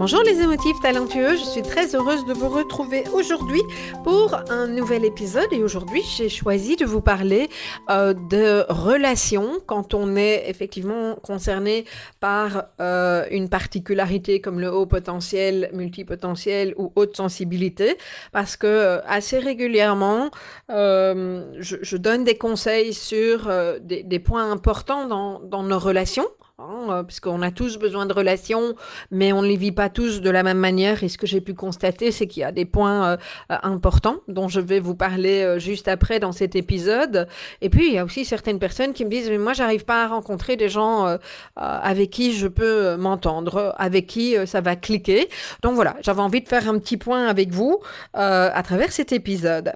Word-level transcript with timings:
Bonjour 0.00 0.22
les 0.22 0.40
émotifs 0.40 0.80
talentueux, 0.80 1.36
je 1.36 1.44
suis 1.44 1.60
très 1.60 1.94
heureuse 1.94 2.24
de 2.24 2.32
vous 2.32 2.48
retrouver 2.48 3.04
aujourd'hui 3.12 3.60
pour 4.02 4.34
un 4.48 4.66
nouvel 4.66 5.04
épisode 5.04 5.52
et 5.52 5.62
aujourd'hui 5.62 6.00
j'ai 6.16 6.30
choisi 6.30 6.76
de 6.76 6.86
vous 6.86 7.02
parler 7.02 7.50
euh, 7.90 8.14
de 8.14 8.64
relations 8.70 9.58
quand 9.66 9.92
on 9.92 10.16
est 10.16 10.48
effectivement 10.48 11.16
concerné 11.16 11.84
par 12.18 12.64
euh, 12.80 13.26
une 13.30 13.50
particularité 13.50 14.40
comme 14.40 14.58
le 14.58 14.72
haut 14.72 14.86
potentiel, 14.86 15.68
multipotentiel 15.74 16.72
ou 16.78 16.92
haute 16.96 17.14
sensibilité 17.14 17.98
parce 18.32 18.56
que 18.56 18.66
euh, 18.66 19.00
assez 19.06 19.38
régulièrement 19.38 20.30
je, 20.70 21.96
donne 21.98 22.24
des 22.24 22.38
conseils 22.38 22.94
sur 22.94 23.52
des, 23.82 24.18
points 24.18 24.50
importants 24.50 25.06
dans 25.06 25.62
nos 25.62 25.78
relations 25.78 26.26
Hein, 26.60 26.90
euh, 26.90 27.02
puisqu'on 27.02 27.40
a 27.40 27.50
tous 27.50 27.78
besoin 27.78 28.04
de 28.04 28.12
relations, 28.12 28.74
mais 29.10 29.32
on 29.32 29.40
ne 29.40 29.46
les 29.46 29.56
vit 29.56 29.72
pas 29.72 29.88
tous 29.88 30.20
de 30.20 30.28
la 30.28 30.42
même 30.42 30.58
manière. 30.58 31.02
Et 31.02 31.08
ce 31.08 31.16
que 31.16 31.26
j'ai 31.26 31.40
pu 31.40 31.54
constater, 31.54 32.12
c'est 32.12 32.26
qu'il 32.26 32.42
y 32.42 32.44
a 32.44 32.52
des 32.52 32.66
points 32.66 33.12
euh, 33.12 33.16
euh, 33.50 33.56
importants 33.62 34.18
dont 34.28 34.48
je 34.48 34.60
vais 34.60 34.78
vous 34.80 34.94
parler 34.94 35.58
juste 35.58 35.88
après 35.88 36.20
dans 36.20 36.32
cet 36.32 36.56
épisode. 36.56 37.28
Et 37.62 37.70
puis, 37.70 37.86
il 37.88 37.94
y 37.94 37.98
a 37.98 38.04
aussi 38.04 38.24
certaines 38.24 38.58
personnes 38.58 38.92
qui 38.92 39.04
me 39.04 39.10
disent, 39.10 39.30
mais 39.30 39.38
moi, 39.38 39.54
j'arrive 39.54 39.84
pas 39.84 40.04
à 40.04 40.08
rencontrer 40.08 40.56
des 40.56 40.68
gens 40.68 41.18
avec 41.56 42.10
qui 42.10 42.32
je 42.32 42.46
peux 42.46 42.96
m'entendre, 42.96 43.74
avec 43.78 44.06
qui 44.06 44.36
ça 44.46 44.60
va 44.60 44.76
cliquer. 44.76 45.28
Donc 45.62 45.74
voilà, 45.74 45.96
j'avais 46.02 46.20
envie 46.20 46.42
de 46.42 46.48
faire 46.48 46.68
un 46.68 46.78
petit 46.78 46.96
point 46.96 47.26
avec 47.26 47.50
vous 47.50 47.80
à 48.14 48.62
travers 48.62 48.92
cet 48.92 49.12
épisode. 49.12 49.72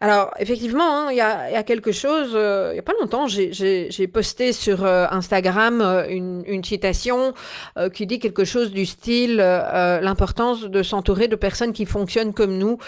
Alors, 0.00 0.32
effectivement, 0.38 1.06
hein, 1.06 1.08
il 1.10 1.16
y, 1.16 1.20
a, 1.20 1.50
y, 1.50 1.56
a, 1.56 1.62
quelque 1.62 1.92
chose, 1.92 2.30
il 2.30 2.76
y 2.76 2.78
a 2.78 2.82
pas 2.82 2.94
longtemps, 3.00 3.26
j'ai 3.26 4.08
posté 4.12 4.52
sur 4.52 4.84
Instagram 4.84 5.82
une 6.08 6.21
une, 6.46 6.64
citation 6.64 7.34
euh, 7.76 7.88
qui 7.88 8.06
dit 8.06 8.18
quelque 8.18 8.44
chose 8.44 8.70
du 8.72 8.86
style 8.86 9.40
euh, 9.40 9.60
euh, 9.62 10.00
l'importance 10.00 10.62
de 10.62 10.82
s'entourer 10.82 11.28
de 11.28 11.36
personnes 11.36 11.72
qui 11.72 11.86
fonctionnent 11.86 12.32
comme 12.32 12.56
nous 12.56 12.78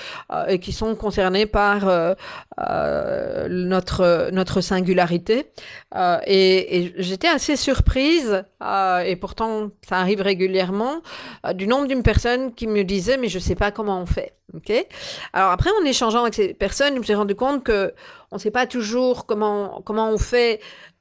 et 0.48 0.58
qui 0.58 0.72
sont 0.72 0.94
concernées 0.94 1.46
par 1.46 2.14
notre 3.48 4.30
notre 4.30 4.60
singularité. 4.60 5.46
et, 6.26 6.92
j'étais 6.96 7.28
assez 7.28 7.56
surprise 7.56 8.44
et 9.04 9.16
pourtant 9.16 9.70
ça 9.86 9.96
arrive 9.98 10.20
régulièrement 10.20 11.02
du 11.54 11.66
nombre 11.66 11.86
d'une 11.86 12.02
personne 12.02 12.54
qui 12.54 12.66
me 12.66 12.84
disait 12.84 13.16
mais 13.16 13.28
je 13.28 13.38
sais 13.38 13.54
pas 13.54 13.70
comment 13.70 14.00
on 14.00 14.06
fait. 14.06 14.34
Ok? 14.54 14.72
Alors 15.32 15.50
après 15.50 15.70
en 15.80 15.84
échangeant 15.84 16.22
avec 16.22 16.34
ces 16.34 16.54
personnes, 16.54 16.94
je 16.94 16.98
me 17.00 17.04
suis 17.04 17.14
rendu 17.14 17.34
compte 17.34 17.64
que 17.64 17.92
on 18.34 18.38
ne 18.38 18.40
sait 18.40 18.50
pas 18.50 18.66
toujours 18.66 19.26
comment 19.26 19.80
comment 19.84 20.10
on 20.10 20.18
fait 20.18 20.58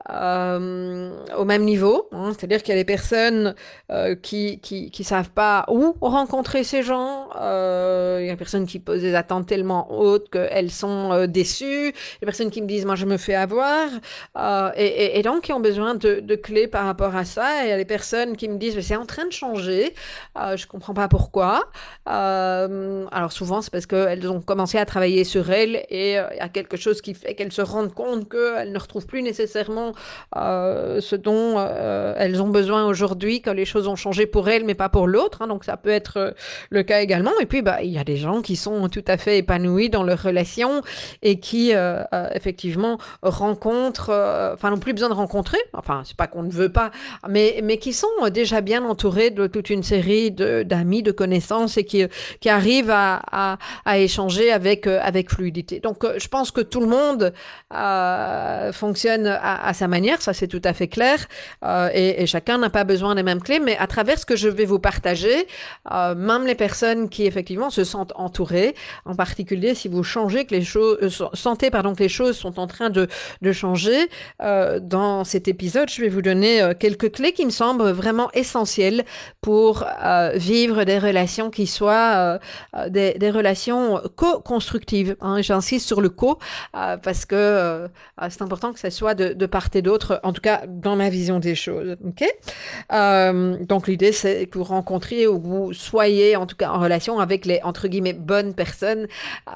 euh, 0.09 1.15
au 1.37 1.45
même 1.45 1.63
niveau. 1.63 2.09
Hein, 2.11 2.31
C'est-à-dire 2.31 2.61
qu'il 2.61 2.73
y 2.73 2.77
a 2.77 2.81
des 2.81 2.85
personnes 2.85 3.55
euh, 3.89 4.15
qui, 4.15 4.59
qui, 4.59 5.03
savent 5.03 5.29
pas 5.29 5.65
où 5.69 5.95
rencontrer 6.01 6.63
ces 6.63 6.83
gens. 6.83 7.29
Euh, 7.39 8.17
il 8.21 8.25
y 8.25 8.29
a 8.29 8.33
des 8.33 8.37
personnes 8.37 8.65
qui 8.65 8.79
posent 8.79 9.01
des 9.01 9.15
attentes 9.15 9.47
tellement 9.47 9.91
hautes 9.91 10.29
qu'elles 10.29 10.71
sont 10.71 11.25
déçues. 11.27 11.93
Des 12.19 12.25
personnes 12.25 12.49
qui 12.49 12.61
me 12.61 12.67
disent 12.67 12.85
moi 12.85 12.95
je 12.95 13.05
me 13.05 13.17
fais 13.17 13.35
avoir. 13.35 13.87
Et, 14.75 15.19
et, 15.19 15.21
donc 15.21 15.43
qui 15.43 15.53
ont 15.53 15.59
besoin 15.59 15.95
de, 15.95 16.19
de, 16.19 16.35
clés 16.35 16.67
par 16.67 16.85
rapport 16.85 17.15
à 17.15 17.23
ça. 17.23 17.63
Et 17.63 17.67
il 17.67 17.69
y 17.69 17.73
a 17.73 17.77
des 17.77 17.85
personnes 17.85 18.35
qui 18.35 18.49
me 18.49 18.57
disent 18.57 18.75
mais 18.75 18.81
c'est 18.81 18.95
en 18.95 19.05
train 19.05 19.25
de 19.25 19.31
changer. 19.31 19.93
Je 20.35 20.67
comprends 20.67 20.93
pas 20.93 21.07
pourquoi. 21.07 21.69
alors 22.05 23.31
souvent 23.31 23.61
c'est 23.61 23.71
parce 23.71 23.85
qu'elles 23.85 24.29
ont 24.29 24.41
commencé 24.41 24.77
à 24.77 24.85
travailler 24.85 25.23
sur 25.23 25.49
elles 25.49 25.85
et 25.89 26.13
il 26.13 26.37
y 26.37 26.39
a 26.39 26.49
quelque 26.49 26.75
chose 26.75 27.01
qui 27.01 27.15
fait 27.23 27.35
qu'elles 27.35 27.51
se 27.51 27.61
rendent 27.61 27.93
compte 27.93 28.29
qu'elles 28.29 28.71
ne 28.71 28.79
retrouvent 28.79 29.05
plus 29.05 29.21
nécessairement 29.21 29.93
euh, 30.35 30.99
ce 31.01 31.15
dont 31.15 31.55
euh, 31.57 32.13
elles 32.17 32.41
ont 32.41 32.49
besoin 32.49 32.85
aujourd'hui, 32.85 33.41
quand 33.41 33.53
les 33.53 33.65
choses 33.65 33.87
ont 33.87 33.95
changé 33.95 34.25
pour 34.25 34.49
elles, 34.49 34.65
mais 34.65 34.75
pas 34.75 34.89
pour 34.89 35.07
l'autre. 35.07 35.41
Hein, 35.41 35.47
donc 35.47 35.63
ça 35.63 35.77
peut 35.77 35.89
être 35.89 36.17
euh, 36.17 36.31
le 36.69 36.83
cas 36.83 37.01
également. 37.01 37.31
Et 37.41 37.45
puis, 37.45 37.61
bah, 37.61 37.81
il 37.81 37.91
y 37.91 37.97
a 37.97 38.03
des 38.03 38.17
gens 38.17 38.41
qui 38.41 38.55
sont 38.55 38.89
tout 38.89 39.03
à 39.07 39.17
fait 39.17 39.37
épanouis 39.39 39.89
dans 39.89 40.03
leurs 40.03 40.21
relations 40.21 40.81
et 41.21 41.39
qui, 41.39 41.71
effectivement, 42.33 42.97
rencontrent, 43.21 44.11
enfin, 44.53 44.69
n'ont 44.69 44.77
plus 44.77 44.93
besoin 44.93 45.09
de 45.09 45.13
rencontrer. 45.13 45.57
Enfin, 45.73 46.03
c'est 46.05 46.17
pas 46.17 46.27
qu'on 46.27 46.43
ne 46.43 46.51
veut 46.51 46.71
pas, 46.71 46.91
mais, 47.27 47.59
mais 47.63 47.77
qui 47.77 47.93
sont 47.93 48.07
déjà 48.31 48.61
bien 48.61 48.83
entourés 48.83 49.29
de 49.29 49.47
toute 49.47 49.69
une 49.69 49.83
série 49.83 50.31
d'amis, 50.31 51.03
de, 51.03 51.11
connaissances 51.11 51.77
et 51.77 51.85
qui, 51.85 52.03
qui 52.39 52.49
arrivent 52.49 52.91
à, 52.91 53.21
à, 53.31 53.57
à 53.85 53.97
échanger 53.99 54.51
avec, 54.51 54.87
avec 54.87 55.29
fluidité. 55.29 55.79
Donc, 55.79 56.03
je 56.17 56.27
pense 56.27 56.51
que 56.51 56.61
tout 56.61 56.79
le 56.79 56.87
monde 56.87 57.02
fonctionne 58.73 59.27
à, 59.27 59.73
sa 59.73 59.87
manière, 59.87 60.21
ça 60.21 60.33
c'est 60.33 60.47
tout 60.47 60.61
à 60.63 60.73
fait 60.73 60.87
clair, 60.87 61.27
euh, 61.63 61.89
et, 61.93 62.25
chacun 62.25 62.57
n'a 62.57 62.69
pas 62.69 62.83
besoin 62.83 63.15
des 63.15 63.23
mêmes 63.23 63.41
clés, 63.41 63.59
mais 63.59 63.77
à 63.77 63.87
travers 63.87 64.17
ce 64.17 64.25
que 64.25 64.35
je 64.35 64.49
vais 64.49 64.65
vous 64.65 64.79
partager, 64.79 65.47
euh, 65.91 66.15
même 66.15 66.45
les 66.45 66.55
personnes 66.55 67.09
qui 67.09 67.25
effectivement 67.25 67.69
se 67.69 67.83
sentent 67.83 68.13
entourées, 68.15 68.75
en 69.05 69.15
particulier 69.15 69.75
si 69.75 69.87
vous 69.87 70.03
changez 70.03 70.45
que 70.45 70.55
les 70.55 70.63
choses, 70.63 70.97
euh, 71.01 71.27
sentez 71.33 71.69
pardon 71.69 71.93
que 71.93 72.03
les 72.03 72.09
choses 72.09 72.37
sont 72.37 72.59
en 72.59 72.67
train 72.67 72.89
de, 72.89 73.07
changer, 73.51 74.09
dans 74.39 75.23
cet 75.23 75.47
épisode, 75.47 75.89
je 75.89 76.01
vais 76.01 76.09
vous 76.09 76.21
donner 76.21 76.71
quelques 76.79 77.11
clés 77.11 77.33
qui 77.33 77.45
me 77.45 77.51
semblent 77.51 77.91
vraiment 77.91 78.31
essentielles 78.31 79.05
pour 79.41 79.85
vivre 80.33 80.83
des 80.83 80.97
relations 80.97 81.49
qui 81.51 81.67
soient 81.67 82.39
des, 82.89 83.13
des, 83.13 83.29
relations 83.29 84.01
co-constructives. 84.15 85.15
Hein, 85.21 85.41
J'insiste 85.41 85.85
sur 85.85 86.01
le 86.01 86.09
co 86.09 86.39
parce 86.97 87.25
que 87.25 87.87
c'est 88.29 88.41
important 88.41 88.73
que 88.73 88.79
ça 88.79 88.91
soit 88.91 89.15
de, 89.15 89.33
de 89.33 89.45
part 89.45 89.67
et 89.73 89.81
d'autre, 89.81 90.19
en 90.23 90.33
tout 90.33 90.41
cas 90.41 90.63
dans 90.67 90.95
ma 90.95 91.09
vision 91.09 91.39
des 91.39 91.55
choses. 91.55 91.95
Ok? 92.05 92.23
Euh, 92.91 93.57
Donc 93.65 93.87
l'idée 93.87 94.11
c'est 94.11 94.47
que 94.47 94.57
vous 94.57 94.63
rencontriez 94.63 95.27
ou 95.27 95.39
que 95.39 95.47
vous 95.47 95.73
soyez 95.73 96.35
en 96.35 96.45
tout 96.45 96.55
cas 96.55 96.69
en 96.69 96.79
relation 96.79 97.19
avec 97.19 97.45
les 97.45 97.59
entre 97.63 97.87
guillemets 97.87 98.13
bonnes 98.13 98.53
personnes 98.53 99.07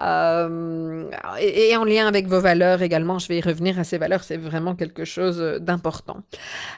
euh, 0.01 1.03
et, 1.39 1.69
et, 1.69 1.77
en 1.77 1.83
lien 1.83 2.07
avec 2.07 2.27
vos 2.27 2.39
valeurs 2.39 2.81
également. 2.81 3.19
Je 3.19 3.27
vais 3.27 3.37
y 3.37 3.41
revenir 3.41 3.79
à 3.79 3.83
ces 3.83 3.97
valeurs, 3.97 4.23
c'est 4.23 4.37
vraiment 4.37 4.75
quelque 4.75 5.05
chose 5.05 5.39
d'important. 5.59 6.17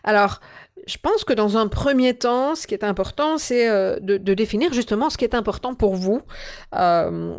Alors 0.04 0.40
je 0.88 0.98
pense 1.02 1.24
que 1.24 1.34
dans 1.34 1.58
un 1.58 1.68
premier 1.68 2.14
temps, 2.14 2.56
ce 2.56 2.68
qui 2.68 2.74
est 2.74 2.84
important, 2.84 3.38
c'est 3.38 3.70
euh, 3.70 3.98
de, 4.02 4.18
définir 4.34 4.74
justement 4.74 5.10
ce 5.10 5.18
qui 5.18 5.26
est 5.26 5.36
important 5.36 5.76
pour 5.76 5.96
vous. 5.96 6.22
Euh, 6.76 7.36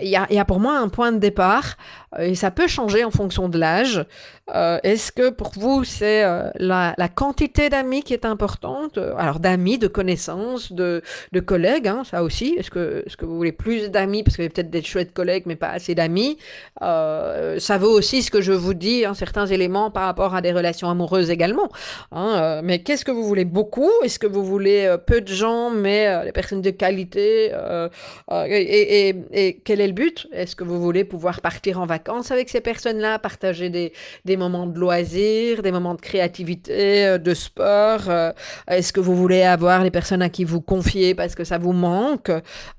il 0.00 0.08
y, 0.08 0.16
a, 0.16 0.44
pour 0.44 0.60
moi 0.60 0.78
un 0.78 0.88
point 0.88 1.12
de 1.12 1.18
départ 1.18 1.76
euh, 2.18 2.22
et 2.22 2.34
ça 2.34 2.50
peut 2.50 2.66
changer 2.66 3.04
en 3.04 3.10
fonction 3.10 3.48
de 3.48 3.58
l'âge. 3.58 4.04
Est-ce 4.52 5.10
que 5.10 5.30
pour 5.30 5.52
vous, 5.56 5.84
c'est 5.84 6.22
la, 6.56 6.94
quantité 7.14 7.70
d'amis 7.70 8.02
qui 8.02 8.12
est 8.12 8.26
importante? 8.26 8.98
Alors 9.16 9.40
d'amis, 9.40 9.78
de 9.78 9.86
connaissances, 9.86 10.70
de, 10.72 11.02
collègues, 11.46 11.88
hein, 11.88 12.02
ça 12.04 12.22
aussi. 12.22 12.54
Est-ce 12.58 12.70
que, 12.70 13.04
vous 13.22 13.36
voulez 13.36 13.52
plus 13.52 13.90
d'amis? 13.90 14.22
Parce 14.22 14.36
qu'il 14.36 14.44
y 14.44 14.46
a 14.46 14.50
peut-être 14.50 14.70
des 14.70 14.82
chouettes 14.82 15.14
collègues 15.14 15.44
mais 15.46 15.56
pas 15.56 15.70
assez 15.70 15.94
d'amis 15.94 16.36
Ça 16.80 17.78
vaut 17.78 17.90
aussi 17.90 18.22
ce 18.22 18.30
que 18.30 18.42
je 18.42 18.52
vous 18.52 18.74
dis, 18.74 19.06
hein, 19.06 19.14
certains 19.14 19.46
éléments 19.46 19.90
par 19.90 20.04
rapport 20.04 20.34
à 20.34 20.42
des 20.42 20.52
relations 20.52 20.90
amoureuses 20.90 21.30
également. 21.30 21.70
Hein, 22.12 22.60
mais 22.74 22.80
qu'est-ce 22.80 23.04
que 23.04 23.12
vous 23.12 23.22
voulez 23.22 23.44
beaucoup? 23.44 23.92
Est-ce 24.02 24.18
que 24.18 24.26
vous 24.26 24.44
voulez 24.44 24.92
peu 25.06 25.20
de 25.20 25.32
gens, 25.32 25.70
mais 25.70 26.24
des 26.24 26.32
personnes 26.32 26.60
de 26.60 26.70
qualité 26.70 27.52
et, 28.48 29.14
et, 29.32 29.60
quel 29.64 29.80
est 29.80 29.86
le 29.86 29.92
but? 29.92 30.26
Est-ce 30.32 30.56
que 30.56 30.64
vous 30.64 30.80
voulez 30.80 31.04
pouvoir 31.04 31.40
partir 31.40 31.78
en 31.80 31.86
vacances 31.86 32.32
avec 32.32 32.48
ces 32.48 32.60
personnes-là, 32.60 33.20
partager 33.20 33.70
des, 33.70 34.36
moments 34.36 34.66
de 34.66 34.76
loisirs, 34.76 35.62
des 35.62 35.70
moments 35.70 35.94
de 35.94 36.00
créativité, 36.00 37.16
de 37.16 37.34
sport 37.34 38.10
Est-ce 38.66 38.92
que 38.92 38.98
vous 38.98 39.14
voulez 39.14 39.42
avoir 39.42 39.84
les 39.84 39.92
personnes 39.92 40.22
à 40.22 40.28
qui 40.28 40.42
vous 40.42 40.60
confiez 40.60 41.14
parce 41.14 41.36
que 41.36 41.44
ça 41.44 41.58
vous 41.58 41.72
manque? 41.72 42.32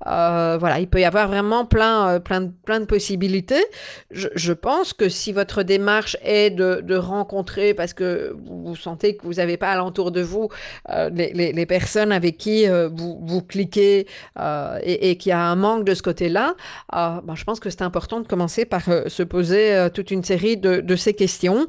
Voilà, 0.04 0.78
il 0.78 0.88
peut 0.88 1.00
y 1.00 1.04
avoir 1.04 1.26
vraiment 1.28 1.64
plein, 1.64 2.20
plein, 2.20 2.50
plein 2.66 2.80
de 2.80 2.84
possibilités. 2.84 3.64
Je, 4.10 4.52
pense 4.52 4.92
que 4.92 5.08
si 5.08 5.32
votre 5.32 5.62
démarche 5.62 6.18
est 6.22 6.50
de, 6.50 6.82
de 6.82 6.96
rencontrer, 6.96 7.72
parce 7.72 7.94
que 7.94 8.36
vous, 8.44 8.76
sentez 8.76 9.16
que 9.16 9.26
vous 9.26 9.34
n'avez 9.34 9.56
pas 9.56 9.70
alentour 9.86 10.10
de 10.10 10.20
vous 10.20 10.48
euh, 10.90 11.10
les, 11.10 11.66
personnes 11.66 12.12
avec 12.12 12.36
qui 12.36 12.68
euh, 12.68 12.88
vous, 12.92 13.20
vous 13.22 13.42
cliquez 13.42 14.06
euh, 14.38 14.78
et, 14.82 15.10
et 15.10 15.16
qu'il 15.16 15.30
y 15.30 15.32
a 15.32 15.40
un 15.40 15.56
manque 15.56 15.84
de 15.84 15.94
ce 15.94 16.02
côté-là, 16.02 16.54
ben, 16.92 17.34
je 17.34 17.44
pense 17.44 17.60
que 17.60 17.70
c'est 17.70 17.82
important 17.82 18.20
de 18.20 18.26
commencer 18.26 18.64
par 18.64 18.82
se 18.84 19.22
poser 19.22 19.88
toute 19.94 20.10
une 20.10 20.24
série 20.24 20.56
de, 20.56 20.96
ces 20.96 21.14
questions. 21.14 21.66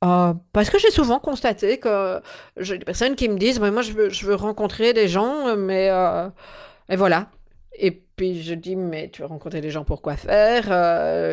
Parce 0.00 0.68
que 0.70 0.78
j'ai 0.78 0.90
souvent 0.90 1.18
constaté 1.18 1.78
que 1.78 2.20
j'ai 2.58 2.76
des 2.76 2.84
personnes 2.84 3.14
qui 3.14 3.28
me 3.28 3.38
disent 3.38 3.58
moi 3.58 3.80
je 3.80 3.92
veux, 3.92 4.10
je 4.10 4.26
veux 4.26 4.34
rencontrer 4.34 4.92
des 4.92 5.08
gens 5.08 5.56
mais 5.56 5.88
euh, 5.90 6.28
voilà 6.90 7.28
et 7.76 7.90
puis 7.90 8.42
je 8.42 8.54
dis, 8.54 8.76
mais 8.76 9.08
tu 9.08 9.22
veux 9.22 9.28
rencontrer 9.28 9.60
des 9.60 9.70
gens 9.70 9.84
pour 9.84 10.02
quoi 10.02 10.16
faire 10.16 10.64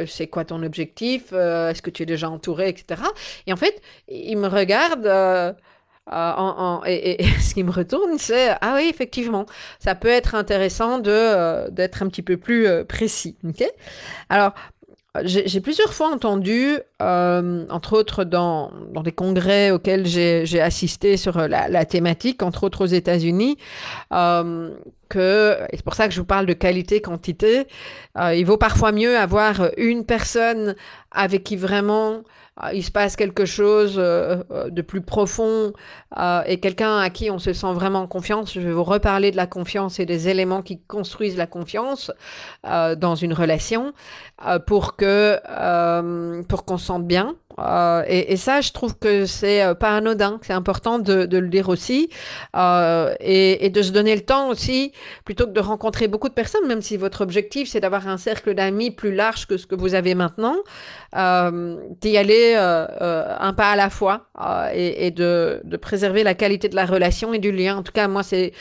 C'est 0.07 0.27
quoi 0.27 0.45
ton 0.45 0.63
objectif 0.63 1.33
Est-ce 1.33 1.81
que 1.81 1.91
tu 1.91 2.03
es 2.03 2.05
déjà 2.05 2.29
entouré, 2.29 2.69
etc. 2.69 3.01
Et 3.45 3.53
en 3.53 3.57
fait, 3.57 3.81
il 4.07 4.37
me 4.37 4.47
regarde. 4.47 5.55
Euh, 6.11 6.79
et, 6.85 7.23
ce 7.41 7.53
qui 7.53 7.63
me 7.63 7.71
retourne, 7.71 8.17
c'est 8.17 8.49
ah 8.61 8.75
oui, 8.75 8.87
effectivement, 8.89 9.45
ça 9.79 9.95
peut 9.95 10.07
être 10.07 10.35
intéressant 10.35 10.99
de 10.99 11.69
d'être 11.69 12.03
un 12.03 12.07
petit 12.07 12.23
peu 12.23 12.37
plus 12.37 12.67
précis. 12.85 13.37
Ok? 13.47 13.63
Alors, 14.29 14.53
j'ai 15.23 15.59
plusieurs 15.59 15.93
fois 15.93 16.09
entendu, 16.09 16.77
euh, 17.01 17.65
entre 17.69 17.97
autres 17.97 18.23
dans, 18.23 18.71
dans 18.93 19.03
des 19.03 19.11
congrès 19.11 19.71
auxquels 19.71 20.05
j'ai 20.05 20.61
assisté 20.61 21.17
sur 21.17 21.37
la, 21.49 21.67
la, 21.67 21.85
thématique, 21.85 22.41
entre 22.41 22.63
autres 22.63 22.85
aux 22.85 22.87
États-Unis, 22.87 23.57
euh, 24.13 24.73
et 25.19 25.75
c'est 25.75 25.83
pour 25.83 25.95
ça 25.95 26.07
que 26.07 26.13
je 26.13 26.19
vous 26.19 26.25
parle 26.25 26.45
de 26.45 26.53
qualité-quantité, 26.53 27.67
euh, 28.17 28.35
il 28.35 28.45
vaut 28.45 28.57
parfois 28.57 28.91
mieux 28.91 29.17
avoir 29.17 29.69
une 29.77 30.05
personne 30.05 30.75
avec 31.11 31.43
qui 31.43 31.55
vraiment 31.55 32.23
euh, 32.63 32.73
il 32.73 32.83
se 32.83 32.91
passe 32.91 33.15
quelque 33.15 33.45
chose 33.45 33.95
euh, 33.97 34.43
de 34.69 34.81
plus 34.81 35.01
profond 35.01 35.73
et 36.45 36.59
quelqu'un 36.59 36.97
à 36.97 37.09
qui 37.09 37.31
on 37.31 37.39
se 37.39 37.53
sent 37.53 37.73
vraiment 37.73 38.05
confiance. 38.07 38.53
Je 38.53 38.59
vais 38.59 38.71
vous 38.71 38.83
reparler 38.83 39.31
de 39.31 39.37
la 39.37 39.47
confiance 39.47 39.99
et 39.99 40.05
des 40.05 40.27
éléments 40.27 40.61
qui 40.61 40.79
construisent 40.81 41.37
la 41.37 41.47
confiance 41.47 42.11
dans 42.63 43.15
une 43.15 43.33
relation 43.33 43.93
pour 44.67 44.97
que 44.97 45.39
pour 46.43 46.65
qu'on 46.65 46.77
se 46.77 46.85
sente 46.85 47.07
bien. 47.07 47.35
Euh, 47.61 48.03
et, 48.07 48.37
ça, 48.37 48.61
je 48.61 48.71
trouve 48.71 48.97
que 48.97 49.25
c'est 49.25 49.63
euh, 49.63 49.73
pas 49.73 49.95
anodin, 49.95 50.39
c'est 50.41 50.53
important 50.53 50.99
de, 50.99 51.27
le 51.37 51.47
dire 51.47 51.69
aussi, 51.69 52.09
euh, 52.55 53.13
et, 53.19 53.69
de 53.69 53.81
se 53.81 53.91
donner 53.91 54.15
le 54.15 54.21
temps 54.21 54.49
aussi, 54.49 54.91
plutôt 55.25 55.45
que 55.45 55.51
de 55.51 55.59
rencontrer 55.59 56.07
beaucoup 56.07 56.29
de 56.29 56.33
personnes, 56.33 56.67
même 56.67 56.81
si 56.81 56.97
votre 56.97 57.21
objectif 57.21 57.69
c'est 57.69 57.79
d'avoir 57.79 58.07
un 58.07 58.17
cercle 58.17 58.53
d'amis 58.53 58.91
plus 58.91 59.13
large 59.13 59.47
que 59.47 59.57
ce 59.57 59.65
que 59.65 59.75
vous 59.75 59.95
avez 59.95 60.15
maintenant, 60.15 60.55
d'y 61.13 62.17
aller 62.17 62.55
un 62.55 63.53
pas 63.53 63.71
à 63.71 63.75
la 63.75 63.89
fois 63.89 64.27
et, 64.73 65.11
de, 65.11 65.61
préserver 65.81 66.23
la 66.23 66.33
qualité 66.33 66.69
de 66.69 66.75
la 66.75 66.85
relation 66.85 67.33
et 67.33 67.39
du 67.39 67.51
lien. 67.51 67.77
En 67.77 67.83
tout 67.83 67.91
cas, 67.91 68.07
moi, 68.07 68.23
c'est 68.23 68.53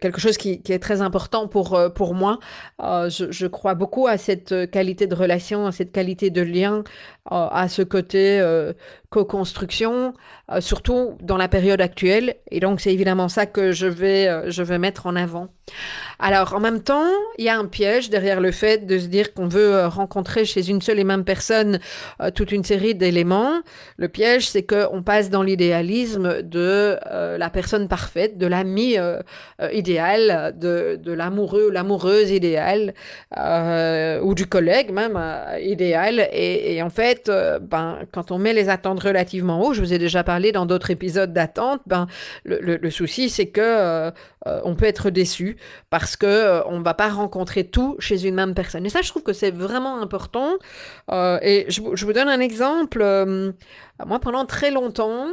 quelque 0.00 0.20
chose 0.20 0.36
qui, 0.36 0.60
est 0.68 0.82
très 0.82 1.00
important 1.00 1.48
pour 1.48 1.78
pour 1.94 2.14
moi. 2.14 2.38
Je, 2.80 3.46
crois 3.46 3.74
beaucoup 3.74 4.06
à 4.06 4.18
cette 4.18 4.70
qualité 4.70 5.06
de 5.06 5.14
relation, 5.14 5.66
à 5.66 5.72
cette 5.72 5.92
qualité 5.92 6.30
de 6.30 6.42
lien, 6.42 6.84
à 7.30 7.68
ce 7.68 7.82
côté 7.96 8.38
euh, 8.40 8.72
co-construction, 9.16 10.12
euh, 10.52 10.60
surtout 10.60 11.16
dans 11.22 11.38
la 11.38 11.48
période 11.48 11.80
actuelle. 11.80 12.34
Et 12.50 12.60
donc, 12.60 12.82
c'est 12.82 12.92
évidemment 12.92 13.30
ça 13.30 13.46
que 13.46 13.72
je 13.72 13.86
vais, 13.86 14.28
euh, 14.28 14.50
je 14.50 14.62
vais 14.62 14.78
mettre 14.78 15.06
en 15.06 15.16
avant. 15.16 15.48
Alors, 16.18 16.54
en 16.54 16.60
même 16.60 16.82
temps, 16.82 17.08
il 17.38 17.46
y 17.46 17.48
a 17.48 17.58
un 17.58 17.64
piège 17.64 18.10
derrière 18.10 18.40
le 18.40 18.52
fait 18.52 18.84
de 18.84 18.98
se 18.98 19.06
dire 19.06 19.32
qu'on 19.32 19.48
veut 19.48 19.74
euh, 19.74 19.88
rencontrer 19.88 20.44
chez 20.44 20.68
une 20.68 20.82
seule 20.82 20.98
et 20.98 21.04
même 21.04 21.24
personne 21.24 21.78
toute 22.34 22.52
une 22.52 22.62
série 22.62 22.94
d'éléments. 22.94 23.62
Le 23.96 24.08
piège, 24.08 24.48
c'est 24.48 24.64
qu'on 24.64 25.02
passe 25.02 25.30
dans 25.30 25.42
l'idéalisme 25.42 26.42
de 26.42 26.98
la 27.38 27.50
personne 27.50 27.88
parfaite, 27.88 28.38
de 28.38 28.46
l'ami 28.46 28.96
idéal, 29.72 30.54
de, 30.58 30.98
de 31.02 31.12
l'amoureux 31.12 31.68
ou 31.68 31.70
l'amoureuse 31.70 32.30
idéale, 32.30 32.94
ou 34.22 34.34
du 34.34 34.46
collègue 34.46 34.90
même 34.92 35.18
idéal. 35.60 36.28
Et, 36.32 36.74
et 36.74 36.82
en 36.82 36.90
fait, 36.90 37.30
ben, 37.60 37.98
quand 38.12 38.30
on 38.30 38.38
met 38.38 38.54
les 38.54 38.68
attentes 38.68 39.00
relativement 39.06 39.62
haut, 39.62 39.72
je 39.72 39.80
vous 39.80 39.92
ai 39.92 39.98
déjà 39.98 40.24
parlé 40.24 40.52
dans 40.52 40.66
d'autres 40.66 40.90
épisodes 40.90 41.32
d'attente, 41.32 41.80
ben, 41.86 42.06
le, 42.44 42.90
souci, 42.90 43.28
c'est 43.30 43.48
que 43.48 44.12
on 44.44 44.74
peut 44.74 44.84
être 44.84 45.10
déçu 45.10 45.56
parce 45.90 46.16
que 46.16 46.26
euh, 46.26 46.64
on 46.66 46.80
va 46.80 46.94
pas 46.94 47.08
rencontrer 47.08 47.64
tout 47.64 47.96
chez 47.98 48.26
une 48.26 48.34
même 48.34 48.54
personne. 48.54 48.86
Et 48.86 48.88
ça, 48.88 49.02
je 49.02 49.08
trouve 49.08 49.22
que 49.22 49.32
c'est 49.32 49.50
vraiment 49.50 50.00
important. 50.00 50.54
Euh, 51.10 51.38
et 51.42 51.66
je, 51.68 51.80
vous 51.80 52.12
donne 52.12 52.28
un 52.28 52.40
exemple. 52.40 53.00
Euh, 53.02 53.52
moi, 54.04 54.18
pendant 54.20 54.44
très 54.44 54.70
longtemps, 54.70 55.28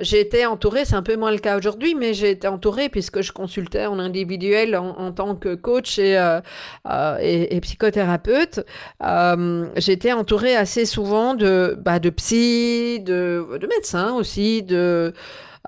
j'ai 0.00 0.20
été 0.20 0.46
entourée, 0.46 0.84
c'est 0.84 0.94
un 0.94 1.02
peu 1.02 1.16
moins 1.16 1.30
le 1.30 1.38
cas 1.38 1.58
aujourd'hui, 1.58 1.94
mais 1.94 2.14
j'ai 2.14 2.30
été 2.30 2.48
entourée 2.48 2.88
puisque 2.88 3.20
je 3.20 3.32
consultais 3.32 3.86
en 3.86 3.98
individuel 3.98 4.76
en, 4.76 5.12
tant 5.12 5.34
que 5.34 5.54
coach 5.54 5.98
et, 5.98 6.18
euh, 6.18 6.40
euh, 6.88 7.18
et, 7.20 7.60
psychothérapeute. 7.60 8.60
Euh, 9.02 9.66
j'étais 9.76 10.12
entourée 10.12 10.56
assez 10.56 10.86
souvent 10.86 11.34
de, 11.34 11.76
bah, 11.80 11.98
de 11.98 12.10
psy, 12.10 13.00
de 13.00 13.68
médecins 13.68 14.14
aussi, 14.14 14.62
de 14.62 15.12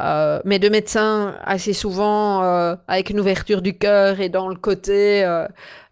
euh, 0.00 0.40
mais 0.44 0.58
de 0.58 0.70
médecins 0.70 1.34
assez 1.44 1.74
souvent 1.74 2.42
euh, 2.42 2.76
avec 2.88 3.10
une 3.10 3.20
ouverture 3.20 3.60
du 3.60 3.76
cœur 3.76 4.20
et 4.20 4.30
dans 4.30 4.48
le 4.48 4.54
côté 4.54 5.22
euh, 5.22 5.46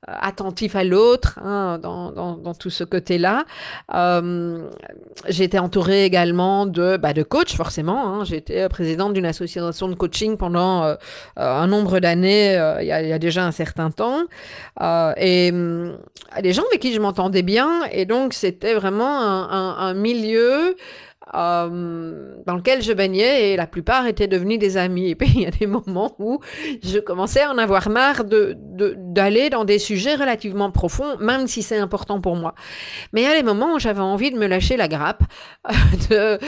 attentif 0.07 0.75
à 0.75 0.85
l'autre, 0.85 1.39
hein, 1.45 1.79
dans, 1.79 2.11
dans, 2.11 2.55
tout 2.55 2.71
ce 2.71 2.83
côté-là. 2.85 3.45
Été 5.29 5.59
entourée 5.59 6.05
également 6.05 6.65
de, 6.65 6.97
bah, 6.97 7.13
de 7.13 7.23
coachs, 7.23 7.51
forcément. 7.51 8.21
Hein. 8.21 8.25
Été 8.25 8.67
présidente 8.71 9.13
d'une 9.13 9.27
association 9.27 9.89
de 9.89 9.95
coaching 9.95 10.39
pendant 10.39 10.97
un 11.37 11.67
nombre 11.67 12.01
d'années, 12.01 12.55
il 12.81 12.87
y, 12.87 12.93
a 12.93 13.19
déjà 13.19 13.45
un 13.45 13.53
certain 13.53 13.91
temps. 13.91 14.23
et 15.19 15.53
des 15.53 16.53
gens 16.53 16.65
avec 16.71 16.81
qui 16.81 16.95
je 16.95 17.01
m'entendais 17.01 17.43
bien, 17.43 17.83
et 17.93 18.07
donc 18.07 18.33
c'était 18.33 18.75
vraiment 18.75 19.21
un, 19.21 19.77
un 19.79 19.95
milieu 19.95 20.77
euh, 21.35 22.35
dans 22.47 22.57
lequel 22.57 22.83
je 22.83 22.93
baignais 22.93 23.51
et 23.51 23.57
la 23.57 23.67
plupart 23.67 24.07
étaient 24.07 24.27
devenus 24.27 24.59
des 24.59 24.77
amis. 24.77 25.11
Et 25.11 25.15
puis 25.15 25.31
il 25.35 25.43
y 25.43 25.47
a 25.47 25.51
des 25.51 25.67
moments 25.67 26.15
où 26.19 26.41
je 26.83 26.99
commençais 26.99 27.43
à 27.43 27.51
en 27.51 27.59
avoir 27.59 27.91
marre 27.91 28.25
de, 28.25 28.57
d'aller 28.97 29.51
dans 29.51 29.65
des 29.65 29.79
sujets 29.79 30.15
relativement 30.15 30.71
profonds, 30.71 31.19
même 31.19 31.47
si 31.47 31.63
c'est 31.63 31.79
important 31.79 32.21
pour 32.21 32.37
moi. 32.37 32.55
Mais 33.13 33.23
il 33.23 33.25
y 33.25 33.31
a 33.31 33.37
des 33.37 33.43
moments 33.43 33.75
où 33.75 33.79
j'avais 33.79 34.01
envie 34.01 34.31
de 34.31 34.39
me 34.39 34.47
lâcher 34.47 34.77
la 34.77 34.89
grappe, 34.89 35.23
de, 36.11 36.39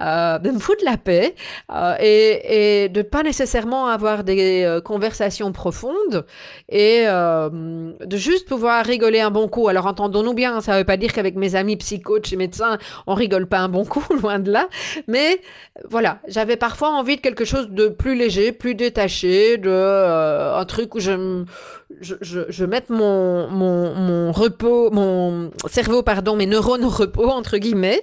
euh, 0.00 0.38
de 0.38 0.50
me 0.50 0.58
foutre 0.58 0.84
la 0.84 0.96
paix 0.96 1.34
euh, 1.70 1.94
et, 2.00 2.84
et 2.84 2.88
de 2.88 3.02
pas 3.02 3.22
nécessairement 3.22 3.86
avoir 3.88 4.24
des 4.24 4.80
conversations 4.84 5.52
profondes 5.52 6.24
et 6.68 7.04
de 7.04 8.16
juste 8.16 8.48
pouvoir 8.48 8.84
rigoler 8.84 9.20
un 9.20 9.30
bon 9.30 9.48
coup. 9.48 9.68
Alors 9.68 9.86
entendons-nous 9.86 10.34
bien, 10.34 10.60
ça 10.60 10.78
veut 10.78 10.84
pas 10.84 10.96
dire 10.96 11.12
qu'avec 11.12 11.36
mes 11.36 11.54
amis 11.54 11.76
psychotes 11.76 12.32
et 12.32 12.36
médecins, 12.36 12.78
on 13.06 13.14
rigole 13.14 13.46
pas 13.46 13.58
un 13.58 13.68
bon 13.68 13.84
coup, 13.84 14.04
de 14.38 14.50
là. 14.50 14.68
Mais 15.08 15.40
voilà, 15.88 16.20
j'avais 16.28 16.56
parfois 16.56 16.90
envie 16.90 17.16
de 17.16 17.20
quelque 17.20 17.44
chose 17.44 17.70
de 17.70 17.88
plus 17.88 18.14
léger, 18.14 18.52
plus 18.52 18.74
détaché, 18.74 19.58
de 19.58 19.68
euh, 19.70 20.56
un 20.56 20.64
truc 20.64 20.94
où 20.94 21.00
je, 21.00 21.44
je, 22.00 22.14
je, 22.20 22.40
je 22.48 22.64
mette 22.64 22.90
mon, 22.90 23.48
mon, 23.48 23.94
mon, 23.94 24.32
repos, 24.32 24.90
mon 24.90 25.50
cerveau, 25.66 26.02
pardon, 26.02 26.36
mes 26.36 26.46
neurones 26.46 26.84
au 26.84 26.90
repos, 26.90 27.28
entre 27.28 27.58
guillemets. 27.58 28.02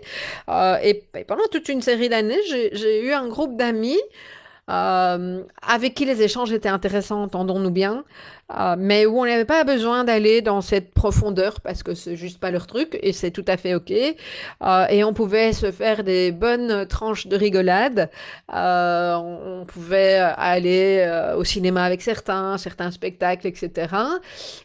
Euh, 0.49 0.77
et, 0.83 1.03
et, 1.17 1.23
pendant 1.23 1.47
toute 1.51 1.69
une 1.69 1.81
série 1.81 2.09
d'années, 2.09 2.39
j'ai 2.47 3.03
eu 3.03 3.13
un 3.13 3.27
groupe 3.27 3.57
d'amis 3.57 3.99
euh, 4.69 5.43
avec 5.61 5.95
qui 5.95 6.05
les 6.05 6.21
échanges 6.21 6.51
étaient 6.51 6.69
intéressants, 6.69 7.23
entendons-nous 7.23 7.71
bien, 7.71 8.03
euh, 8.57 8.75
mais 8.77 9.05
où 9.05 9.19
on 9.19 9.25
n'avait 9.25 9.45
pas 9.45 9.63
besoin 9.63 10.03
d'aller 10.03 10.41
dans 10.41 10.61
cette 10.61 10.93
profondeur 10.93 11.61
parce 11.61 11.81
que 11.81 11.95
c'est 11.95 12.15
juste 12.15 12.39
pas 12.39 12.51
leur 12.51 12.67
truc 12.67 12.97
et 13.01 13.13
c'est 13.13 13.31
tout 13.31 13.45
à 13.47 13.57
fait 13.57 13.73
ok. 13.73 13.91
Euh, 13.91 14.85
et 14.89 15.03
on 15.03 15.13
pouvait 15.13 15.53
se 15.53 15.71
faire 15.71 16.03
des 16.03 16.31
bonnes 16.31 16.85
tranches 16.87 17.27
de 17.27 17.35
rigolade. 17.35 18.09
On, 18.49 19.65
pouvait 19.67 20.15
aller 20.15 21.31
au 21.37 21.43
cinéma 21.43 21.83
avec 21.83 22.01
certains, 22.01 22.57
certains 22.57 22.91
spectacles, 22.91 23.45
etc. 23.45 23.87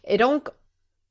Et 0.06 0.16
donc 0.16 0.48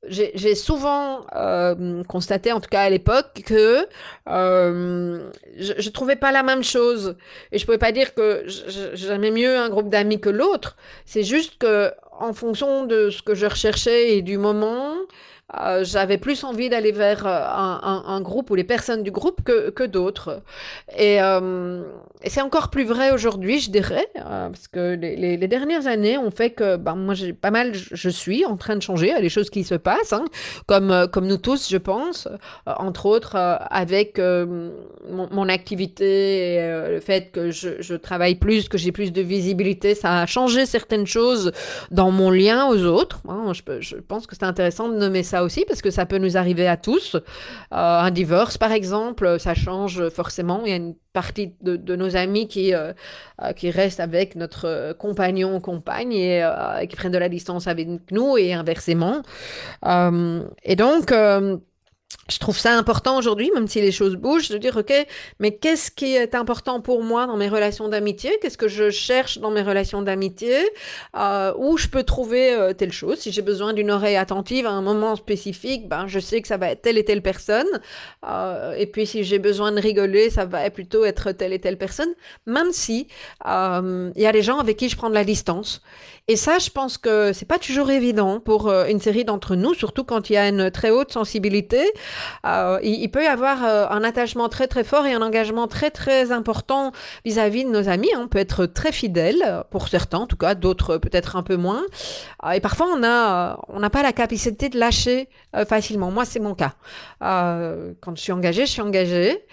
j'ai 0.08 0.54
souvent 0.54 1.26
euh, 1.34 2.02
constaté, 2.04 2.52
en 2.52 2.60
tout 2.60 2.68
cas 2.68 2.82
à 2.82 2.90
l'époque, 2.90 3.42
que 3.44 3.86
euh, 4.28 5.30
je, 5.56 5.72
je 5.78 5.90
trouvais 5.90 6.16
pas 6.16 6.32
la 6.32 6.42
même 6.42 6.64
chose. 6.64 7.16
Et 7.52 7.58
je 7.58 7.64
pouvais 7.64 7.78
pas 7.78 7.92
dire 7.92 8.14
que 8.14 8.44
j'aimais 8.94 9.30
mieux 9.30 9.56
un 9.56 9.68
groupe 9.68 9.88
d'amis 9.88 10.20
que 10.20 10.30
l'autre. 10.30 10.76
C'est 11.04 11.22
juste 11.22 11.58
que, 11.58 11.92
en 12.18 12.32
fonction 12.32 12.84
de 12.84 13.10
ce 13.10 13.22
que 13.22 13.34
je 13.34 13.46
recherchais 13.46 14.16
et 14.16 14.22
du 14.22 14.38
moment, 14.38 14.94
euh, 15.60 15.84
j'avais 15.84 16.18
plus 16.18 16.44
envie 16.44 16.68
d'aller 16.68 16.92
vers 16.92 17.26
euh, 17.26 17.40
un, 18.06 18.20
groupe 18.20 18.50
ou 18.50 18.54
les 18.54 18.64
personnes 18.64 19.02
du 19.02 19.10
groupe 19.10 19.42
que, 19.44 19.70
que 19.70 19.84
d'autres. 19.84 20.42
Et, 20.96 21.20
euh, 21.20 21.82
c'est 22.26 22.40
encore 22.40 22.70
plus 22.70 22.84
vrai 22.84 23.10
aujourd'hui, 23.10 23.58
je 23.58 23.70
dirais, 23.70 24.06
parce 24.14 24.66
que 24.68 24.94
les, 24.94 25.36
dernières 25.48 25.86
années 25.86 26.16
ont 26.16 26.30
fait 26.30 26.50
que 26.50 26.76
ben, 26.76 26.94
moi, 26.94 27.12
j'ai 27.12 27.34
pas 27.34 27.50
mal, 27.50 27.72
je 27.74 28.08
suis 28.08 28.46
en 28.46 28.56
train 28.56 28.76
de 28.76 28.82
changer, 28.82 29.08
il 29.08 29.12
y 29.12 29.16
a 29.16 29.20
des 29.20 29.28
choses 29.28 29.50
qui 29.50 29.62
se 29.62 29.74
passent, 29.74 30.14
hein, 30.14 30.24
comme, 30.66 31.06
comme 31.12 31.26
nous 31.26 31.36
tous, 31.36 31.68
je 31.70 31.76
pense, 31.76 32.26
entre 32.64 33.04
autres 33.04 33.36
avec 33.36 34.18
mon, 34.18 35.48
activité 35.48 36.54
et 36.54 36.88
le 36.88 37.00
fait 37.00 37.30
que 37.30 37.50
je, 37.50 37.82
je 37.82 37.94
travaille 37.94 38.36
plus, 38.36 38.70
que 38.70 38.78
j'ai 38.78 38.92
plus 38.92 39.12
de 39.12 39.20
visibilité, 39.20 39.94
ça 39.94 40.22
a 40.22 40.26
changé 40.26 40.64
certaines 40.64 41.06
choses 41.06 41.52
dans 41.90 42.10
mon 42.10 42.30
lien 42.30 42.66
aux 42.68 42.84
autres. 42.84 43.20
Hein. 43.28 43.52
je, 43.52 43.80
je 43.80 43.96
pense 43.96 44.26
que 44.26 44.34
c'est 44.34 44.44
intéressant 44.44 44.88
de 44.88 44.96
nommer 44.96 45.22
ça 45.22 45.43
aussi, 45.44 45.64
parce 45.66 45.82
que 45.82 45.90
ça 45.90 46.06
peut 46.06 46.18
nous 46.18 46.36
arriver 46.36 46.66
à 46.66 46.76
tous. 46.76 47.14
Euh, 47.14 47.20
un 47.70 48.10
divorce, 48.10 48.58
par 48.58 48.72
exemple, 48.72 49.38
ça 49.38 49.54
change 49.54 50.08
forcément. 50.08 50.62
Il 50.64 50.70
y 50.70 50.72
a 50.72 50.76
une 50.76 50.94
partie 51.12 51.54
de, 51.62 51.96
nos 51.96 52.16
amis 52.16 52.48
qui, 52.48 52.74
euh, 52.74 52.92
euh, 53.42 53.52
qui 53.52 53.70
restent 53.70 54.00
avec 54.00 54.34
notre 54.34 54.94
compagnon 54.98 55.56
ou 55.56 55.60
compagne 55.60 56.12
et 56.12 56.42
qui 56.88 56.96
prennent 56.96 57.12
de 57.12 57.18
la 57.18 57.28
distance 57.28 57.68
avec 57.68 57.88
nous 58.10 58.36
et 58.36 58.52
inversement. 58.52 59.22
et 59.84 60.76
donc, 60.76 61.12
je 62.30 62.38
trouve 62.38 62.58
ça 62.58 62.76
important 62.76 63.18
aujourd'hui, 63.18 63.50
même 63.54 63.68
si 63.68 63.82
les 63.82 63.92
choses 63.92 64.16
bougent, 64.16 64.48
de 64.48 64.56
dire, 64.56 64.76
OK, 64.78 64.92
mais 65.40 65.56
qu'est-ce 65.56 65.90
qui 65.90 66.14
est 66.14 66.34
important 66.34 66.80
pour 66.80 67.02
moi 67.02 67.26
dans 67.26 67.36
mes 67.36 67.48
relations 67.48 67.88
d'amitié? 67.88 68.38
Qu'est-ce 68.40 68.56
que 68.56 68.68
je 68.68 68.88
cherche 68.88 69.38
dans 69.38 69.50
mes 69.50 69.60
relations 69.60 70.00
d'amitié? 70.00 70.56
Euh, 71.16 71.52
Où 71.58 71.76
je 71.76 71.88
peux 71.88 72.02
trouver 72.02 72.54
euh, 72.54 72.72
telle 72.72 72.92
chose? 72.92 73.18
Si 73.18 73.30
j'ai 73.30 73.42
besoin 73.42 73.74
d'une 73.74 73.90
oreille 73.90 74.16
attentive 74.16 74.66
à 74.66 74.70
un 74.70 74.80
moment 74.80 75.16
spécifique, 75.16 75.86
ben, 75.86 76.06
je 76.06 76.18
sais 76.18 76.40
que 76.40 76.48
ça 76.48 76.56
va 76.56 76.70
être 76.70 76.80
telle 76.80 76.96
et 76.96 77.04
telle 77.04 77.20
personne. 77.20 77.68
Euh, 78.26 78.72
et 78.72 78.86
puis, 78.86 79.06
si 79.06 79.22
j'ai 79.22 79.38
besoin 79.38 79.72
de 79.72 79.80
rigoler, 79.80 80.30
ça 80.30 80.46
va 80.46 80.70
plutôt 80.70 81.04
être 81.04 81.32
telle 81.32 81.52
et 81.52 81.58
telle 81.58 81.76
personne, 81.76 82.14
même 82.46 82.72
si 82.72 83.06
il 83.44 84.12
y 84.16 84.26
a 84.26 84.32
des 84.32 84.42
gens 84.42 84.58
avec 84.58 84.78
qui 84.78 84.88
je 84.88 84.96
prends 84.96 85.10
de 85.10 85.14
la 85.14 85.24
distance. 85.24 85.82
Et 86.26 86.36
ça, 86.36 86.58
je 86.58 86.70
pense 86.70 86.96
que 86.96 87.34
c'est 87.34 87.44
pas 87.44 87.58
toujours 87.58 87.90
évident 87.90 88.40
pour 88.40 88.72
une 88.72 88.98
série 88.98 89.26
d'entre 89.26 89.56
nous, 89.56 89.74
surtout 89.74 90.04
quand 90.04 90.30
il 90.30 90.34
y 90.34 90.36
a 90.38 90.48
une 90.48 90.70
très 90.70 90.90
haute 90.90 91.12
sensibilité. 91.12 91.84
Euh, 92.46 92.78
il, 92.82 93.08
peut 93.10 93.24
y 93.24 93.26
avoir 93.26 93.64
euh, 93.64 93.86
un 93.90 94.02
attachement 94.04 94.48
très 94.48 94.66
très 94.66 94.84
fort 94.84 95.06
et 95.06 95.12
un 95.12 95.22
engagement 95.22 95.66
très 95.68 95.90
très 95.90 96.32
important 96.32 96.92
vis-à-vis 97.24 97.64
de 97.64 97.70
nos 97.70 97.88
amis. 97.88 98.10
On 98.16 98.28
peut 98.28 98.38
être 98.38 98.66
très 98.66 98.92
fidèle, 98.92 99.64
pour 99.70 99.88
certains 99.88 100.18
en 100.18 100.26
tout 100.26 100.36
cas, 100.36 100.54
d'autres 100.54 100.98
peut-être 100.98 101.36
un 101.36 101.42
peu 101.42 101.56
moins. 101.56 101.82
et 102.52 102.60
parfois, 102.60 102.88
on 102.94 103.02
a 103.02 103.58
on 103.68 103.80
n'a 103.80 103.90
pas 103.90 104.02
la 104.02 104.12
capacité 104.12 104.68
de 104.68 104.78
lâcher 104.78 105.28
facilement. 105.68 106.10
Moi, 106.10 106.24
c'est 106.24 106.40
mon 106.40 106.54
cas. 106.54 106.74
quand 107.20 108.16
je 108.16 108.20
suis 108.20 108.32
engagée, 108.32 108.66
je 108.66 108.70
suis 108.70 108.82
engagée. 108.82 109.44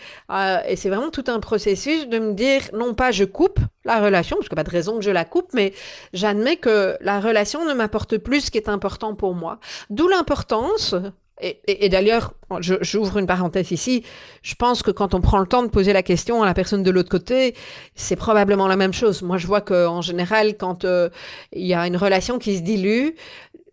et 0.68 0.76
c'est 0.76 0.90
vraiment 0.90 1.10
tout 1.10 1.26
un 1.28 1.40
processus 1.40 2.08
de 2.08 2.20
me 2.20 2.34
dire, 2.34 2.62
non 2.74 2.94
pas 2.94 3.12
je 3.12 3.24
coupe 3.24 3.60
la 3.84 4.00
relation, 4.00 4.38
parce 4.38 4.48
qu'il 4.48 4.56
n'y 4.56 4.62
a 4.62 4.64
pas 4.64 4.70
de 4.70 4.76
raison 4.76 4.98
que 4.98 5.04
je 5.04 5.12
la 5.12 5.26
coupe, 5.26 5.50
mais 5.54 5.74
j'admets 6.14 6.58
que 6.58 6.98
la 7.02 7.20
relation 7.20 7.66
ne 7.66 7.74
m'apporte 7.74 8.18
plus 8.18 8.42
ce 8.42 8.52
qui 8.52 8.58
est 8.58 8.70
important 8.70 9.16
pour 9.16 9.34
moi. 9.34 9.60
D'où 9.90 10.08
l'importance, 10.08 10.96
et, 11.42 11.90
d'ailleurs, 11.90 12.34
j'ouvre 12.60 13.18
une 13.18 13.26
parenthèse 13.26 13.72
ici, 13.72 14.04
je 14.44 14.56
pense 14.56 14.84
que 14.84 14.92
quand 14.92 15.14
on 15.14 15.22
prend 15.22 15.40
le 15.40 15.48
temps 15.48 15.64
de 15.64 15.70
poser 15.70 15.94
la 15.94 16.04
question 16.04 16.44
à 16.44 16.46
la 16.46 16.54
personne 16.54 16.84
de 16.84 16.92
l'autre 16.92 17.10
côté, 17.10 17.56
c'est 17.96 18.16
probablement 18.16 18.68
la 18.68 18.76
même 18.76 18.94
chose. 18.94 19.22
Moi, 19.24 19.38
je 19.38 19.48
vois 19.48 19.62
qu'en 19.62 20.02
général, 20.02 20.58
quand 20.58 20.86
euh, 20.86 21.10
il 21.52 21.66
y 21.66 21.74
a 21.74 21.88
une 21.88 21.98
relation 21.98 22.38
qui 22.38 22.58
se 22.58 22.62
dilue, 22.62 23.10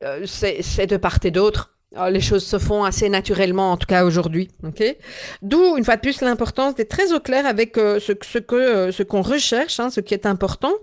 euh, 0.03 0.25
c'est 0.27 0.87
de 0.87 0.97
part 0.97 1.19
et 1.25 1.31
d'autre 1.31 1.78
ah, 1.97 2.11
les 2.11 2.21
choses 2.21 2.45
se 2.45 2.59
font 2.59 2.85
assez 2.85 3.09
naturellement, 3.09 3.73
en 3.73 3.79
tout 3.79 3.87
cas 3.87 4.05
aujourd'hui. 4.05 4.51
D'où, 5.41 5.77
une 5.79 5.85
fois 5.85 5.97
de 5.97 6.03
plus, 6.03 6.21
l'importance 6.21 6.75
d'être 6.75 6.91
très 6.91 7.15
au 7.15 7.21
clair 7.21 7.47
avec 7.47 7.79
euh, 7.79 7.99
ce, 7.99 8.13
euh, 8.53 8.93
ce 8.93 9.03
qu'on 9.03 9.23
recherche, 9.23 9.81
hein, 9.81 9.89
ce 9.89 10.01
qui 10.01 10.13
est 10.13 10.27
important. 10.27 10.75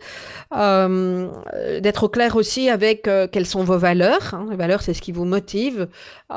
Euh, 0.58 1.30
d'être 1.80 2.06
au 2.06 2.10
clair 2.10 2.36
aussi 2.36 2.70
avec 2.70 3.08
quelles 3.32 3.46
sont 3.46 3.64
vos 3.64 3.78
valeurs. 3.78 4.34
Hein. 4.34 4.48
Les 4.50 4.56
valeurs, 4.56 4.82
c'est 4.82 4.96
ce 4.96 5.02
qui 5.02 5.12
vous 5.12 5.26
motive. 5.26 5.90
Il 6.32 6.36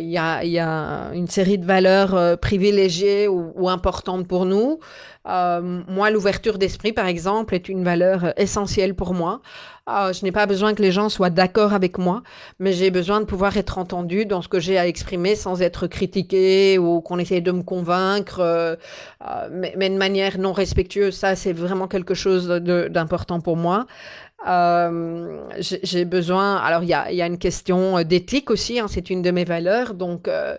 y, 0.00 0.18
a, 0.18 1.10
une 1.12 1.28
série 1.28 1.58
de 1.58 1.66
valeurs 1.66 2.38
privilégiées 2.38 3.28
ou, 3.28 3.68
importantes 3.68 4.26
pour 4.26 4.46
nous. 4.46 4.80
Moi, 5.28 6.10
l'ouverture 6.10 6.58
d'esprit, 6.58 6.92
par 6.92 7.06
exemple, 7.06 7.54
est 7.54 7.68
une 7.68 7.84
valeur 7.84 8.32
essentielle 8.38 8.94
pour 8.94 9.14
moi. 9.14 9.40
Ah, 9.90 10.12
je 10.12 10.22
n'ai 10.22 10.32
pas 10.32 10.44
besoin 10.44 10.74
que 10.74 10.82
les 10.82 10.92
gens 10.92 11.08
soient 11.08 11.30
d'accord 11.30 11.72
avec 11.72 11.96
moi, 11.96 12.22
mais 12.58 12.74
j'ai 12.74 12.90
besoin 12.90 13.20
de 13.20 13.24
pouvoir 13.24 13.56
être 13.56 13.78
entendu 13.78 14.26
dans 14.26 14.42
ce 14.42 14.48
que 14.48 14.60
j'ai 14.60 14.76
à 14.76 14.86
exprimer 14.86 15.34
sans 15.34 15.62
être 15.62 15.86
critiqué 15.86 16.76
ou 16.78 17.00
qu'on 17.00 17.18
essaye 17.18 17.40
de 17.40 17.52
me 17.52 17.62
convaincre, 17.62 18.40
euh, 18.40 18.76
euh, 19.26 19.48
mais, 19.50 19.72
mais, 19.78 19.88
de 19.88 19.96
manière 19.96 20.36
non 20.38 20.52
respectueuse. 20.52 21.16
Ça, 21.16 21.36
c'est 21.36 21.54
vraiment 21.54 21.88
quelque 21.88 22.12
chose 22.12 22.48
d'important 22.48 23.40
pour 23.40 23.56
moi. 23.56 23.86
Euh, 24.46 25.48
j'ai 25.58 26.04
besoin. 26.04 26.56
Alors, 26.56 26.82
il 26.82 26.88
y 26.88 26.94
a, 26.94 27.10
y 27.10 27.22
a, 27.22 27.26
une 27.26 27.38
question 27.38 28.02
d'éthique 28.02 28.50
aussi. 28.50 28.78
Hein, 28.78 28.86
c'est 28.88 29.10
une 29.10 29.22
de 29.22 29.30
mes 29.30 29.44
valeurs. 29.44 29.94
Donc, 29.94 30.28
euh, 30.28 30.56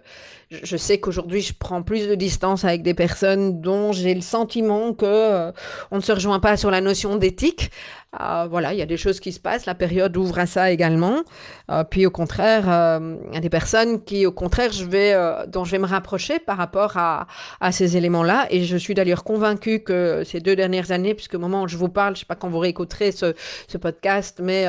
je 0.52 0.78
sais 0.78 1.00
qu'aujourd'hui, 1.00 1.42
je 1.42 1.54
prends 1.58 1.84
plus 1.84 2.08
de 2.08 2.16
distance 2.16 2.66
avec 2.66 2.82
des 2.82 2.94
personnes 2.94 3.62
dont 3.62 3.92
j'ai 3.92 4.14
le 4.14 4.22
sentiment 4.22 4.94
que 4.94 5.06
euh, 5.06 5.52
on 5.92 5.98
ne 5.98 6.02
se 6.02 6.12
rejoint 6.12 6.40
pas 6.40 6.58
sur 6.58 6.72
la 6.72 6.82
notion 6.82 7.16
d'éthique. 7.16 7.72
Euh, 8.20 8.48
voilà, 8.50 8.74
il 8.74 8.80
y 8.80 8.82
a 8.82 8.88
des 8.88 8.98
choses 8.98 9.20
qui 9.20 9.32
se 9.32 9.40
passent. 9.40 9.68
La 9.68 9.76
période 9.76 10.18
ouvre 10.18 10.40
à 10.40 10.48
ça 10.48 10.72
également. 10.72 11.24
Euh, 11.70 11.84
puis 11.84 12.08
au 12.08 12.10
contraire, 12.10 12.64
euh, 12.68 13.18
il 13.28 13.36
y 13.36 13.38
a 13.38 13.40
des 13.40 13.50
personnes 13.50 14.04
qui, 14.04 14.26
au 14.26 14.32
contraire, 14.32 14.72
je 14.72 14.84
vais, 14.84 15.14
euh, 15.14 15.46
dont 15.46 15.64
je 15.64 15.72
vais 15.72 15.78
me 15.78 15.86
rapprocher 15.86 16.40
par 16.40 16.58
rapport 16.58 16.98
à, 16.98 17.28
à 17.62 17.72
ces 17.72 17.98
éléments-là. 17.98 18.48
Et 18.50 18.64
je 18.64 18.78
suis 18.78 18.96
d'ailleurs 18.96 19.24
convaincue 19.24 19.82
que 19.82 20.24
ces 20.26 20.40
deux 20.40 20.56
dernières 20.56 20.92
années, 20.92 21.14
puisque 21.14 21.36
au 21.36 21.40
moment 21.40 21.64
où 21.64 21.68
je 21.68 21.78
vous 21.78 21.90
parle, 21.90 22.16
je 22.16 22.22
sais 22.22 22.26
pas 22.26 22.36
quand 22.36 22.50
vous 22.50 22.60
réécouterez 22.60 23.12
ce, 23.12 23.36
ce 23.68 23.78
podcast, 23.78 24.40
mais 24.42 24.68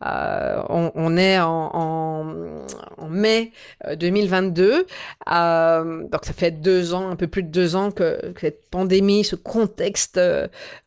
on, 0.00 1.16
est 1.16 1.38
en, 1.40 2.24
mai 3.08 3.52
2022. 3.96 4.86
donc 5.28 6.24
ça 6.24 6.32
fait 6.32 6.50
deux 6.50 6.94
ans, 6.94 7.10
un 7.10 7.16
peu 7.16 7.26
plus 7.28 7.42
de 7.42 7.48
deux 7.48 7.76
ans 7.76 7.90
que, 7.90 8.18
cette 8.40 8.68
pandémie, 8.70 9.24
ce 9.24 9.36
contexte 9.36 10.20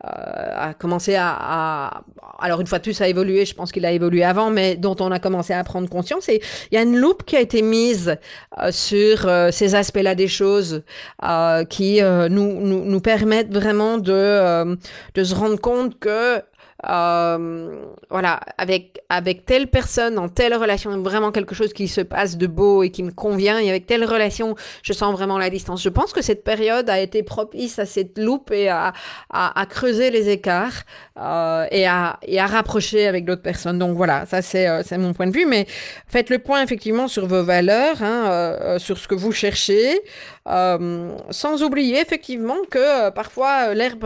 a 0.01 0.73
commencé 0.73 1.15
à 1.15 1.92
alors 2.39 2.61
une 2.61 2.67
fois 2.67 2.79
de 2.79 2.83
plus, 2.83 2.93
ça 2.93 3.05
a 3.05 3.07
évolué, 3.07 3.45
je 3.45 3.55
pense 3.55 3.71
qu'il 3.71 3.85
a 3.85 3.91
évolué 3.91 4.23
avant, 4.23 4.49
mais 4.49 4.75
dont 4.75 4.95
on 4.99 5.11
a 5.11 5.19
commencé 5.19 5.53
à 5.53 5.63
prendre 5.63 5.89
conscience. 5.89 6.29
Et 6.29 6.41
il 6.71 6.75
y 6.75 6.77
a 6.77 6.81
une 6.81 6.97
loupe 6.97 7.23
qui 7.23 7.35
a 7.35 7.41
été 7.41 7.61
mise 7.61 8.17
euh, 8.59 8.71
sur 8.71 9.27
euh, 9.27 9.51
ces 9.51 9.75
aspects-là 9.75 10.15
des 10.15 10.27
choses 10.27 10.83
euh, 11.23 11.63
qui 11.65 12.01
nous, 12.01 12.59
nous, 12.59 12.85
nous, 12.85 13.01
permettent 13.01 13.53
vraiment 13.53 13.97
de, 13.97 14.77
de 15.13 15.23
se 15.23 15.35
rendre 15.35 15.59
compte 15.59 15.99
que 15.99 16.41
euh, 16.89 17.85
voilà, 18.09 18.39
avec, 18.57 19.01
avec 19.09 19.45
telle 19.45 19.67
personne, 19.67 20.17
en 20.17 20.29
telle 20.29 20.53
relation, 20.55 20.97
vraiment 21.01 21.31
quelque 21.31 21.55
chose 21.55 21.73
qui 21.73 21.87
se 21.87 22.01
passe 22.01 22.37
de 22.37 22.47
beau 22.47 22.83
et 22.83 22.89
qui 22.89 23.03
me 23.03 23.11
convient, 23.11 23.59
et 23.59 23.69
avec 23.69 23.85
telle 23.85 24.05
relation, 24.05 24.55
je 24.81 24.93
sens 24.93 25.13
vraiment 25.13 25.37
la 25.37 25.49
distance. 25.49 25.81
Je 25.81 25.89
pense 25.89 26.13
que 26.13 26.21
cette 26.21 26.43
période 26.43 26.89
a 26.89 26.99
été 26.99 27.23
propice 27.23 27.79
à 27.79 27.85
cette 27.85 28.17
loupe 28.17 28.51
et 28.51 28.69
à, 28.69 28.93
à, 29.29 29.59
à 29.59 29.65
creuser 29.65 30.11
les 30.11 30.29
écarts 30.29 30.83
euh, 31.17 31.65
et, 31.71 31.87
à, 31.87 32.19
et 32.23 32.39
à 32.39 32.47
rapprocher 32.47 33.07
avec 33.07 33.25
d'autres 33.25 33.41
personnes. 33.41 33.79
Donc 33.79 33.95
voilà, 33.95 34.25
ça 34.25 34.41
c'est 34.41 34.67
euh, 34.67 34.81
mon 34.97 35.13
point 35.13 35.27
de 35.27 35.33
vue. 35.33 35.45
Mais 35.45 35.65
faites 36.07 36.29
le 36.29 36.39
point 36.39 36.61
effectivement 36.63 37.07
sur 37.07 37.25
vos 37.27 37.43
valeurs, 37.43 38.01
hein, 38.01 38.27
euh, 38.29 38.79
sur 38.79 38.97
ce 38.97 39.07
que 39.07 39.15
vous 39.15 39.31
cherchez, 39.31 40.01
sans 40.45 41.63
oublier 41.63 41.99
effectivement 41.99 42.57
que 42.69 43.09
parfois 43.11 43.73
l'herbe, 43.73 44.05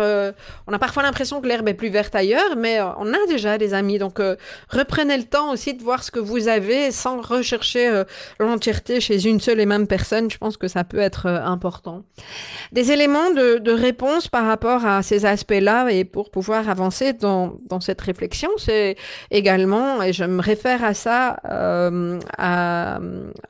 on 0.67 0.73
a 0.73 0.79
parfois 0.79 1.03
l'impression 1.03 1.41
que 1.41 1.47
l'herbe 1.47 1.67
est 1.67 1.73
plus 1.73 1.89
verte 1.89 2.15
ailleurs, 2.15 2.55
mais 2.57 2.79
euh, 2.79 2.85
on 2.97 3.13
a 3.13 3.25
déjà 3.27 3.57
des 3.57 3.73
amis. 3.73 3.97
Donc, 3.97 4.19
euh, 4.19 4.35
reprenez 4.69 5.17
le 5.17 5.23
temps 5.23 5.51
aussi 5.51 5.73
de 5.73 5.83
voir 5.83 6.03
ce 6.03 6.11
que 6.11 6.19
vous 6.19 6.47
avez 6.47 6.91
sans 6.91 7.21
rechercher 7.21 7.87
euh, 7.87 8.03
l'entièreté 8.39 8.99
chez 8.99 9.25
une 9.25 9.39
seule 9.39 9.59
et 9.59 9.65
même 9.65 9.87
personne. 9.87 10.29
Je 10.29 10.37
pense 10.37 10.57
que 10.57 10.67
ça 10.67 10.83
peut 10.83 10.99
être 10.99 11.27
important. 11.27 12.03
Des 12.71 12.91
éléments 12.91 13.31
de, 13.31 13.71
réponse 13.77 14.27
par 14.27 14.45
rapport 14.45 14.85
à 14.85 15.03
ces 15.03 15.25
aspects-là 15.25 15.89
et 15.91 16.03
pour 16.03 16.31
pouvoir 16.31 16.67
avancer 16.69 17.13
dans, 17.13 17.59
cette 17.79 18.01
réflexion, 18.01 18.49
c'est 18.57 18.95
également, 19.29 20.01
et 20.01 20.13
je 20.13 20.23
me 20.23 20.41
réfère 20.41 20.83
à 20.83 20.93
ça, 20.95 21.37
à, 22.37 22.99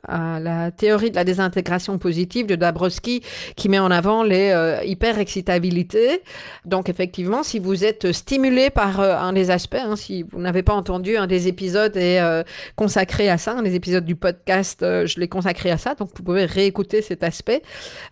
la 0.08 0.70
théorie 0.70 1.10
de 1.10 1.16
la 1.16 1.24
désintégration 1.24 1.98
positive 1.98 2.46
de 2.46 2.56
Dabrowski 2.78 3.22
qui 3.56 3.68
met 3.68 3.78
en 3.78 3.90
avant 3.90 4.22
les 4.22 4.50
euh, 4.50 4.82
hyper-excitabilités. 4.84 6.22
Donc 6.64 6.88
effectivement, 6.88 7.42
si 7.42 7.58
vous 7.58 7.84
êtes 7.84 8.12
stimulé 8.12 8.70
par 8.70 9.00
euh, 9.00 9.16
un 9.16 9.32
des 9.32 9.50
aspects, 9.50 9.74
hein, 9.74 9.96
si 9.96 10.22
vous 10.22 10.40
n'avez 10.40 10.62
pas 10.62 10.74
entendu 10.74 11.16
un 11.16 11.26
des 11.26 11.48
épisodes 11.48 11.96
est 11.96 12.20
euh, 12.20 12.42
consacré 12.76 13.28
à 13.28 13.38
ça, 13.38 13.52
un 13.52 13.62
des 13.62 13.74
épisodes 13.74 14.04
du 14.04 14.14
podcast, 14.14 14.80
je 14.80 15.20
l'ai 15.20 15.28
consacré 15.28 15.70
à 15.70 15.78
ça, 15.78 15.94
donc 15.94 16.10
vous 16.14 16.22
pouvez 16.22 16.44
réécouter 16.44 17.02
cet 17.02 17.22
aspect. 17.24 17.62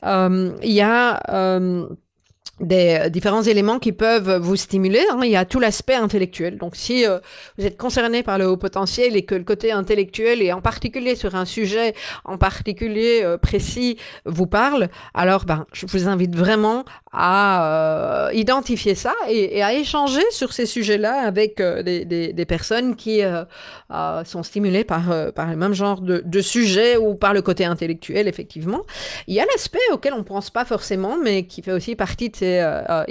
Il 0.02 0.72
y 0.72 0.80
a 0.80 1.20
des 2.60 2.98
euh, 3.00 3.08
différents 3.08 3.42
éléments 3.42 3.78
qui 3.78 3.92
peuvent 3.92 4.36
vous 4.36 4.56
stimuler. 4.56 5.04
Hein. 5.10 5.20
Il 5.22 5.30
y 5.30 5.36
a 5.36 5.44
tout 5.44 5.60
l'aspect 5.60 5.94
intellectuel. 5.94 6.56
Donc, 6.56 6.74
si 6.74 7.06
euh, 7.06 7.18
vous 7.58 7.66
êtes 7.66 7.76
concerné 7.76 8.22
par 8.22 8.38
le 8.38 8.48
haut 8.48 8.56
potentiel 8.56 9.16
et 9.16 9.24
que 9.24 9.34
le 9.34 9.44
côté 9.44 9.72
intellectuel 9.72 10.40
et 10.40 10.52
en 10.52 10.60
particulier 10.60 11.16
sur 11.16 11.34
un 11.34 11.44
sujet 11.44 11.94
en 12.24 12.38
particulier 12.38 13.20
euh, 13.22 13.36
précis 13.36 13.98
vous 14.24 14.46
parle, 14.46 14.88
alors 15.12 15.44
ben, 15.44 15.66
je 15.72 15.86
vous 15.86 16.08
invite 16.08 16.34
vraiment 16.34 16.84
à 17.12 18.28
identifier 18.34 18.94
ça 18.94 19.14
et, 19.28 19.62
à 19.62 19.72
échanger 19.72 20.22
sur 20.30 20.52
ces 20.52 20.66
sujets-là 20.66 21.26
avec 21.26 21.62
des, 21.62 22.44
personnes 22.46 22.94
qui 22.94 23.22
sont 24.24 24.42
stimulées 24.42 24.84
par, 24.84 25.32
par 25.34 25.48
le 25.48 25.56
même 25.56 25.72
genre 25.72 26.02
de, 26.02 26.22
de 26.24 26.40
sujet 26.42 26.98
ou 26.98 27.14
par 27.14 27.32
le 27.32 27.40
côté 27.40 27.64
intellectuel, 27.64 28.28
effectivement. 28.28 28.82
Il 29.28 29.34
y 29.34 29.40
a 29.40 29.46
l'aspect 29.46 29.78
auquel 29.92 30.12
on 30.12 30.18
ne 30.18 30.22
pense 30.24 30.50
pas 30.50 30.66
forcément, 30.66 31.16
mais 31.22 31.44
qui 31.44 31.62
fait 31.62 31.72
aussi 31.72 31.96
partie 31.96 32.28
de 32.28 32.36
ces 32.36 32.45
c'est 32.46 32.60
euh, 32.60 32.82
euh, 32.88 33.04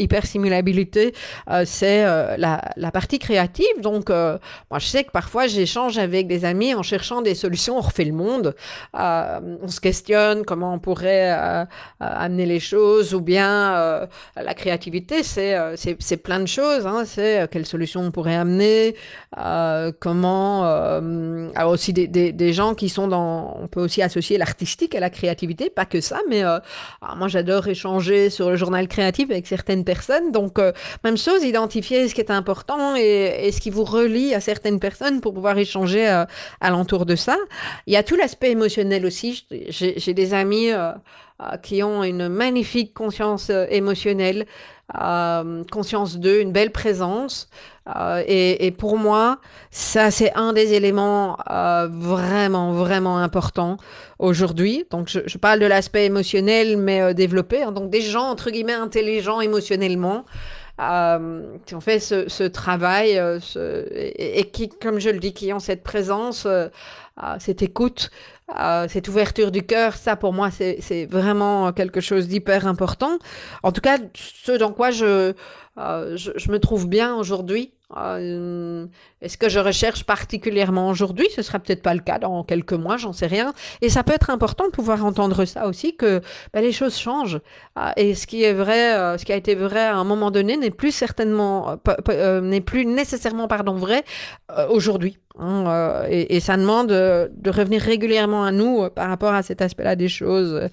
euh, 1.50 1.64
c'est 1.66 2.04
la, 2.38 2.62
la, 2.76 2.92
partie 2.92 3.20
créative. 3.20 3.82
Donc, 3.82 4.10
moi, 4.10 4.80
je 4.80 4.86
sais 4.86 5.04
que 5.04 5.12
parfois, 5.12 5.48
j'échange 5.48 5.98
avec 5.98 6.28
des 6.28 6.46
amis 6.46 6.74
en 6.74 6.84
cherchant 6.84 7.22
des 7.22 7.36
solutions. 7.36 7.78
On 7.78 7.82
refait 7.82 8.06
le 8.06 8.14
monde. 8.14 8.56
on 8.94 9.68
se 9.68 9.80
questionne 9.80 10.46
comment 10.46 10.74
on 10.74 10.80
pourrait 10.80 11.32
amener 12.00 12.46
les 12.46 12.60
choses 12.60 13.14
ou 13.14 13.22
bien 13.22 14.08
la 14.36 14.54
créativité, 14.54 15.24
c'est 15.24 16.18
plein 16.24 16.40
de 16.40 16.48
choses. 16.48 16.86
Hein. 16.88 17.04
C'est 17.06 17.50
quelles 17.52 17.66
solutions 17.66 18.02
on 18.02 18.12
pourrait 18.12 18.36
amener, 18.36 18.96
comment 20.00 20.62
aussi 21.66 21.94
des, 21.94 22.08
des, 22.08 22.32
des, 22.32 22.54
gens 22.54 22.76
qui 22.76 22.90
sont 22.90 23.08
dans, 23.08 23.58
on 23.62 23.68
peut 23.68 23.82
aussi 23.82 24.02
associer 24.02 24.38
l'artistique 24.38 24.96
à 24.96 25.00
la 25.00 25.10
créativité, 25.10 25.70
pas 25.70 25.86
que 25.86 26.00
ça, 26.02 26.20
mais 26.30 26.44
moi 27.18 27.28
j'adore 27.28 27.68
échanger 27.68 28.30
sur 28.30 28.50
le 28.50 28.56
journal 28.56 28.88
créatif 28.88 29.25
avec 29.32 29.48
certaines 29.48 29.84
personnes. 29.84 30.32
Donc, 30.32 30.60
euh, 30.60 30.72
même 31.04 31.18
chose, 31.18 31.44
identifier 31.44 32.08
ce 32.08 32.16
qui 32.16 32.22
est 32.22 32.32
important 32.32 32.96
et, 32.96 33.50
ce 33.52 33.60
qui 33.60 33.70
vous 33.70 33.84
relie 33.84 34.34
à 34.34 34.40
certaines 34.40 34.80
personnes 34.80 35.22
pour 35.22 35.34
pouvoir 35.34 35.58
échanger 35.58 36.08
euh, 36.08 36.26
alentour 36.62 37.06
de 37.06 37.16
ça. 37.16 37.38
Il 37.88 37.94
y 37.94 37.98
a 37.98 38.04
tout 38.04 38.16
l'aspect 38.16 38.52
émotionnel 38.52 39.06
aussi. 39.06 39.46
J'ai 39.70 40.14
des 40.14 40.34
amis 40.34 40.72
euh, 40.72 40.92
qui 41.64 41.84
ont 41.84 42.04
une 42.04 42.28
magnifique 42.28 42.94
conscience 42.94 43.52
émotionnelle, 43.70 44.46
conscience 45.72 46.18
d'eux, 46.18 46.40
une 46.42 46.52
belle 46.52 46.72
présence. 46.72 47.50
Et, 48.28 48.66
et, 48.66 48.72
pour 48.72 48.98
moi, 48.98 49.40
ça, 49.70 50.10
c'est 50.10 50.34
un 50.34 50.54
des 50.54 50.74
éléments 50.74 51.38
vraiment, 51.92 52.72
vraiment 52.72 53.18
importants 53.20 53.78
aujourd'hui. 54.20 54.86
Donc, 54.90 55.10
je, 55.10 55.20
je, 55.26 55.38
parle 55.38 55.60
de 55.60 55.66
l'aspect 55.66 56.06
émotionnel, 56.06 56.78
mais 56.78 57.02
euh, 57.02 57.14
développé. 57.14 57.64
Hein. 57.64 57.72
donc, 57.72 57.90
des 57.90 58.02
gens, 58.02 58.30
entre 58.30 58.50
guillemets, 58.50 58.74
intelligents 58.74 59.42
émotionnellement, 59.42 60.26
euh, 60.82 61.58
qui 61.66 61.74
ont 61.74 61.80
fait 61.80 62.00
ce, 62.00 62.28
ce 62.28 62.44
travail 62.44 63.18
euh, 63.18 63.40
ce, 63.40 63.86
et, 63.94 64.50
qui, 64.52 64.68
comme 64.68 65.00
je 65.00 65.10
le 65.10 65.20
dis, 65.20 65.34
qui 65.34 65.54
ont 65.54 65.60
cette 65.60 65.84
présence, 65.84 66.46
euh, 66.46 66.68
cette 67.40 67.62
écoute, 67.62 68.10
cette 68.90 69.08
ouverture 69.08 69.52
du 69.52 69.64
cœur. 69.64 69.96
Ça, 69.96 70.18
pour 70.18 70.34
moi, 70.34 70.50
c'est 70.52 71.06
vraiment 71.10 71.72
quelque 71.72 72.02
chose 72.02 72.28
d'hyper 72.28 72.68
important. 72.68 73.18
En 73.64 73.72
tout 73.72 73.80
cas, 73.80 73.98
ce 74.16 74.52
dans 74.52 74.74
quoi 74.74 74.92
je, 74.92 75.34
je, 75.78 76.32
je 76.36 76.52
me 76.52 76.60
trouve 76.60 76.90
bien 76.90 77.16
aujourd'hui. 77.16 77.72
Euh, 77.92 78.88
est-ce 79.26 79.38
que 79.38 79.50
je 79.50 79.60
recherche 79.60 80.04
particulièrement 80.04 80.88
aujourd'hui 80.88 81.28
Ce 81.36 81.42
sera 81.42 81.60
peut-être 81.60 81.82
pas 81.82 81.94
le 81.94 82.00
cas 82.00 82.20
dans 82.20 82.44
quelques 82.44 82.74
mois, 82.74 82.98
j'en 82.98 83.12
sais 83.12 83.26
rien. 83.26 83.54
Et 83.82 83.90
ça 83.90 84.04
peut 84.04 84.14
être 84.14 84.30
important 84.30 84.66
de 84.66 84.72
pouvoir 84.72 85.04
entendre 85.04 85.46
ça 85.46 85.68
aussi 85.68 85.96
que 85.96 86.22
ben, 86.54 86.62
les 86.62 86.72
choses 86.72 86.98
changent. 86.98 87.40
Ah, 87.76 87.94
et 87.98 88.14
ce 88.14 88.28
qui 88.28 88.44
est 88.44 88.54
vrai, 88.54 88.96
euh, 88.96 89.18
ce 89.18 89.26
qui 89.26 89.34
a 89.34 89.36
été 89.36 89.56
vrai 89.56 89.82
à 89.82 89.96
un 89.96 90.04
moment 90.04 90.32
donné 90.32 90.58
n'est 90.58 90.72
plus 90.72 90.92
certainement, 90.92 91.78
euh, 92.10 92.42
n'est 92.42 92.62
plus 92.62 92.86
nécessairement 92.86 93.48
pardon 93.48 93.74
vrai 93.74 94.04
aujourd'hui. 94.70 95.18
Hein, 95.38 96.06
et, 96.10 96.40
ça 96.40 96.56
demande 96.56 96.88
de 96.88 97.50
revenir 97.50 97.82
régulièrement 97.82 98.46
à 98.46 98.52
nous 98.54 98.90
par 98.90 99.10
rapport 99.10 99.34
à 99.34 99.44
cet 99.44 99.62
aspect-là 99.62 99.98
des 99.98 100.08
choses. 100.08 100.70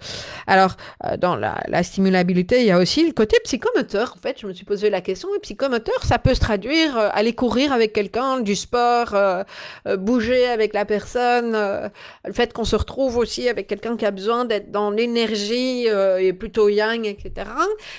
Alors, 0.47 0.77
dans 1.19 1.35
la, 1.35 1.59
la, 1.67 1.83
stimulabilité, 1.83 2.61
il 2.61 2.67
y 2.67 2.71
a 2.71 2.79
aussi 2.79 3.05
le 3.05 3.13
côté 3.13 3.39
psychomoteur. 3.43 4.15
En 4.17 4.21
fait, 4.21 4.39
je 4.41 4.47
me 4.47 4.53
suis 4.53 4.65
posé 4.65 4.89
la 4.89 5.01
question. 5.01 5.29
Et 5.35 5.41
psychomoteur, 5.41 6.05
ça 6.05 6.21
peut 6.21 6.35
se 6.35 6.41
traduire 6.41 6.97
euh, 6.97 7.09
aller 7.13 7.33
courir 7.33 7.73
avec 7.73 7.93
quelqu'un, 7.93 8.41
du 8.43 8.57
sport, 8.57 9.15
euh, 9.15 9.43
euh, 9.87 9.97
bouger 9.97 10.47
avec 10.47 10.75
la 10.75 10.85
personne, 10.85 11.53
le 11.53 12.33
fait 12.33 12.53
qu'on 12.53 12.65
se 12.65 12.77
retrouve 12.77 13.17
aussi 13.17 13.49
avec 13.49 13.67
quelqu'un 13.67 13.97
qui 13.97 14.07
a 14.07 14.11
besoin 14.11 14.45
d'être 14.45 14.71
dans 14.71 14.91
l'énergie 14.91 15.87
et 15.87 16.33
plutôt 16.33 16.69
yang, 16.69 17.07
etc. 17.07 17.51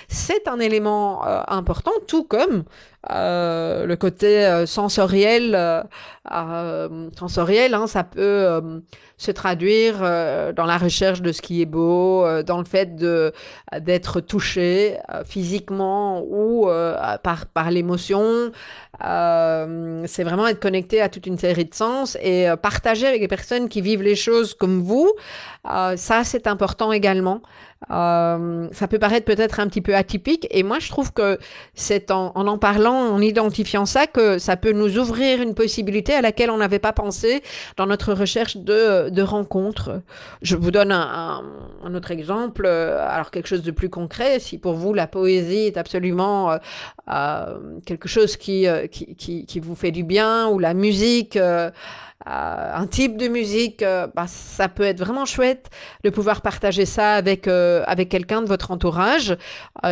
C'est 0.08 0.47
un 0.47 0.60
élément 0.60 1.23
important, 1.47 1.91
tout 2.08 2.23
comme 2.23 2.63
euh, 3.11 3.85
le 3.85 3.95
côté 3.97 4.45
euh, 4.45 4.65
sensoriel, 4.65 5.55
euh, 5.55 7.09
sensoriel, 7.17 7.73
hein, 7.73 7.85
ça 7.87 8.03
peut 8.03 8.61
se 9.17 9.31
traduire 9.31 9.99
dans 9.99 10.65
la 10.65 10.77
recherche 10.77 11.21
de 11.21 11.31
ce 11.31 11.41
qui 11.41 11.61
est 11.61 11.65
beau, 11.65 12.25
dans 12.43 12.57
le 12.57 12.63
fait 12.63 12.95
de 12.95 13.33
d'être 13.79 14.21
touché 14.21 14.97
physiquement 15.25 16.21
ou 16.25 16.67
par 17.23 17.45
par 17.47 17.71
l'émotion. 17.71 18.51
c'est 18.99 20.23
vraiment 20.23 20.47
être 20.47 20.59
connecté 20.59 21.01
à 21.01 21.09
toute 21.09 21.25
une 21.25 21.37
série 21.37 21.65
de 21.65 21.73
sens 21.73 22.17
et 22.21 22.47
partager 22.61 23.07
avec 23.07 23.21
les 23.21 23.27
personnes 23.27 23.69
qui 23.69 23.81
vivent 23.81 24.03
les 24.03 24.15
choses 24.15 24.53
comme 24.53 24.81
vous. 24.81 25.11
ça, 25.65 26.23
c'est 26.23 26.47
important 26.47 26.91
également. 26.91 27.41
Euh, 27.91 28.67
ça 28.72 28.88
peut 28.88 29.00
paraître 29.00 29.26
peut-être 29.26 29.60
un 29.60 29.67
petit 29.67 29.82
peu 29.82 29.96
atypique 29.96 30.48
et 30.52 30.63
moi 30.63 30.80
je 30.80 30.89
trouve 30.89 31.12
que 31.12 31.38
c'est 31.74 32.12
en, 32.12 32.32
en, 32.36 32.48
en 32.48 32.58
parlant, 32.58 32.96
en 32.96 33.22
identifiant 33.22 33.86
ça 33.86 34.08
que 34.08 34.38
ça 34.38 34.56
peut 34.56 34.72
nous 34.72 34.98
ouvrir 34.98 35.41
une 35.41 35.54
possibilité 35.54 36.13
à 36.13 36.22
laquelle 36.22 36.50
on 36.50 36.58
n'avait 36.58 36.80
pas 36.80 36.93
pensé 36.93 37.43
dans 37.78 37.86
notre 37.86 38.13
recherche 38.13 38.58
de, 38.58 39.10
de 39.10 39.22
rencontres. 39.22 40.02
Je 40.41 40.56
vous 40.56 40.72
donne 40.72 40.91
un, 40.91 41.43
un, 41.84 41.96
autre 41.96 42.12
exemple, 42.12 42.65
alors 42.65 43.32
quelque 43.32 43.48
chose 43.48 43.63
de 43.63 43.72
plus 43.72 43.89
concret. 43.89 44.39
Si 44.39 44.58
pour 44.58 44.74
vous 44.74 44.93
la 44.93 45.08
poésie 45.08 45.67
est 45.67 45.78
absolument 45.78 46.52
euh, 46.52 46.58
euh 47.10 47.80
quelque 47.86 48.08
chose 48.08 48.38
qui, 48.38 48.67
euh, 48.67 48.88
qui, 48.88 49.15
qui, 49.15 49.46
qui, 49.46 49.60
vous 49.60 49.76
fait 49.76 49.91
du 49.91 50.04
bien 50.04 50.48
ou 50.48 50.60
la 50.60 50.74
musique 50.74 51.38
euh, 51.38 51.54
euh, 51.63 51.72
un 52.25 52.88
type 52.88 53.17
de 53.17 53.27
musique, 53.27 53.81
euh, 53.81 54.07
bah, 54.15 54.25
ça 54.27 54.69
peut 54.69 54.83
être 54.83 54.99
vraiment 54.99 55.25
chouette 55.25 55.69
de 56.03 56.09
pouvoir 56.09 56.41
partager 56.41 56.86
ça 56.86 57.15
avec 57.15 57.47
euh, 57.47 57.83
avec 57.86 58.09
quelqu'un 58.09 58.41
de 58.41 58.47
votre 58.47 58.71
entourage. 58.71 59.36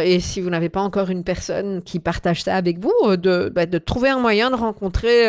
et 0.04 0.20
si 0.20 0.42
vous 0.42 0.50
n'avez 0.50 0.70
pas 0.70 0.82
encore 0.82 1.10
une 1.10 1.24
personne 1.24 1.82
qui 1.84 2.00
partage 2.00 2.44
ça 2.44 2.56
avec 2.56 2.80
vous, 2.80 3.18
de, 3.18 3.52
bah, 3.54 3.66
de 3.66 3.78
trouver 3.78 4.10
un 4.10 4.20
moyen 4.20 4.50
de 4.50 4.56
rencontrer 4.56 5.28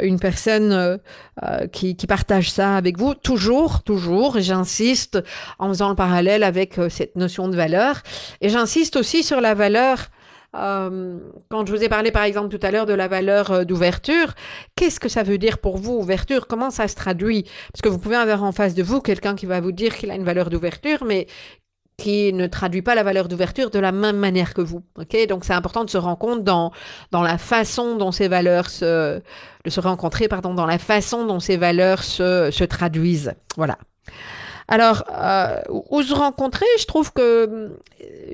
une 0.00 0.18
personne 0.18 0.98
qui, 1.72 1.96
qui 1.96 2.06
partage 2.06 2.50
ça 2.50 2.76
avec 2.76 2.98
vous. 2.98 3.14
Toujours, 3.14 3.82
toujours, 3.82 4.38
j'insiste 4.40 5.22
en 5.58 5.68
faisant 5.68 5.88
le 5.88 5.94
parallèle 5.94 6.42
avec 6.42 6.78
cette 6.90 7.16
notion 7.16 7.48
de 7.48 7.56
valeur. 7.56 8.02
Et 8.40 8.48
j'insiste 8.48 8.96
aussi 8.96 9.22
sur 9.22 9.40
la 9.40 9.54
valeur 9.54 10.08
euh, 10.56 11.18
quand 11.50 11.66
je 11.66 11.74
vous 11.74 11.82
ai 11.82 11.88
parlé 11.88 12.10
par 12.10 12.22
exemple 12.22 12.56
tout 12.56 12.64
à 12.66 12.70
l'heure 12.70 12.86
de 12.86 12.94
la 12.94 13.08
valeur 13.08 13.50
euh, 13.50 13.64
d'ouverture, 13.64 14.34
qu'est-ce 14.76 14.98
que 14.98 15.08
ça 15.08 15.22
veut 15.22 15.38
dire 15.38 15.58
pour 15.58 15.76
vous, 15.76 15.94
ouverture? 15.94 16.46
Comment 16.46 16.70
ça 16.70 16.88
se 16.88 16.94
traduit? 16.94 17.44
Parce 17.72 17.82
que 17.82 17.88
vous 17.88 17.98
pouvez 17.98 18.16
avoir 18.16 18.42
en 18.42 18.52
face 18.52 18.74
de 18.74 18.82
vous 18.82 19.00
quelqu'un 19.00 19.34
qui 19.34 19.46
va 19.46 19.60
vous 19.60 19.72
dire 19.72 19.96
qu'il 19.96 20.10
a 20.10 20.14
une 20.14 20.24
valeur 20.24 20.48
d'ouverture, 20.48 21.04
mais 21.04 21.26
qui 21.98 22.32
ne 22.32 22.46
traduit 22.46 22.80
pas 22.80 22.94
la 22.94 23.02
valeur 23.02 23.28
d'ouverture 23.28 23.70
de 23.70 23.78
la 23.78 23.92
même 23.92 24.16
manière 24.16 24.54
que 24.54 24.60
vous. 24.60 24.82
Ok, 24.96 25.16
donc 25.28 25.44
c'est 25.44 25.52
important 25.52 25.84
de 25.84 25.90
se 25.90 25.98
rendre 25.98 26.18
compte 26.18 26.44
dans 26.44 26.72
dans 27.10 27.22
la 27.22 27.38
façon 27.38 27.96
dont 27.96 28.12
ces 28.12 28.28
valeurs 28.28 28.70
se 28.70 29.20
se 29.66 29.80
rencontrer, 29.80 30.28
pardon, 30.28 30.54
dans 30.54 30.66
la 30.66 30.78
façon 30.78 31.26
dont 31.26 31.40
ces 31.40 31.56
valeurs 31.56 32.04
se 32.04 32.50
se 32.50 32.64
traduisent. 32.64 33.34
Voilà. 33.56 33.78
Alors, 34.70 35.04
euh, 35.10 35.62
où 35.70 36.02
se 36.02 36.12
rencontrer, 36.12 36.66
je 36.78 36.84
trouve 36.84 37.10
que 37.12 37.22
euh, 37.22 37.68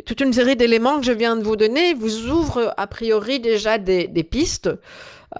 toute 0.05 0.21
une 0.21 0.33
série 0.33 0.57
d'éléments 0.57 0.99
que 0.99 1.07
je 1.07 1.13
viens 1.13 1.37
de 1.37 1.45
vous 1.45 1.55
donner 1.55 1.95
vous 1.95 2.27
ouvre 2.29 2.75
a 2.77 2.87
priori 2.89 3.39
déjà 3.39 3.79
des, 3.79 4.09
des 4.09 4.25
pistes 4.25 4.69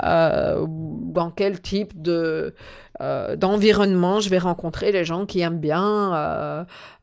dans 0.01 1.31
quel 1.31 1.61
type 1.61 2.03
de 2.03 2.55
euh, 3.01 3.35
d'environnement, 3.35 4.21
je 4.21 4.29
vais 4.29 4.39
rencontrer 4.39 4.93
les 4.93 5.05
gens 5.05 5.27
qui 5.27 5.41
aiment 5.41 5.59
bien 5.59 6.15
euh, 6.15 6.63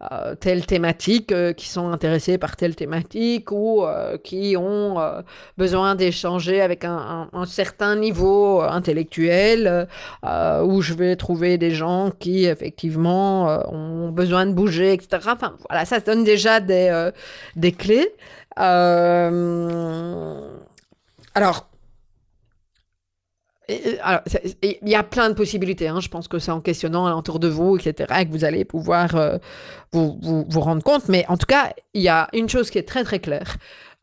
euh, 0.10 0.36
telle 0.36 0.66
thématique, 0.66 1.34
qui 1.58 1.68
sont 1.68 1.92
intéressés 1.92 2.38
par 2.38 2.56
telle 2.56 2.76
thématique 2.76 3.52
ou 3.52 3.84
qui 4.24 4.56
ont 4.58 4.98
besoin 5.58 5.96
d'échanger 5.96 6.62
avec 6.62 6.86
un, 6.86 7.28
certain 7.46 7.96
niveau 7.96 8.62
intellectuel, 8.62 9.88
où 10.24 10.82
je 10.82 10.94
vais 10.94 11.16
trouver 11.16 11.58
des 11.58 11.72
gens 11.72 12.12
qui 12.18 12.46
effectivement 12.46 13.48
ont 13.72 14.12
besoin 14.12 14.46
de 14.46 14.54
bouger, 14.54 14.94
etc. 14.94 15.28
Enfin, 15.32 15.56
voilà, 15.70 15.86
ça 15.86 16.00
donne 16.00 16.24
déjà 16.24 16.60
des, 16.60 17.10
des 17.56 17.72
clés. 17.72 18.14
alors, 18.56 18.92
il 24.62 24.90
y 24.90 24.96
a 24.96 25.04
plein 25.04 25.30
de 25.30 25.36
possibilités. 25.36 25.88
Hein. 25.88 26.00
Je 26.00 26.10
pense 26.10 26.28
que 26.28 26.40
c'est 26.40 26.52
en 26.52 26.62
questionnant 26.62 27.06
alentour 27.06 27.40
de 27.40 27.48
vous, 27.48 27.78
etc., 27.78 28.26
que 28.26 28.32
vous 28.32 28.46
allez 28.46 28.66
pouvoir 28.66 29.16
euh, 29.16 29.38
vous, 29.92 30.18
vous, 30.22 30.46
vous, 30.48 30.62
rendre 30.62 30.84
compte. 30.84 31.08
Mais 31.10 31.26
en 31.28 31.38
tout 31.38 31.46
cas, 31.46 31.74
il 31.94 32.02
y 32.02 32.10
a 32.10 32.28
une 32.34 32.50
chose 32.50 32.70
qui 32.70 32.78
est 32.78 32.88
très, 32.88 33.04
très 33.04 33.20
claire. 33.20 33.58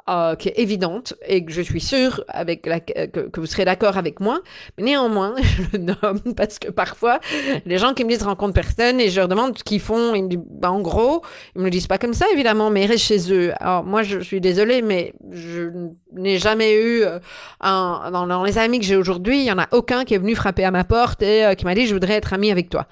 Euh, 0.08 0.36
qui 0.36 0.48
est 0.48 0.58
évidente 0.58 1.12
et 1.26 1.44
que 1.44 1.52
je 1.52 1.60
suis 1.60 1.82
sûre 1.82 2.24
avec 2.28 2.64
la, 2.64 2.80
que, 2.80 3.28
vous 3.38 3.44
serez 3.44 3.66
d'accord 3.66 3.98
avec 3.98 4.20
moi. 4.20 4.40
Néanmoins, 4.78 5.34
je 5.42 5.76
le 5.76 5.84
nomme 5.84 6.34
parce 6.34 6.58
que 6.58 6.70
parfois, 6.70 7.20
les 7.66 7.76
gens 7.76 7.92
qui 7.92 8.04
me 8.04 8.08
disent 8.08 8.22
rencontre 8.22 8.54
personne 8.54 9.00
et 9.00 9.10
je 9.10 9.16
leur 9.16 9.28
demande 9.28 9.58
ce 9.58 9.64
qu'ils 9.64 9.80
font, 9.80 10.14
ils 10.14 10.24
me 10.24 10.28
disent, 10.28 10.40
bah, 10.48 10.70
en 10.70 10.80
gros, 10.80 11.22
ils 11.54 11.58
me 11.58 11.64
le 11.64 11.70
disent 11.70 11.88
pas 11.88 11.98
comme 11.98 12.14
ça 12.14 12.24
évidemment, 12.32 12.70
mais 12.70 12.86
restent 12.86 13.04
chez 13.04 13.30
eux. 13.34 13.52
Alors 13.60 13.84
moi, 13.84 14.02
je 14.02 14.20
suis 14.20 14.40
désolée, 14.40 14.80
mais 14.80 15.12
je 15.30 15.72
n'ai 16.14 16.38
jamais 16.38 16.72
eu 16.72 17.02
euh, 17.02 17.18
un, 17.60 18.10
dans, 18.10 18.44
les 18.44 18.56
amis 18.56 18.78
que 18.78 18.86
j'ai 18.86 18.96
aujourd'hui, 18.96 19.40
il 19.40 19.44
y 19.44 19.52
en 19.52 19.58
a 19.58 19.68
aucun 19.72 20.06
qui 20.06 20.14
est 20.14 20.18
venu 20.18 20.34
frapper 20.34 20.64
à 20.64 20.70
ma 20.70 20.84
porte 20.84 21.20
et 21.20 21.44
euh, 21.44 21.54
qui 21.54 21.66
m'a 21.66 21.74
dit 21.74 21.86
je 21.86 21.92
voudrais 21.92 22.14
être 22.14 22.32
ami 22.32 22.50
avec 22.50 22.70
toi. 22.70 22.86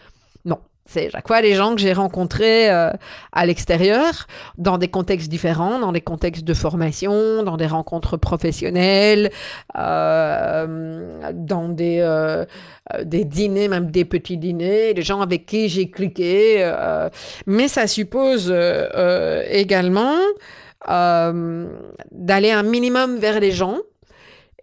Non, 0.44 0.58
c'est 0.86 1.10
chaque 1.10 1.26
fois 1.26 1.40
les 1.40 1.54
gens 1.54 1.74
que 1.74 1.80
j'ai 1.80 1.92
rencontrés 1.92 2.70
euh, 2.70 2.90
à 3.32 3.46
l'extérieur, 3.46 4.26
dans 4.56 4.78
des 4.78 4.88
contextes 4.88 5.28
différents, 5.28 5.78
dans 5.78 5.92
des 5.92 6.00
contextes 6.00 6.44
de 6.44 6.54
formation, 6.54 7.42
dans 7.42 7.56
des 7.56 7.66
rencontres 7.66 8.16
professionnelles, 8.16 9.30
euh, 9.76 11.32
dans 11.34 11.68
des, 11.68 11.98
euh, 12.00 12.44
des 13.02 13.24
dîners, 13.24 13.68
même 13.68 13.90
des 13.90 14.04
petits 14.04 14.38
dîners, 14.38 14.94
des 14.94 15.02
gens 15.02 15.20
avec 15.20 15.46
qui 15.46 15.68
j'ai 15.68 15.90
cliqué. 15.90 16.70
mais 17.46 17.68
ça 17.68 17.86
suppose 17.86 18.54
également 19.50 20.16
d'aller 20.86 22.50
un 22.50 22.62
minimum 22.62 23.18
vers 23.18 23.40
les 23.40 23.50
gens 23.50 23.78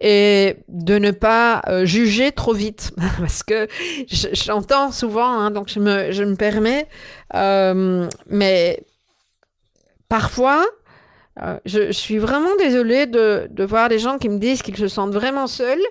et 0.00 0.56
de 0.68 0.98
ne 0.98 1.10
pas 1.10 1.62
euh, 1.68 1.84
juger 1.84 2.32
trop 2.32 2.52
vite. 2.52 2.92
Parce 3.18 3.42
que 3.42 3.68
j'entends 4.08 4.92
souvent 4.92 5.38
hein, 5.38 5.50
donc 5.50 5.68
je 5.68 5.80
me, 5.80 6.12
je 6.12 6.24
me 6.24 6.36
permets. 6.36 6.88
Euh, 7.34 8.08
mais 8.28 8.82
parfois 10.08 10.64
euh, 11.42 11.58
je, 11.64 11.90
suis 11.90 12.18
vraiment 12.18 12.54
désolée 12.58 13.06
de, 13.06 13.48
de, 13.50 13.64
voir 13.64 13.88
des 13.88 13.98
gens 13.98 14.18
qui 14.18 14.28
me 14.28 14.38
disent 14.38 14.62
qu'ils 14.62 14.76
se 14.76 14.86
sentent 14.86 15.14
vraiment 15.14 15.48
seuls 15.48 15.82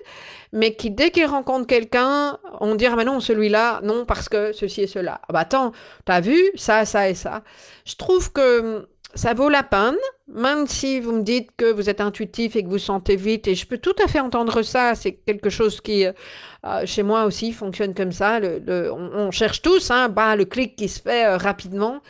mais 0.52 0.74
qui 0.74 0.90
dès 0.90 1.10
qu'ils 1.10 1.26
rencontrent 1.26 1.66
quelqu'un 1.66 2.38
on 2.60 2.76
dit 2.76 2.86
ah 2.86 2.94
mais 2.96 3.04
non 3.04 3.20
celui-là 3.20 3.80
non 3.82 4.06
parce 4.06 4.28
que 4.28 4.52
ceci 4.52 4.82
et 4.82 4.86
cela. 4.86 5.20
Ah 5.28 5.32
bah 5.32 5.40
attends 5.40 5.72
t'as 6.04 6.20
vu 6.20 6.38
ça 6.54 6.84
ça 6.84 7.10
et 7.10 7.14
ça. 7.14 7.42
Je 7.84 7.96
trouve 7.96 8.32
que 8.32 8.88
ça 9.14 9.34
vaut 9.34 9.48
la 9.48 9.62
peine, 9.62 9.96
même 10.28 10.66
si 10.66 11.00
vous 11.00 11.12
me 11.12 11.22
dites 11.22 11.50
que 11.56 11.70
vous 11.70 11.88
êtes 11.88 12.00
intuitif 12.00 12.56
et 12.56 12.64
que 12.64 12.68
vous 12.68 12.78
sentez 12.78 13.16
vite, 13.16 13.46
et 13.46 13.54
je 13.54 13.66
peux 13.66 13.78
tout 13.78 13.94
à 14.02 14.08
fait 14.08 14.20
entendre 14.20 14.62
ça, 14.62 14.94
c'est 14.94 15.12
quelque 15.12 15.50
chose 15.50 15.80
qui, 15.80 16.06
euh, 16.06 16.12
euh, 16.66 16.86
chez 16.86 17.02
moi 17.02 17.24
aussi, 17.24 17.52
fonctionne 17.52 17.94
comme 17.94 18.12
ça. 18.12 18.40
On, 18.68 19.30
cherche 19.30 19.62
tous, 19.62 19.90
hein, 19.90 20.08
bah, 20.08 20.36
le 20.36 20.44
clic 20.44 20.76
qui 20.76 20.88
se 20.88 21.00
fait 21.00 21.26
euh, 21.26 21.36
rapidement. 21.36 22.00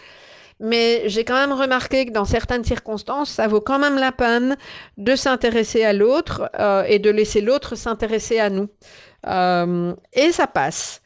Mais 0.61 1.03
j'ai 1.09 1.25
quand 1.25 1.35
même 1.35 1.53
remarqué 1.53 2.07
que 2.07 2.13
dans 2.13 2.25
certaines 2.25 2.65
circonstances, 2.65 3.31
ça 3.31 3.49
vaut 3.49 3.61
quand 3.61 3.79
même 3.79 3.99
la 3.99 4.13
peine 4.13 4.57
de 4.97 5.17
s'intéresser 5.17 5.85
à 5.85 5.93
l'autre 5.93 6.49
et 6.89 7.01
de 7.01 7.11
laisser 7.11 7.41
l'autre 7.41 7.75
s'intéresser 7.75 8.39
à 8.39 8.51
nous. 8.51 8.69
et 9.27 10.33
ça 10.33 10.47
passe. 10.47 11.03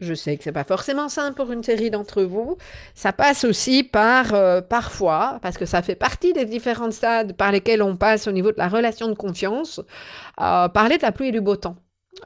Je 0.00 0.14
sais 0.14 0.36
que 0.36 0.42
c'est 0.42 0.52
pas 0.52 0.64
forcément 0.64 1.08
simple 1.08 1.36
pour 1.36 1.52
une 1.52 1.62
série 1.62 1.90
d'entre 1.90 2.22
vous. 2.22 2.56
Ça 2.94 3.12
passe 3.12 3.44
aussi 3.44 3.84
par 3.84 4.34
euh, 4.34 4.60
parfois, 4.60 5.38
parce 5.40 5.56
que 5.56 5.66
ça 5.66 5.82
fait 5.82 5.94
partie 5.94 6.32
des 6.32 6.44
différents 6.44 6.90
stades 6.90 7.34
par 7.34 7.52
lesquels 7.52 7.82
on 7.82 7.96
passe 7.96 8.26
au 8.26 8.32
niveau 8.32 8.50
de 8.50 8.58
la 8.58 8.68
relation 8.68 9.08
de 9.08 9.14
confiance, 9.14 9.80
euh, 10.40 10.68
parler 10.68 10.96
de 10.96 11.02
la 11.02 11.12
pluie 11.12 11.28
et 11.28 11.32
du 11.32 11.40
beau 11.40 11.56
temps. 11.56 11.76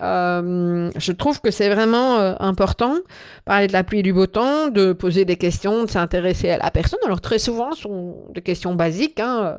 Euh, 0.02 0.90
je 0.96 1.12
trouve 1.12 1.40
que 1.40 1.50
c'est 1.50 1.68
vraiment 1.68 2.18
important, 2.40 2.96
parler 3.44 3.66
de 3.66 3.72
la 3.72 3.84
pluie 3.84 4.00
et 4.00 4.02
du 4.02 4.12
beau 4.12 4.26
temps, 4.26 4.68
de 4.68 4.92
poser 4.92 5.24
des 5.24 5.36
questions, 5.36 5.84
de 5.84 5.90
s'intéresser 5.90 6.50
à 6.50 6.58
la 6.58 6.70
personne. 6.70 7.00
Alors 7.04 7.20
très 7.20 7.38
souvent, 7.38 7.72
ce 7.72 7.82
sont 7.82 8.16
des 8.34 8.42
questions 8.42 8.74
basiques. 8.74 9.20
Hein. 9.20 9.58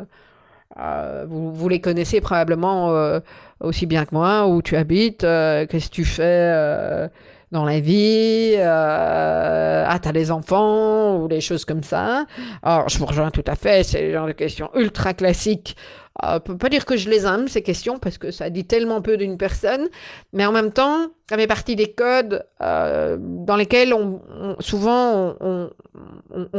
Vous, 1.27 1.67
les 1.67 1.81
connaissez 1.81 2.21
probablement 2.21 3.19
aussi 3.59 3.87
bien 3.87 4.05
que 4.05 4.13
moi, 4.13 4.47
où 4.47 4.61
tu 4.61 4.77
habites, 4.77 5.21
qu'est-ce 5.21 5.89
que 5.89 5.93
tu 5.93 6.05
fais 6.05 7.09
dans 7.51 7.65
la 7.65 7.79
vie, 7.79 8.53
euh, 8.55 9.85
ah 9.87 9.99
t'as 9.99 10.11
des 10.11 10.31
enfants 10.31 11.17
ou 11.17 11.27
des 11.27 11.41
choses 11.41 11.65
comme 11.65 11.83
ça. 11.83 12.25
Alors 12.63 12.89
je 12.89 12.97
vous 12.99 13.05
rejoins 13.05 13.31
tout 13.31 13.45
à 13.47 13.55
fait, 13.55 13.83
c'est 13.83 14.01
le 14.07 14.13
genre 14.13 14.27
de 14.27 14.33
questions 14.33 14.69
ultra 14.75 15.13
classiques. 15.13 15.75
Euh, 16.23 16.37
on 16.37 16.39
peut 16.39 16.57
pas 16.57 16.69
dire 16.69 16.85
que 16.85 16.97
je 16.97 17.09
les 17.09 17.25
aime 17.25 17.47
ces 17.47 17.61
questions 17.61 17.97
parce 17.97 18.17
que 18.17 18.31
ça 18.31 18.49
dit 18.49 18.65
tellement 18.65 19.01
peu 19.01 19.17
d'une 19.17 19.37
personne, 19.37 19.87
mais 20.33 20.45
en 20.45 20.51
même 20.51 20.71
temps 20.71 21.07
ça 21.29 21.37
fait 21.37 21.45
partie 21.45 21.75
des 21.75 21.91
codes 21.91 22.43
euh, 22.61 23.17
dans 23.19 23.55
lesquels 23.55 23.93
on, 23.93 24.19
souvent 24.59 25.35
on, 25.39 25.69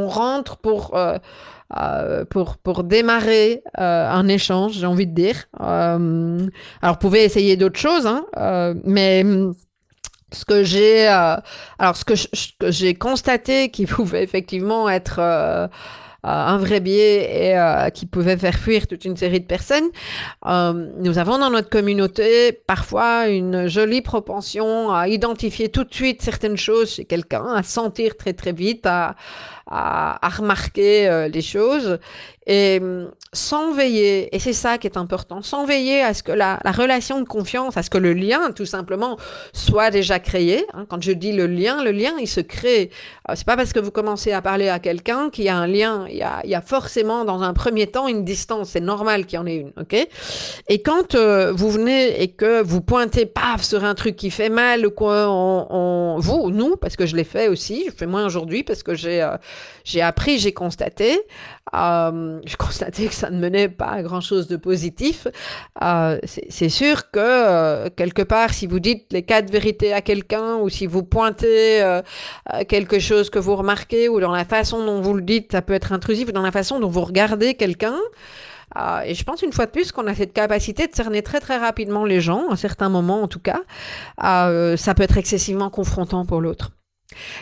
rentre 0.07 0.57
pour 0.57 0.95
euh, 0.95 1.17
euh, 1.77 2.23
pour, 2.23 2.57
pour 2.57 2.85
démarrer 2.85 3.63
un 3.75 4.27
échange, 4.29 4.73
j'ai 4.73 4.85
envie 4.85 5.07
de 5.07 5.13
dire. 5.13 5.47
alors, 5.59 6.39
vous 6.93 6.99
pouvez 6.99 7.25
essayer 7.25 7.57
d'autres 7.57 7.79
choses, 7.79 8.07
hein, 8.07 8.25
mais 8.85 9.25
ce 10.31 10.45
que 10.45 10.63
j'ai 10.63 11.07
euh, 11.09 11.35
alors 11.79 11.95
ce 11.95 12.05
que 12.05 12.13
j'ai 12.69 12.93
constaté 12.95 13.69
qui 13.69 13.85
pouvait 13.87 14.23
effectivement 14.23 14.89
être 14.89 15.19
euh, 15.19 15.67
euh, 16.23 16.29
un 16.29 16.57
vrai 16.59 16.79
biais 16.79 17.49
et 17.49 17.91
qui 17.93 18.05
pouvait 18.05 18.37
faire 18.37 18.53
fuir 18.53 18.85
toute 18.85 19.05
une 19.05 19.17
série 19.17 19.39
de 19.39 19.45
personnes. 19.45 19.89
Nous 20.45 21.17
avons 21.17 21.39
dans 21.39 21.49
notre 21.49 21.69
communauté 21.69 22.51
parfois 22.51 23.27
une 23.27 23.67
jolie 23.67 24.03
propension 24.03 24.93
à 24.93 25.07
identifier 25.07 25.69
tout 25.69 25.83
de 25.83 25.91
suite 25.91 26.21
certaines 26.21 26.57
choses 26.57 26.93
chez 26.93 27.05
quelqu'un, 27.05 27.47
à 27.55 27.63
sentir 27.63 28.17
très 28.17 28.33
très 28.33 28.51
vite, 28.51 28.85
à, 28.85 29.15
à 29.65 30.29
remarquer 30.29 31.27
les 31.33 31.41
choses 31.41 31.97
et 32.47 32.79
hum, 32.81 33.11
sans 33.33 33.71
veiller, 33.71 34.35
et 34.35 34.39
c'est 34.39 34.53
ça 34.53 34.77
qui 34.77 34.87
est 34.87 34.97
important, 34.97 35.41
sans 35.41 35.65
veiller 35.65 36.01
à 36.01 36.13
ce 36.13 36.23
que 36.23 36.31
la, 36.31 36.59
la, 36.65 36.71
relation 36.71 37.21
de 37.21 37.27
confiance, 37.27 37.77
à 37.77 37.83
ce 37.83 37.89
que 37.89 37.97
le 37.97 38.13
lien 38.13 38.51
tout 38.51 38.65
simplement 38.65 39.17
soit 39.53 39.89
déjà 39.91 40.19
créé. 40.19 40.65
Hein. 40.73 40.85
Quand 40.89 41.01
je 41.01 41.11
dis 41.11 41.31
le 41.31 41.47
lien, 41.47 41.83
le 41.83 41.91
lien 41.91 42.11
il 42.19 42.27
se 42.27 42.41
crée. 42.41 42.89
Euh, 43.29 43.33
c'est 43.35 43.45
pas 43.45 43.55
parce 43.55 43.73
que 43.73 43.79
vous 43.79 43.91
commencez 43.91 44.31
à 44.31 44.41
parler 44.41 44.69
à 44.69 44.79
quelqu'un 44.79 45.29
qu'il 45.29 45.45
y 45.45 45.49
a 45.49 45.55
un 45.55 45.67
lien. 45.67 46.05
Il 46.09 46.17
y 46.17 46.23
a, 46.23 46.41
il 46.43 46.49
y 46.49 46.55
a, 46.55 46.61
forcément 46.61 47.23
dans 47.23 47.41
un 47.41 47.53
premier 47.53 47.87
temps 47.87 48.07
une 48.07 48.25
distance. 48.25 48.69
C'est 48.71 48.81
normal 48.81 49.25
qu'il 49.25 49.37
y 49.37 49.39
en 49.39 49.45
ait 49.45 49.57
une, 49.57 49.71
ok? 49.79 50.07
Et 50.67 50.81
quand 50.81 51.15
euh, 51.15 51.53
vous 51.53 51.69
venez 51.69 52.21
et 52.21 52.29
que 52.29 52.61
vous 52.61 52.81
pointez 52.81 53.25
paf 53.25 53.61
sur 53.63 53.85
un 53.85 53.93
truc 53.93 54.15
qui 54.15 54.31
fait 54.31 54.49
mal, 54.49 54.89
quoi, 54.89 55.27
on, 55.29 55.67
on, 55.69 56.19
vous, 56.19 56.49
nous, 56.51 56.75
parce 56.75 56.95
que 56.95 57.05
je 57.05 57.15
l'ai 57.15 57.23
fait 57.23 57.47
aussi, 57.47 57.85
je 57.87 57.95
fais 57.95 58.07
moins 58.07 58.25
aujourd'hui 58.25 58.63
parce 58.63 58.83
que 58.83 58.95
j'ai 58.95 59.21
euh, 59.21 59.37
j'ai 59.83 60.01
appris, 60.01 60.39
j'ai 60.39 60.53
constaté. 60.53 61.21
Euh, 61.73 62.41
je 62.45 62.57
constatais 62.57 63.07
que 63.07 63.13
ça 63.13 63.29
ne 63.29 63.39
menait 63.39 63.69
pas 63.69 63.87
à 63.87 64.01
grand-chose 64.01 64.47
de 64.47 64.57
positif. 64.57 65.27
Euh, 65.83 66.19
c'est 66.25 66.69
sûr 66.69 67.11
que 67.11 67.19
euh, 67.19 67.89
quelque 67.95 68.21
part, 68.21 68.53
si 68.53 68.67
vous 68.67 68.79
dites 68.79 69.11
les 69.11 69.23
quatre 69.23 69.51
vérités 69.51 69.93
à 69.93 70.01
quelqu'un 70.01 70.57
ou 70.57 70.69
si 70.69 70.87
vous 70.87 71.03
pointez 71.03 71.51
quelque 72.67 72.99
chose 72.99 73.29
que 73.29 73.39
vous 73.39 73.55
remarquez 73.55 74.09
ou 74.09 74.19
dans 74.19 74.31
la 74.31 74.45
façon 74.45 74.85
dont 74.85 75.01
vous 75.01 75.13
le 75.13 75.21
dites, 75.21 75.51
ça 75.51 75.61
peut 75.61 75.73
être 75.73 75.93
intrusif, 75.93 76.29
ou 76.29 76.31
dans 76.31 76.41
la 76.41 76.51
façon 76.51 76.79
dont 76.79 76.89
vous 76.89 77.01
regardez 77.01 77.53
quelqu'un. 77.55 77.95
Et 79.05 79.13
je 79.13 79.23
pense 79.23 79.41
une 79.41 79.51
fois 79.51 79.65
de 79.65 79.71
plus 79.71 79.91
qu'on 79.91 80.07
a 80.07 80.15
cette 80.15 80.33
capacité 80.33 80.87
de 80.87 80.95
cerner 80.95 81.21
très 81.21 81.39
très 81.39 81.57
rapidement 81.57 82.05
les 82.05 82.21
gens, 82.21 82.49
à 82.49 82.55
certains 82.55 82.89
moments 82.89 83.21
en 83.21 83.27
tout 83.27 83.39
cas. 83.39 83.61
Ça 84.19 84.93
peut 84.95 85.03
être 85.03 85.17
excessivement 85.17 85.69
confrontant 85.69 86.25
pour 86.25 86.41
l'autre. 86.41 86.71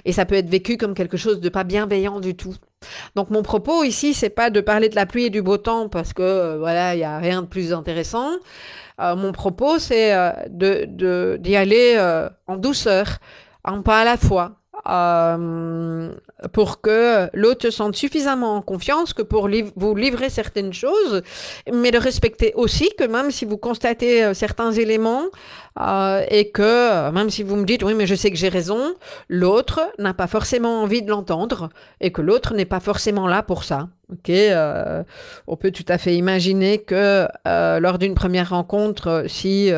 Et 0.05 0.13
ça 0.13 0.25
peut 0.25 0.35
être 0.35 0.49
vécu 0.49 0.77
comme 0.77 0.93
quelque 0.93 1.17
chose 1.17 1.39
de 1.39 1.49
pas 1.49 1.63
bienveillant 1.63 2.19
du 2.19 2.35
tout. 2.35 2.55
Donc 3.15 3.29
mon 3.29 3.43
propos 3.43 3.83
ici, 3.83 4.13
c'est 4.13 4.29
pas 4.29 4.49
de 4.49 4.61
parler 4.61 4.89
de 4.89 4.95
la 4.95 5.05
pluie 5.05 5.25
et 5.25 5.29
du 5.29 5.41
beau 5.41 5.57
temps 5.57 5.89
parce 5.89 6.13
que 6.13 6.21
euh, 6.21 6.57
voilà, 6.57 6.95
il 6.95 6.99
y 6.99 7.03
a 7.03 7.17
rien 7.17 7.41
de 7.41 7.47
plus 7.47 7.73
intéressant. 7.73 8.29
Euh, 8.99 9.15
mon 9.15 9.31
propos, 9.31 9.79
c'est 9.79 10.13
euh, 10.13 10.31
de 10.49 11.37
d'y 11.39 11.55
aller 11.55 11.97
en 12.47 12.57
douceur, 12.57 13.19
un 13.63 13.81
pas 13.81 14.01
à 14.01 14.05
la 14.05 14.17
fois, 14.17 14.58
euh, 14.89 16.11
pour 16.53 16.81
que 16.81 17.29
l'autre 17.33 17.63
se 17.63 17.71
sente 17.71 17.95
suffisamment 17.95 18.55
en 18.55 18.61
confiance 18.61 19.13
que 19.13 19.21
pour 19.21 19.49
vous 19.75 19.95
livrer 19.95 20.29
certaines 20.29 20.73
choses, 20.73 21.21
mais 21.71 21.91
de 21.91 21.97
respecter 21.97 22.53
aussi 22.55 22.89
que 22.97 23.03
même 23.03 23.29
si 23.29 23.45
vous 23.45 23.57
constatez 23.57 24.23
euh, 24.23 24.33
certains 24.33 24.71
éléments 24.71 25.25
euh, 25.79 26.23
et 26.29 26.49
que 26.51 27.11
même 27.11 27.29
si 27.29 27.43
vous 27.43 27.55
me 27.55 27.65
dites 27.65 27.83
oui 27.83 27.93
mais 27.93 28.07
je 28.07 28.15
sais 28.15 28.31
que 28.31 28.37
j'ai 28.37 28.49
raison, 28.49 28.93
l'autre 29.27 29.81
n'a 29.99 30.13
pas 30.13 30.27
forcément 30.27 30.81
envie 30.81 31.01
de 31.01 31.09
l'entendre 31.09 31.69
et 32.01 32.11
que 32.11 32.21
l'autre 32.21 32.53
n'est 32.53 32.65
pas 32.65 32.79
forcément 32.79 33.27
là 33.27 33.43
pour 33.43 33.63
ça. 33.63 33.89
Ok, 34.11 34.31
on 35.45 35.55
peut 35.55 35.69
tout 35.69 35.85
à 35.87 35.99
fait 35.99 36.15
imaginer 36.15 36.79
que 36.79 37.27
lors 37.45 37.99
d'une 37.99 38.15
première 38.15 38.49
rencontre, 38.49 39.25
si 39.27 39.71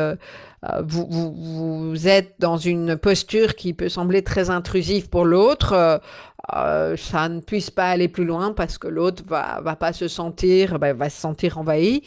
vous, 0.84 1.08
vous, 1.10 2.08
êtes 2.08 2.34
dans 2.38 2.56
une 2.56 2.96
posture 2.96 3.56
qui 3.56 3.74
peut 3.74 3.88
sembler 3.88 4.22
très 4.22 4.48
intrusive 4.48 5.08
pour 5.08 5.24
l'autre, 5.24 6.00
ça 6.48 7.28
ne 7.28 7.40
puisse 7.40 7.70
pas 7.70 7.88
aller 7.88 8.08
plus 8.08 8.24
loin 8.24 8.52
parce 8.52 8.78
que 8.78 8.86
l'autre 8.86 9.24
va, 9.26 9.60
va 9.60 9.74
pas 9.74 9.92
se 9.92 10.06
sentir, 10.06 10.78
bah, 10.78 10.92
va 10.92 11.10
se 11.10 11.20
sentir 11.20 11.58
envahi 11.58 12.02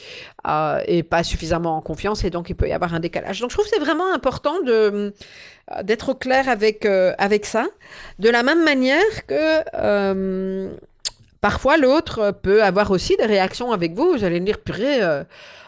et 0.88 1.04
pas 1.04 1.24
suffisamment 1.24 1.76
en 1.76 1.82
confiance 1.82 2.24
et 2.24 2.30
donc 2.30 2.50
il 2.50 2.56
peut 2.56 2.70
y 2.70 2.74
avoir 2.74 2.94
un 2.94 3.02
décalage. 3.02 3.42
Donc 3.42 3.50
je 3.50 3.56
trouve 3.56 3.66
que 3.66 3.72
c'est 3.74 3.84
vraiment 3.84 4.14
important 4.14 4.62
de 4.62 5.14
d'être 5.84 6.10
au 6.10 6.16
clair 6.16 6.48
avec 6.48 6.86
avec 6.86 7.46
ça. 7.46 7.66
De 8.20 8.30
la 8.30 8.44
même 8.44 8.64
manière 8.64 9.26
que 9.28 10.70
Parfois, 11.46 11.78
l'autre 11.78 12.32
peut 12.42 12.64
avoir 12.64 12.90
aussi 12.90 13.16
des 13.18 13.26
réactions 13.28 13.72
avec 13.72 13.94
vous. 13.94 14.14
Vous 14.14 14.24
allez 14.24 14.40
me 14.40 14.48
dire, 14.48 14.58
purée, 14.58 15.04
euh, 15.04 15.24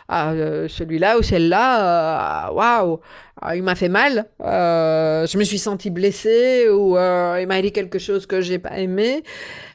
ah, 0.10 0.32
euh, 0.32 0.68
celui-là 0.70 1.18
ou 1.18 1.22
celle-là, 1.22 2.48
euh, 2.48 2.54
waouh, 2.54 2.92
wow, 2.92 3.54
il 3.54 3.62
m'a 3.62 3.76
fait 3.76 3.90
mal, 3.90 4.26
je 4.40 5.38
me 5.38 5.44
suis 5.44 5.60
sentie 5.60 5.90
blessée 5.90 6.70
ou 6.70 6.98
il 6.98 7.46
m'a 7.48 7.62
dit 7.62 7.72
quelque 7.72 8.00
chose 8.00 8.26
que 8.26 8.42
j'ai 8.42 8.58
pas 8.58 8.78
aimé. 8.78 9.24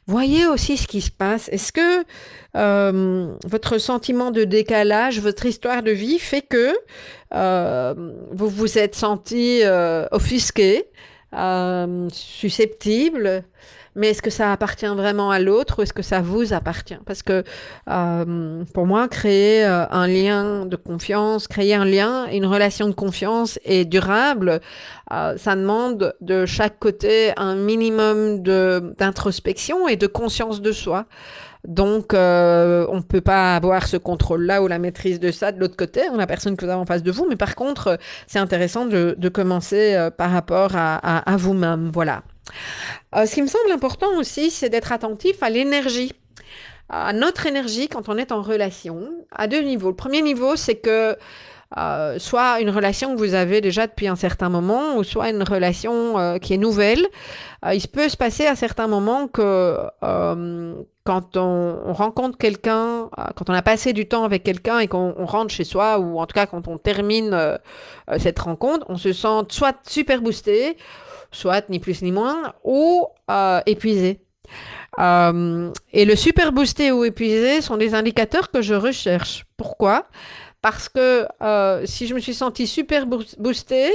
Voyez 0.07 0.47
aussi 0.47 0.75
ce 0.75 0.87
qui 0.87 1.01
se 1.01 1.11
passe. 1.11 1.49
Est-ce 1.49 1.71
que 1.71 2.03
votre 3.47 3.77
sentiment 3.77 4.31
de 4.31 4.43
décalage, 4.43 5.19
votre 5.19 5.45
histoire 5.45 5.81
de 5.83 5.91
vie 5.91 6.19
fait 6.19 6.41
que 6.41 6.73
vous 7.31 8.49
vous 8.49 8.77
êtes 8.77 8.95
senti 8.95 9.61
offusqué, 10.11 10.85
susceptible 12.11 13.43
mais 13.95 14.09
est-ce 14.09 14.21
que 14.21 14.29
ça 14.29 14.51
appartient 14.51 14.87
vraiment 14.87 15.29
à 15.29 15.39
l'autre 15.39 15.79
ou 15.79 15.81
est-ce 15.83 15.93
que 15.93 16.01
ça 16.01 16.21
vous 16.21 16.53
appartient? 16.53 16.97
Parce 17.05 17.21
que 17.21 17.43
euh, 17.89 18.63
pour 18.73 18.87
moi, 18.87 19.07
créer 19.07 19.65
euh, 19.65 19.85
un 19.89 20.07
lien 20.07 20.65
de 20.65 20.75
confiance, 20.75 21.47
créer 21.47 21.75
un 21.75 21.85
lien, 21.85 22.25
une 22.31 22.45
relation 22.45 22.87
de 22.87 22.93
confiance 22.93 23.59
est 23.63 23.85
durable, 23.85 24.61
euh, 25.11 25.37
ça 25.37 25.55
demande 25.55 26.15
de 26.21 26.45
chaque 26.45 26.79
côté 26.79 27.33
un 27.37 27.55
minimum 27.55 28.41
d'introspection 28.41 29.87
et 29.87 29.95
de 29.95 30.07
conscience 30.07 30.61
de 30.61 30.71
soi. 30.71 31.05
Donc, 31.65 32.13
on 32.13 32.17
ne 32.17 33.01
peut 33.07 33.21
pas 33.21 33.55
avoir 33.55 33.87
ce 33.87 33.95
contrôle-là 33.95 34.61
ou 34.61 34.67
la 34.67 34.79
maîtrise 34.79 35.21
de 35.21 35.31
ça 35.31 35.53
de 35.53 35.59
l'autre 35.61 35.77
côté, 35.77 36.01
on 36.11 36.17
la 36.17 36.27
personne 36.27 36.57
que 36.57 36.65
vous 36.65 36.71
avez 36.71 36.81
en 36.81 36.85
face 36.85 37.03
de 37.03 37.11
vous. 37.11 37.25
Mais 37.29 37.37
par 37.37 37.55
contre, 37.55 37.97
c'est 38.27 38.39
intéressant 38.39 38.85
de, 38.85 39.15
de 39.17 39.29
commencer 39.29 40.09
par 40.17 40.31
rapport 40.31 40.75
à, 40.75 40.95
à, 40.95 41.33
à 41.33 41.37
vous-même. 41.37 41.89
Voilà. 41.93 42.23
Euh, 43.15 43.25
ce 43.25 43.35
qui 43.35 43.41
me 43.41 43.47
semble 43.47 43.71
important 43.71 44.17
aussi, 44.17 44.51
c'est 44.51 44.69
d'être 44.69 44.91
attentif 44.91 45.41
à 45.41 45.49
l'énergie, 45.49 46.13
à 46.89 47.13
notre 47.13 47.45
énergie 47.45 47.87
quand 47.87 48.09
on 48.09 48.17
est 48.17 48.31
en 48.31 48.41
relation, 48.41 49.09
à 49.31 49.47
deux 49.47 49.61
niveaux. 49.61 49.89
Le 49.89 49.95
premier 49.95 50.21
niveau, 50.21 50.55
c'est 50.55 50.75
que 50.75 51.17
euh, 51.77 52.19
soit 52.19 52.61
une 52.61 52.69
relation 52.69 53.13
que 53.13 53.17
vous 53.17 53.33
avez 53.33 53.59
déjà 53.59 53.87
depuis 53.87 54.07
un 54.07 54.15
certain 54.15 54.49
moment, 54.49 54.95
ou 54.97 55.03
soit 55.03 55.29
une 55.29 55.43
relation 55.43 56.19
euh, 56.19 56.37
qui 56.37 56.53
est 56.53 56.57
nouvelle. 56.57 57.05
Euh, 57.65 57.73
il 57.73 57.87
peut 57.87 58.09
se 58.09 58.17
passer 58.17 58.45
à 58.45 58.55
certains 58.55 58.87
moments 58.87 59.27
que 59.27 59.77
quand 61.05 61.35
on, 61.35 61.79
on 61.85 61.93
rencontre 61.93 62.37
quelqu'un, 62.37 63.09
quand 63.35 63.49
on 63.49 63.53
a 63.53 63.61
passé 63.61 63.91
du 63.91 64.07
temps 64.07 64.23
avec 64.23 64.43
quelqu'un 64.43 64.79
et 64.79 64.87
qu'on 64.87 65.25
rentre 65.25 65.53
chez 65.53 65.63
soi, 65.63 65.99
ou 65.99 66.19
en 66.19 66.25
tout 66.25 66.33
cas 66.33 66.45
quand 66.45 66.67
on 66.67 66.77
termine 66.77 67.57
cette 68.19 68.39
rencontre, 68.39 68.85
on 68.87 68.97
se 68.97 69.11
sent 69.11 69.43
soit 69.49 69.75
super 69.85 70.21
boosté, 70.21 70.77
soit 71.31 71.69
ni 71.69 71.79
plus 71.79 72.01
ni 72.03 72.13
moins, 72.13 72.53
ou 72.63 73.05
épuisé. 73.65 74.21
et 74.97 76.05
le 76.05 76.15
super 76.15 76.53
boosté 76.53 76.93
ou 76.93 77.03
épuisé 77.03 77.61
sont 77.61 77.75
des 77.75 77.95
indicateurs 77.95 78.49
que 78.49 78.61
je 78.61 78.75
recherche. 78.75 79.45
Pourquoi? 79.57 80.05
Parce 80.63 80.87
que 80.87 81.27
euh, 81.41 81.85
si 81.85 82.07
je 82.07 82.15
me 82.15 82.19
suis 82.19 82.33
sentie 82.33 82.67
super 82.67 83.05
boostée, 83.05 83.91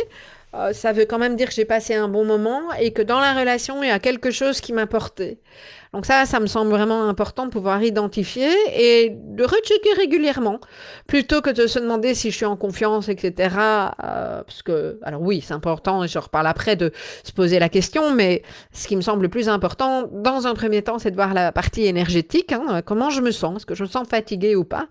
euh, 0.54 0.72
ça 0.72 0.92
veut 0.92 1.04
quand 1.04 1.18
même 1.18 1.36
dire 1.36 1.48
que 1.48 1.54
j'ai 1.54 1.64
passé 1.64 1.94
un 1.94 2.08
bon 2.08 2.24
moment 2.24 2.72
et 2.80 2.92
que 2.92 3.02
dans 3.02 3.20
la 3.20 3.34
relation, 3.34 3.82
il 3.82 3.88
y 3.88 3.92
a 3.92 3.98
quelque 3.98 4.30
chose 4.30 4.60
qui 4.60 4.72
m'a 4.72 4.86
porté. 4.86 5.40
Donc 5.92 6.04
ça, 6.04 6.26
ça 6.26 6.38
me 6.40 6.46
semble 6.46 6.70
vraiment 6.70 7.08
important 7.08 7.46
de 7.46 7.50
pouvoir 7.50 7.82
identifier 7.82 8.50
et 8.74 9.10
de 9.10 9.42
rechecker 9.42 9.92
régulièrement, 9.96 10.60
plutôt 11.06 11.40
que 11.40 11.50
de 11.50 11.66
se 11.66 11.78
demander 11.78 12.14
si 12.14 12.30
je 12.30 12.36
suis 12.36 12.44
en 12.44 12.56
confiance, 12.56 13.08
etc. 13.08 13.56
Euh, 14.04 14.42
parce 14.42 14.62
que, 14.62 14.98
alors 15.02 15.22
oui, 15.22 15.42
c'est 15.46 15.54
important, 15.54 16.04
et 16.04 16.08
je 16.08 16.18
reparle 16.18 16.46
après 16.46 16.76
de 16.76 16.92
se 17.24 17.32
poser 17.32 17.58
la 17.58 17.68
question, 17.68 18.14
mais 18.14 18.42
ce 18.72 18.86
qui 18.86 18.96
me 18.96 19.00
semble 19.00 19.22
le 19.22 19.28
plus 19.28 19.48
important, 19.48 20.08
dans 20.12 20.46
un 20.46 20.54
premier 20.54 20.82
temps, 20.82 20.98
c'est 20.98 21.10
de 21.10 21.16
voir 21.16 21.32
la 21.32 21.52
partie 21.52 21.86
énergétique, 21.86 22.52
hein, 22.52 22.82
comment 22.84 23.08
je 23.08 23.22
me 23.22 23.30
sens, 23.30 23.56
est-ce 23.56 23.66
que 23.66 23.74
je 23.74 23.84
me 23.84 23.88
sens 23.88 24.06
fatiguée 24.08 24.56
ou 24.56 24.64
pas. 24.64 24.88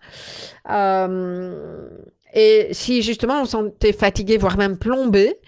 Euh, 0.72 1.88
et 2.40 2.68
si 2.72 3.02
justement 3.02 3.42
on 3.42 3.46
se 3.46 3.52
sentait 3.52 3.94
fatigué, 3.94 4.38
voire 4.38 4.58
même 4.58 4.78
plombé, 4.78 5.40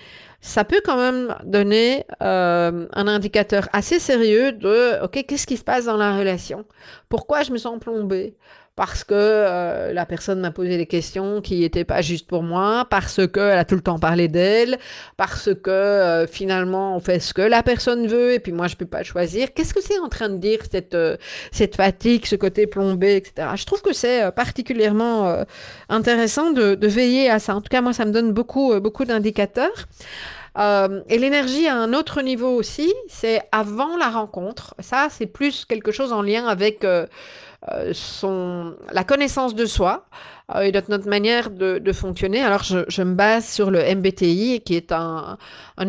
ça 0.41 0.63
peut 0.63 0.82
quand 0.84 0.97
même 0.97 1.36
donner 1.43 2.04
euh, 2.23 2.88
un 2.91 3.08
indicateur 3.08 3.69
assez 3.73 3.99
sérieux 3.99 4.54
de, 4.54 5.04
OK, 5.04 5.23
qu'est-ce 5.28 5.45
qui 5.45 5.56
se 5.56 5.63
passe 5.63 5.86
dans 5.86 5.97
la 5.97 6.17
relation? 6.17 6.65
Pourquoi 7.08 7.43
je 7.43 7.52
me 7.52 7.60
sens 7.60 7.80
plombée 7.80 8.36
parce 8.80 9.04
que 9.04 9.13
euh, 9.13 9.92
la 9.92 10.06
personne 10.06 10.39
m'a 10.39 10.52
posé 10.52 10.78
des 10.78 10.86
questions 10.86 11.42
qui 11.42 11.60
n'étaient 11.60 11.84
pas 11.84 12.02
justes 12.02 12.28
pour 12.28 12.44
moi, 12.44 12.88
parce 12.89 13.20
qu'elle 13.28 13.58
a 13.58 13.65
tout 13.65 13.76
le 13.76 13.82
temps 13.82 14.00
parlé 14.00 14.30
d'elle, 14.30 14.80
parce 15.18 15.50
que 15.54 15.70
euh, 15.70 16.28
finalement 16.28 16.96
on 16.96 17.02
fait 17.02 17.20
ce 17.20 17.34
que 17.34 17.42
la 17.42 17.62
personne 17.62 18.08
veut 18.08 18.32
et 18.32 18.39
puis 18.39 18.54
moi 18.54 18.68
je 18.68 18.78
peux 18.78 18.86
pas 18.86 19.04
choisir. 19.04 19.54
Qu'est-ce 19.54 19.74
que 19.74 19.82
c'est 19.82 20.00
en 20.00 20.08
train 20.08 20.30
de 20.30 20.38
dire 20.38 20.60
cette 20.72 20.96
euh, 20.96 21.18
cette 21.52 21.76
fatigue, 21.76 22.26
ce 22.26 22.38
côté 22.38 22.68
plombé, 22.68 23.18
etc. 23.18 23.50
Je 23.56 23.65
trouve 23.65 23.82
que 23.82 23.92
c'est 23.92 24.32
particulièrement 24.32 25.44
intéressant 25.89 26.52
de, 26.52 26.78
veiller 26.88 27.30
à 27.30 27.39
ça. 27.39 27.58
En 27.58 27.62
tout 27.62 27.68
cas 27.70 27.82
moi 27.82 27.92
ça 27.92 28.06
me 28.06 28.13
donne 28.13 28.32
beaucoup 28.32 28.80
beaucoup 28.80 29.04
d'indicateurs. 29.04 29.89
Et 30.58 31.18
l'énergie 31.18 31.68
à 31.68 31.76
un 31.76 31.94
autre 31.94 32.22
niveau 32.22 32.50
aussi, 32.56 32.94
c'est 33.10 33.42
avant 33.52 33.98
la 33.98 34.10
rencontre. 34.10 34.74
Ça, 34.80 35.08
c'est 35.10 35.26
plus 35.26 35.63
quelque 35.63 35.92
chose 35.92 36.12
en 36.12 36.22
lien 36.22 36.48
avec 36.48 36.86
son, 37.93 38.76
la 38.91 39.04
connaissance 39.04 39.54
de 39.54 39.65
soi 39.65 40.06
et 40.62 40.72
de 40.72 40.82
notre 40.89 41.08
manière 41.08 41.50
de, 41.50 41.91
fonctionner. 41.91 42.41
Alors, 42.41 42.63
je, 42.63 43.02
me 43.04 43.13
base 43.13 43.48
sur 43.48 43.69
le 43.69 43.80
MBTI, 43.80 44.62
qui 44.65 44.76
est 44.76 44.91
un, 44.91 45.38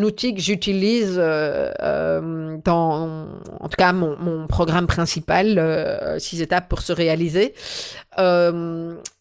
outil 0.03 0.35
que 0.35 0.41
j'utilise 0.41 1.17
dans, 1.17 3.29
en 3.61 3.69
tout 3.69 3.77
cas, 3.79 3.93
mon, 3.93 4.47
programme 4.49 4.87
principal, 4.87 6.17
six 6.19 6.43
étapes 6.43 6.69
pour 6.69 6.83
se 6.83 6.93
réaliser. 6.93 7.55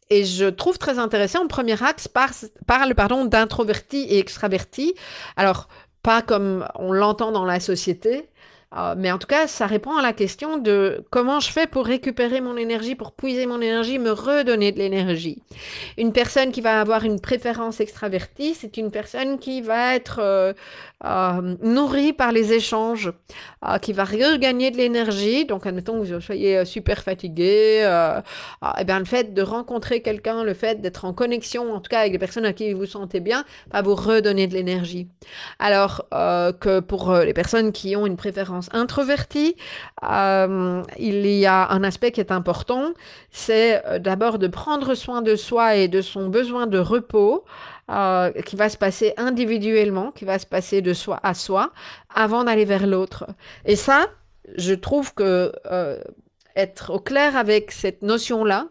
Et 0.10 0.26
je 0.26 0.46
trouve 0.46 0.80
très 0.80 0.98
intéressant, 0.98 1.44
le 1.44 1.48
premier 1.48 1.82
axe 1.84 2.08
par, 2.08 2.32
parle 2.66 2.96
pardon, 2.96 3.26
d'introverti 3.26 4.08
et 4.10 4.18
extraverti. 4.18 4.96
Alors, 5.38 5.68
pas 6.02 6.22
comme 6.22 6.66
on 6.76 6.92
l'entend 6.92 7.32
dans 7.32 7.46
la 7.46 7.60
société, 7.60 8.29
euh, 8.76 8.94
mais 8.96 9.12
en 9.12 9.18
tout 9.18 9.28
cas, 9.28 9.48
ça 9.48 9.66
répond 9.66 9.98
à 9.98 10.04
la 10.04 10.14
question 10.14 10.58
de 10.58 11.04
comment 11.10 11.40
je 11.40 11.52
fais 11.52 11.66
pour 11.66 11.86
récupérer 11.86 12.40
mon 12.40 12.56
énergie, 12.56 12.94
pour 12.94 13.14
puiser 13.14 13.48
mon 13.48 13.60
énergie, 13.62 13.98
me 13.98 14.12
redonner 14.12 14.72
de 14.72 14.78
l'énergie. 14.78 15.42
Une 15.98 16.14
personne 16.14 16.52
qui 16.52 16.62
va 16.62 16.80
avoir 16.80 17.04
une 17.04 17.20
préférence 17.20 17.80
extravertie, 17.80 18.54
c'est 18.54 18.78
une 18.78 18.92
personne 18.92 19.40
qui 19.40 19.62
va 19.62 19.96
être 19.96 20.20
euh, 20.20 20.54
euh, 21.06 21.56
nourrie 21.62 22.14
par 22.14 22.32
les 22.32 22.54
échanges, 22.54 23.12
euh, 23.68 23.78
qui 23.78 23.94
va 23.94 24.04
regagner 24.04 24.72
de 24.72 24.78
l'énergie. 24.78 25.46
Donc, 25.46 25.66
admettons 25.66 26.02
que 26.02 26.06
vous 26.06 26.22
soyez 26.22 26.66
super 26.66 27.02
fatigué, 27.04 27.80
et 27.80 28.68
eh 28.80 28.84
bien 28.84 29.00
le 29.00 29.06
fait 29.06 29.34
de 29.34 29.42
rencontrer 29.42 30.02
quelqu'un, 30.02 30.44
le 30.44 30.54
fait 30.54 30.82
d'être 30.82 31.06
en 31.06 31.14
connexion, 31.14 31.74
en 31.74 31.80
tout 31.80 31.90
cas 31.90 32.00
avec 32.00 32.12
des 32.12 32.20
personnes 32.20 32.46
à 32.46 32.54
qui 32.54 32.74
vous 32.74 32.86
sentez 32.86 33.20
bien, 33.20 33.44
va 33.72 33.82
vous 33.82 33.96
redonner 33.96 34.48
de 34.48 34.54
l'énergie. 34.54 35.08
Alors 35.60 36.06
que 36.10 36.80
pour 36.80 37.14
les 37.14 37.34
personnes 37.34 37.72
qui 37.72 37.96
ont 37.96 38.06
une 38.06 38.18
préférence 38.18 38.70
introvertie, 38.74 39.56
euh, 40.04 40.84
il 40.98 41.26
y 41.26 41.46
a 41.46 41.70
un 41.70 41.84
aspect 41.84 42.12
qui 42.12 42.20
est 42.20 42.32
important, 42.32 42.94
c'est 43.32 43.86
euh, 43.86 44.00
d'abord 44.00 44.40
de 44.40 44.48
prendre 44.48 44.96
soin 44.96 45.22
de 45.22 45.36
soi 45.36 45.76
et 45.76 45.88
de 45.88 46.02
son 46.02 46.30
besoin 46.30 46.68
de 46.68 46.80
repos, 46.80 47.46
euh, 47.90 48.32
qui 48.46 48.56
va 48.56 48.70
se 48.70 48.78
passer 48.78 49.14
individuellement, 49.18 50.12
qui 50.12 50.26
va 50.26 50.40
se 50.40 50.46
passer 50.46 50.82
de 50.82 50.94
soi 50.94 51.20
à 51.24 51.34
soi, 51.34 51.72
avant 52.14 52.44
d'aller 52.44 52.66
vers 52.66 52.88
l'autre. 52.88 53.26
Et 53.66 53.76
ça, 53.76 54.08
je 54.56 54.74
trouve 54.74 55.14
que 55.14 55.52
être 56.56 56.92
au 56.92 57.00
clair 57.00 57.38
avec 57.38 57.72
cette 57.72 58.02
notion-là, 58.02 58.68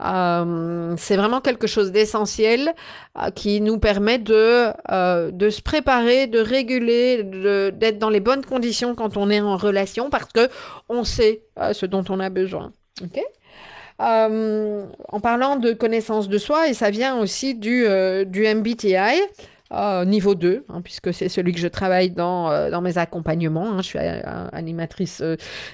Euh, 0.00 0.94
c'est 0.96 1.16
vraiment 1.16 1.40
quelque 1.40 1.66
chose 1.66 1.90
d'essentiel 1.90 2.72
euh, 3.20 3.30
qui 3.30 3.60
nous 3.60 3.78
permet 3.78 4.18
de, 4.18 4.68
euh, 4.92 5.50
se 5.50 5.60
préparer, 5.60 6.28
de 6.28 6.38
réguler, 6.38 7.24
d'être 7.24 7.98
dans 7.98 8.10
les 8.10 8.20
bonnes 8.20 8.44
conditions 8.44 8.94
quand 8.94 9.16
on 9.16 9.28
est 9.28 9.40
en 9.40 9.56
relation 9.56 10.08
parce 10.08 10.32
que 10.32 10.48
on 10.88 11.04
sait 11.04 11.42
ce 11.72 11.86
dont 11.86 12.04
on 12.08 12.20
a 12.20 12.30
besoin. 12.30 12.72
En 13.98 15.20
parlant 15.20 15.56
de 15.56 15.72
connaissance 15.72 16.28
de 16.28 16.38
soi, 16.38 16.68
et 16.68 16.74
ça 16.74 16.90
vient 16.90 17.18
aussi 17.18 17.54
du, 17.54 17.84
du 18.26 18.42
MBTI, 18.42 19.20
niveau 20.06 20.34
2, 20.34 20.64
hein, 20.68 20.80
puisque 20.82 21.12
c'est 21.12 21.28
celui 21.28 21.52
que 21.52 21.58
je 21.58 21.68
travaille 21.68 22.10
dans, 22.10 22.70
dans 22.70 22.80
mes 22.80 22.98
accompagnements. 22.98 23.72
Hein. 23.72 23.82
Je 23.82 23.88
suis 23.88 23.98
animatrice 23.98 25.22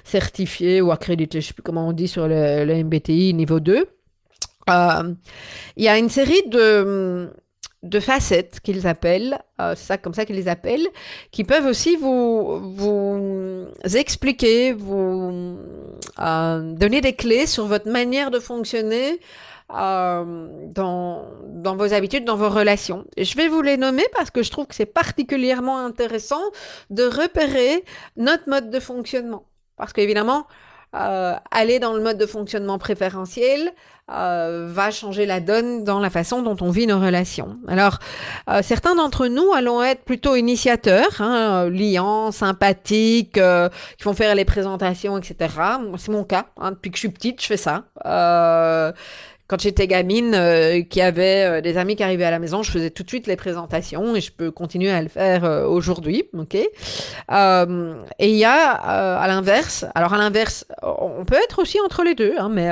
certifiée 0.04 0.80
ou 0.80 0.90
accréditée, 0.90 1.40
je 1.40 1.46
ne 1.46 1.48
sais 1.48 1.54
plus 1.54 1.62
comment 1.62 1.88
on 1.88 1.92
dit 1.92 2.08
sur 2.08 2.26
le, 2.26 2.64
le 2.64 2.82
MBTI 2.82 3.34
niveau 3.34 3.60
2. 3.60 3.86
Euh, 4.70 5.14
il 5.76 5.84
y 5.84 5.88
a 5.88 5.98
une 5.98 6.08
série 6.08 6.42
de, 6.48 7.30
de 7.82 8.00
facettes 8.00 8.60
qu'ils 8.60 8.86
appellent, 8.86 9.38
euh, 9.60 9.74
c'est 9.76 9.84
ça 9.84 9.98
comme 9.98 10.14
ça 10.14 10.24
qu'ils 10.24 10.36
les 10.36 10.48
appellent, 10.48 10.86
qui 11.30 11.44
peuvent 11.44 11.66
aussi 11.66 11.96
vous, 11.96 12.74
vous 12.74 13.66
expliquer, 13.94 14.72
vous 14.72 15.58
euh, 16.18 16.72
donner 16.72 17.00
des 17.00 17.12
clés 17.12 17.46
sur 17.46 17.66
votre 17.66 17.90
manière 17.90 18.30
de 18.30 18.40
fonctionner 18.40 19.20
euh, 19.74 20.66
dans, 20.66 21.26
dans 21.46 21.76
vos 21.76 21.92
habitudes, 21.92 22.24
dans 22.24 22.36
vos 22.36 22.50
relations. 22.50 23.04
Je 23.18 23.36
vais 23.36 23.48
vous 23.48 23.62
les 23.62 23.76
nommer 23.76 24.04
parce 24.16 24.30
que 24.30 24.42
je 24.42 24.50
trouve 24.50 24.66
que 24.66 24.74
c'est 24.74 24.86
particulièrement 24.86 25.78
intéressant 25.78 26.42
de 26.90 27.04
repérer 27.04 27.84
notre 28.16 28.48
mode 28.48 28.70
de 28.70 28.80
fonctionnement. 28.80 29.44
Parce 29.76 29.92
qu'évidemment, 29.92 30.46
aller 30.92 31.80
dans 31.80 31.92
le 31.92 32.00
mode 32.00 32.18
de 32.18 32.26
fonctionnement 32.26 32.78
préférentiel 32.78 33.72
euh, 34.10 34.68
va 34.70 34.90
changer 34.90 35.26
la 35.26 35.40
donne 35.40 35.84
dans 35.84 35.98
la 35.98 36.10
façon 36.10 36.42
dont 36.42 36.56
on 36.60 36.70
vit 36.70 36.86
nos 36.86 37.00
relations. 37.00 37.56
Alors, 37.68 37.98
euh, 38.50 38.60
certains 38.62 38.94
d'entre 38.94 39.26
nous 39.28 39.52
allons 39.54 39.82
être 39.82 40.04
plutôt 40.04 40.36
initiateurs, 40.36 41.20
hein, 41.20 41.68
liants, 41.70 42.30
sympathiques, 42.30 43.40
qui 43.98 44.04
vont 44.04 44.14
faire 44.14 44.34
les 44.34 44.44
présentations, 44.44 45.18
etc. 45.18 45.54
C'est 45.98 46.12
mon 46.12 46.24
cas. 46.24 46.46
Hein, 46.58 46.72
depuis 46.72 46.90
que 46.90 46.96
je 46.96 47.00
suis 47.00 47.08
petite, 47.08 47.40
je 47.40 47.46
fais 47.46 47.56
ça 47.56 47.84
quand 49.46 49.60
j'étais 49.60 49.86
gamine, 49.86 50.34
euh, 50.34 50.82
qui 50.82 51.02
avait 51.02 51.44
euh, 51.44 51.60
des 51.60 51.76
amis 51.76 51.96
qui 51.96 52.02
arrivaient 52.02 52.24
à 52.24 52.30
la 52.30 52.38
maison, 52.38 52.62
je 52.62 52.70
faisais 52.70 52.90
tout 52.90 53.02
de 53.02 53.08
suite 53.08 53.26
les 53.26 53.36
présentations 53.36 54.16
et 54.16 54.20
je 54.22 54.32
peux 54.32 54.50
continuer 54.50 54.90
à 54.90 55.02
le 55.02 55.08
faire 55.08 55.44
euh, 55.44 55.66
aujourd'hui, 55.66 56.24
ok? 56.32 56.54
et 56.54 56.68
il 58.20 58.36
y 58.36 58.44
a 58.44 58.70
à 58.72 59.26
l'inverse, 59.28 59.84
alors 59.94 60.14
à 60.14 60.18
l'inverse, 60.18 60.66
on 60.82 61.24
peut 61.24 61.36
être 61.36 61.60
aussi 61.60 61.78
entre 61.80 62.02
les 62.04 62.14
deux, 62.14 62.34
hein, 62.38 62.48
mais 62.48 62.70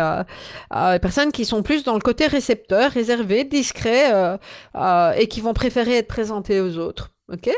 les 0.93 0.99
personnes 0.99 1.33
qui 1.33 1.45
sont 1.45 1.63
plus 1.63 1.85
dans 1.85 1.95
le 1.95 2.01
côté 2.01 2.27
récepteur, 2.27 2.91
réservé, 2.91 3.45
discret 3.45 4.39
et 5.17 5.27
qui 5.29 5.41
vont 5.41 5.55
préférer 5.55 5.99
être 5.99 6.09
présentées 6.09 6.61
aux 6.61 6.79
autres, 6.79 7.11
ok? 7.33 7.51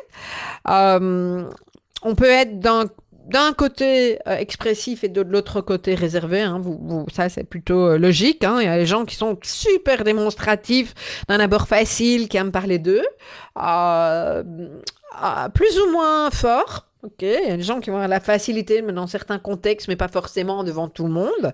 on 0.66 2.14
peut 2.14 2.30
être 2.30 2.60
dans 2.60 2.84
d'un 3.26 3.52
côté 3.52 4.18
euh, 4.26 4.36
expressif 4.36 5.04
et 5.04 5.08
de 5.08 5.20
l'autre 5.22 5.60
côté 5.60 5.94
réservé. 5.94 6.42
Hein, 6.42 6.58
vous, 6.58 6.78
vous, 6.80 7.06
ça, 7.12 7.28
c'est 7.28 7.44
plutôt 7.44 7.88
euh, 7.88 7.98
logique. 7.98 8.44
Hein. 8.44 8.58
Il 8.60 8.64
y 8.64 8.68
a 8.68 8.78
des 8.78 8.86
gens 8.86 9.04
qui 9.04 9.16
sont 9.16 9.38
super 9.42 10.04
démonstratifs, 10.04 10.94
d'un 11.28 11.40
abord 11.40 11.66
facile, 11.66 12.28
qui 12.28 12.36
aiment 12.36 12.52
parler 12.52 12.78
d'eux, 12.78 13.04
euh, 13.62 14.42
plus 15.54 15.80
ou 15.80 15.92
moins 15.92 16.30
fort. 16.30 16.86
Ok, 17.04 17.20
il 17.20 17.48
y 17.48 17.50
a 17.50 17.56
des 17.58 17.62
gens 17.62 17.80
qui 17.80 17.90
vont 17.90 17.96
avoir 17.96 18.08
la 18.08 18.18
facilité, 18.18 18.80
mais 18.80 18.94
dans 18.94 19.06
certains 19.06 19.38
contextes, 19.38 19.88
mais 19.88 19.96
pas 19.96 20.08
forcément 20.08 20.64
devant 20.64 20.88
tout 20.88 21.04
le 21.04 21.12
monde. 21.12 21.52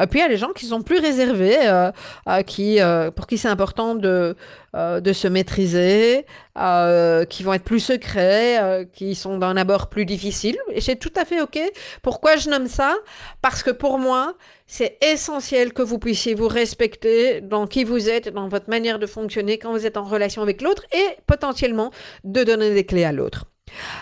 Et 0.00 0.06
puis 0.06 0.20
il 0.20 0.22
y 0.22 0.24
a 0.24 0.28
des 0.28 0.36
gens 0.36 0.52
qui 0.52 0.64
sont 0.66 0.82
plus 0.82 1.00
réservés, 1.00 1.58
euh, 1.60 1.90
euh, 2.28 2.42
qui, 2.42 2.80
euh, 2.80 3.10
pour 3.10 3.26
qui 3.26 3.36
c'est 3.36 3.48
important 3.48 3.96
de, 3.96 4.36
de 4.74 5.12
se 5.12 5.26
maîtriser, 5.26 6.24
qui 6.54 7.42
vont 7.42 7.52
être 7.52 7.64
plus 7.64 7.80
secrets, 7.80 8.88
qui 8.92 9.16
sont 9.16 9.38
d'un 9.38 9.56
abord 9.56 9.88
plus 9.88 10.06
difficile. 10.06 10.56
Et 10.72 10.80
c'est 10.80 10.96
tout 10.96 11.12
à 11.16 11.24
fait 11.24 11.42
ok. 11.42 11.58
Pourquoi 12.02 12.36
je 12.36 12.48
nomme 12.48 12.68
ça? 12.68 12.94
Parce 13.40 13.64
que 13.64 13.72
pour 13.72 13.98
moi, 13.98 14.34
c'est 14.68 14.98
essentiel 15.02 15.72
que 15.72 15.82
vous 15.82 15.98
puissiez 15.98 16.34
vous 16.34 16.48
respecter 16.48 17.40
dans 17.40 17.66
qui 17.66 17.82
vous 17.82 18.08
êtes, 18.08 18.28
dans 18.28 18.46
votre 18.46 18.70
manière 18.70 19.00
de 19.00 19.06
fonctionner 19.06 19.58
quand 19.58 19.72
vous 19.72 19.84
êtes 19.84 19.96
en 19.96 20.04
relation 20.04 20.42
avec 20.42 20.62
l'autre 20.62 20.84
et 20.92 21.16
potentiellement 21.26 21.90
de 22.22 22.44
donner 22.44 22.72
des 22.72 22.86
clés 22.86 23.04
à 23.04 23.10
l'autre. 23.10 23.46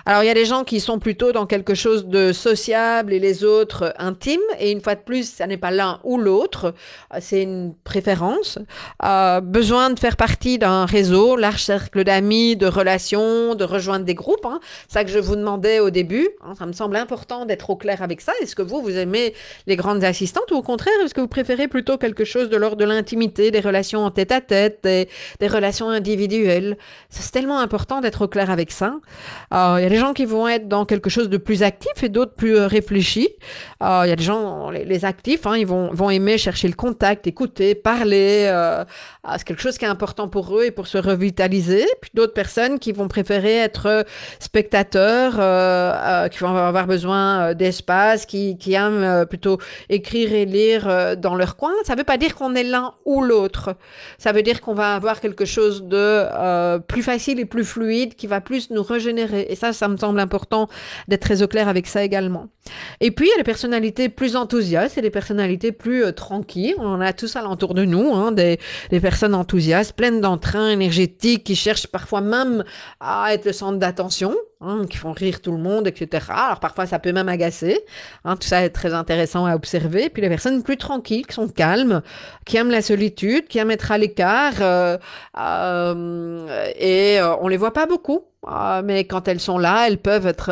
Alors 0.07 0.23
il 0.23 0.27
y 0.27 0.31
a 0.31 0.35
des 0.35 0.45
gens 0.45 0.65
qui 0.65 0.81
sont 0.81 0.99
plutôt 0.99 1.33
dans 1.33 1.47
quelque 1.47 1.75
chose 1.75 2.07
de 2.07 2.33
sociable 2.33 3.13
et 3.13 3.19
les 3.19 3.45
autres 3.45 3.95
intimes. 3.99 4.41
Et 4.59 4.71
une 4.71 4.81
fois 4.81 4.95
de 4.95 5.01
plus, 5.01 5.31
ça 5.31 5.47
n'est 5.47 5.57
pas 5.57 5.71
l'un 5.71 6.01
ou 6.05 6.19
l'autre, 6.19 6.75
c'est 7.21 7.43
une 7.43 7.75
préférence. 7.85 8.59
Euh, 9.05 9.41
besoin 9.41 9.91
de 9.91 9.99
faire 9.99 10.17
partie 10.17 10.59
d'un 10.59 10.85
réseau, 10.87 11.37
large 11.37 11.63
cercle 11.63 12.05
d'amis, 12.05 12.57
de 12.57 12.67
relations, 12.67 13.55
de 13.55 13.65
rejoindre 13.65 14.05
des 14.05 14.15
groupes. 14.15 14.47
Hein. 14.47 14.61
Ça 14.89 15.05
que 15.05 15.11
je 15.11 15.19
vous 15.19 15.37
demandais 15.37 15.81
au 15.81 15.91
début. 15.91 16.29
Hein, 16.45 16.55
ça 16.59 16.67
me 16.67 16.73
semble 16.73 16.97
important 16.97 17.47
d'être 17.47 17.71
au 17.71 17.77
clair 17.77 18.03
avec 18.03 18.21
ça. 18.21 18.33
Est-ce 18.43 18.55
que 18.55 18.63
vous, 18.63 18.81
vous 18.83 18.97
aimez 18.97 19.35
les 19.67 19.77
grandes 19.77 20.05
assistantes 20.05 20.51
ou 20.51 20.57
au 20.57 20.63
contraire, 20.63 20.95
est-ce 21.05 21.15
que 21.15 21.21
vous 21.21 21.29
préférez 21.29 21.69
plutôt 21.69 21.99
quelque 21.99 22.25
chose 22.25 22.49
de 22.49 22.57
l'ordre 22.57 22.77
de 22.77 22.85
l'intimité, 22.85 23.51
des 23.51 23.61
relations 23.61 24.05
en 24.05 24.11
tête 24.11 24.33
à 24.33 24.41
tête, 24.41 24.81
des, 24.83 25.09
relations 25.49 25.89
individuelles? 25.89 26.77
C'est 27.09 27.31
tellement 27.33 27.59
important 27.59 28.01
d'être 28.01 28.23
au 28.23 28.29
clair 28.29 28.51
avec 28.51 28.71
ça. 28.71 28.95
Euh, 29.53 29.60
il 29.79 29.83
y 29.83 29.87
a 29.87 29.89
des 29.89 29.97
gens 29.97 30.13
qui 30.13 30.25
vont 30.25 30.49
être 30.49 30.69
dans 30.69 30.85
quelque 30.85 31.11
chose 31.11 31.29
de 31.29 31.37
plus 31.37 31.63
actif 31.63 32.03
et 32.03 32.09
d'autres 32.09 32.35
plus 32.35 32.57
euh, 32.57 32.67
réfléchis. 32.67 33.29
Euh, 33.83 34.03
il 34.05 34.11
y 34.11 34.13
a 34.13 34.17
des 34.17 34.23
gens, 34.23 34.71
les, 34.71 35.05
actifs, 35.05 35.47
hein, 35.47 35.57
ils 35.57 35.67
vont, 35.67 35.91
vont 35.93 36.11
aimer 36.11 36.39
chercher 36.39 36.69
le 36.69 36.75
contact, 36.75 37.27
écouter, 37.27 37.75
parler. 37.75 38.53
c'est 39.37 39.45
quelque 39.45 39.63
chose 39.63 39.79
qui 39.79 39.85
est 39.85 39.89
important 39.89 40.29
pour 40.29 40.57
eux 40.59 40.65
et 40.65 40.71
pour 40.71 40.87
se 40.87 40.99
revitaliser. 40.99 41.87
Puis 42.01 42.11
d'autres 42.15 42.35
personnes 42.35 42.79
qui 42.79 42.93
vont 42.93 43.09
préférer 43.09 43.57
être 43.57 44.05
spectateurs, 44.39 45.33
qui 46.31 46.39
vont 46.39 46.55
avoir 46.55 46.87
besoin 46.87 47.55
d'espace, 47.55 48.27
qui, 48.27 48.59
qui 48.59 48.75
aiment 48.75 49.25
plutôt 49.27 49.59
écrire 49.89 50.33
et 50.35 50.45
lire 50.45 51.17
dans 51.17 51.35
leur 51.35 51.57
coin. 51.57 51.73
Ça 51.85 51.95
ne 51.95 51.99
veut 51.99 52.05
pas 52.05 52.19
dire 52.19 52.35
qu'on 52.35 52.55
est 52.55 52.65
l'un 52.65 52.93
ou 53.07 53.23
l'autre. 53.23 53.75
Ça 54.19 54.33
veut 54.33 54.43
dire 54.43 54.61
qu'on 54.61 54.75
va 54.75 54.95
avoir 54.95 55.21
quelque 55.21 55.47
chose 55.47 55.85
de 55.85 56.79
plus 56.81 57.03
facile 57.03 57.41
et 57.41 57.47
plus 57.47 57.65
fluide 57.65 58.15
qui 58.15 58.27
va 58.27 58.41
plus 58.41 58.71
nous 58.71 58.83
régénérer. 58.83 59.50
Et 59.51 59.57
ça, 59.57 59.73
ça 59.73 59.89
me 59.89 59.97
semble 59.97 60.21
important 60.21 60.69
d'être 61.09 61.23
très 61.23 61.43
au 61.43 61.49
clair 61.49 61.69
avec 61.69 61.87
ça 61.87 62.03
également. 62.03 62.47
Et 63.01 63.11
puis, 63.11 63.27
il 63.27 63.31
y 63.31 63.35
a 63.35 63.39
les 63.39 63.45
personnalités 63.45 64.09
plus 64.09 64.37
enthousiastes 64.37 64.97
et 64.99 65.01
les 65.01 65.11
personnalités 65.11 65.73
plus 65.73 66.05
euh, 66.05 66.13
tranquilles. 66.13 66.75
On 66.79 66.87
en 66.87 67.01
a 67.01 67.13
tous 67.13 67.37
alentour 67.37 67.75
de 67.75 67.85
nous, 67.85 68.15
hein, 68.15 68.33
des, 68.33 68.59
personnes 69.01 69.35
enthousiastes, 69.35 69.95
pleines 69.95 70.21
d'entrain 70.21 70.71
énergétique, 70.71 71.45
qui 71.45 71.57
cherchent 71.57 71.87
parfois 71.87 72.21
même 72.21 72.65
à 73.01 73.35
être 73.35 73.45
le 73.45 73.53
centre 73.53 73.79
d'attention. 73.79 74.35
Hein, 74.63 74.85
qui 74.91 74.99
font 74.99 75.13
rire 75.13 75.41
tout 75.41 75.53
le 75.53 75.59
monde, 75.59 75.87
etc. 75.87 76.27
Alors 76.29 76.61
parfois 76.61 76.85
ça 76.85 76.99
peut 76.99 77.13
même 77.13 77.31
agacer. 77.31 77.81
Hein, 78.27 78.37
tout 78.37 78.47
ça 78.47 78.63
est 78.63 78.69
très 78.69 78.93
intéressant 78.93 79.47
à 79.47 79.55
observer. 79.55 80.11
Puis 80.11 80.21
les 80.21 80.29
personnes 80.29 80.63
plus 80.63 80.77
tranquilles, 80.77 81.27
qui 81.27 81.33
sont 81.33 81.49
calmes, 81.49 82.03
qui 82.45 82.59
aiment 82.59 82.71
la 82.71 82.83
solitude, 82.83 83.49
qui 83.49 83.57
aiment 83.57 83.71
être 83.71 83.91
à 83.91 83.97
l'écart, 83.97 84.53
euh, 84.61 84.99
euh, 85.39 86.71
et 86.79 87.21
on 87.41 87.49
les 87.49 87.57
voit 87.57 87.73
pas 87.73 87.87
beaucoup. 87.87 88.30
Ah, 88.47 88.81
mais 88.83 89.05
quand 89.05 89.29
elles 89.29 89.39
sont 89.39 89.59
là, 89.59 89.87
elles 89.87 89.99
peuvent 89.99 90.27
être, 90.27 90.51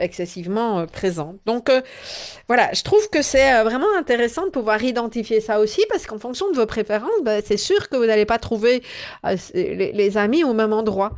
excessivement 0.00 0.78
euh, 0.78 0.86
présentes. 0.86 1.36
Donc 1.44 1.68
euh, 1.68 1.82
voilà, 2.48 2.70
je 2.72 2.82
trouve 2.82 3.10
que 3.10 3.20
c'est 3.20 3.52
euh, 3.52 3.62
vraiment 3.62 3.86
intéressant 3.98 4.46
de 4.46 4.50
pouvoir 4.50 4.82
identifier 4.82 5.42
ça 5.42 5.60
aussi 5.60 5.82
parce 5.90 6.06
qu'en 6.06 6.18
fonction 6.18 6.50
de 6.50 6.56
vos 6.56 6.64
préférences, 6.64 7.10
ben, 7.24 7.42
c'est 7.44 7.58
sûr 7.58 7.90
que 7.90 7.96
vous 7.96 8.06
n'allez 8.06 8.24
pas 8.24 8.38
trouver 8.38 8.82
les, 9.52 10.16
amis 10.16 10.44
au 10.44 10.54
même 10.54 10.72
endroit 10.72 11.12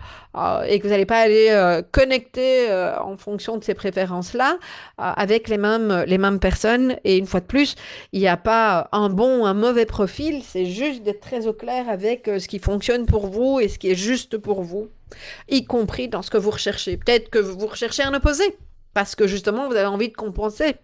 et 0.66 0.78
que 0.78 0.84
vous 0.84 0.90
n'allez 0.90 1.06
pas 1.06 1.18
aller 1.18 1.82
connecter 1.92 2.68
en 3.00 3.16
fonction 3.16 3.56
de 3.56 3.64
ces 3.64 3.74
préférences-là 3.74 4.58
avec 4.96 5.48
les 5.48 5.58
mêmes, 5.58 6.04
les 6.06 6.18
mêmes 6.18 6.40
personnes. 6.40 6.96
Et 7.04 7.16
une 7.16 7.26
fois 7.26 7.40
de 7.40 7.46
plus, 7.46 7.76
il 8.12 8.20
n'y 8.20 8.28
a 8.28 8.36
pas 8.36 8.88
un 8.92 9.08
bon 9.08 9.42
ou 9.42 9.46
un 9.46 9.54
mauvais 9.54 9.86
profil, 9.86 10.42
c'est 10.44 10.66
juste 10.66 11.02
d'être 11.02 11.20
très 11.20 11.46
au 11.46 11.52
clair 11.52 11.88
avec 11.88 12.26
ce 12.26 12.48
qui 12.48 12.58
fonctionne 12.58 13.06
pour 13.06 13.26
vous 13.26 13.60
et 13.60 13.68
ce 13.68 13.78
qui 13.78 13.90
est 13.90 13.96
juste 13.96 14.38
pour 14.38 14.62
vous 14.62 14.88
y 15.48 15.64
compris 15.64 16.08
dans 16.08 16.22
ce 16.22 16.30
que 16.30 16.38
vous 16.38 16.50
recherchez. 16.50 16.96
Peut-être 16.96 17.30
que 17.30 17.38
vous 17.38 17.66
recherchez 17.66 18.02
un 18.02 18.14
opposé, 18.14 18.56
parce 18.94 19.14
que 19.14 19.26
justement, 19.26 19.68
vous 19.68 19.76
avez 19.76 19.86
envie 19.86 20.08
de 20.08 20.16
compenser. 20.16 20.76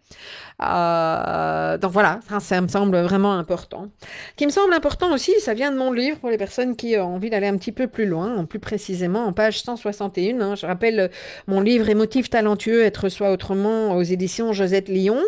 Euh, 0.62 1.79
donc 1.79 1.90
voilà, 1.90 2.21
ça, 2.40 2.61
me 2.61 2.69
semble 2.69 2.97
vraiment 2.99 3.33
important. 3.33 3.88
Ce 4.31 4.37
qui 4.37 4.47
me 4.47 4.53
semble 4.53 4.73
important 4.73 5.12
aussi, 5.12 5.33
ça 5.40 5.53
vient 5.53 5.73
de 5.73 5.77
mon 5.77 5.93
livre 5.93 6.19
pour 6.19 6.31
les 6.31 6.38
personnes 6.38 6.77
qui 6.77 6.97
ont 6.97 7.14
envie 7.14 7.29
d'aller 7.29 7.49
un 7.49 7.57
petit 7.57 7.73
peu 7.73 7.88
plus 7.88 8.07
loin, 8.07 8.45
plus 8.45 8.61
précisément 8.61 9.25
en 9.25 9.33
page 9.33 9.61
161. 9.62 10.40
Hein. 10.40 10.55
je 10.55 10.67
rappelle 10.67 11.11
mon 11.49 11.61
livre 11.61 11.88
Émotif 11.88 12.31
talentueux, 12.31 12.85
être 12.85 13.09
soi 13.09 13.31
autrement 13.33 13.97
aux 13.97 14.03
éditions 14.03 14.53
Josette 14.53 14.88
Lyon. 14.88 15.21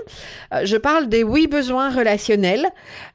Euh, 0.55 0.61
je 0.65 0.77
parle 0.77 1.09
des 1.09 1.23
huit 1.23 1.49
besoins 1.49 1.91
relationnels. 1.91 2.67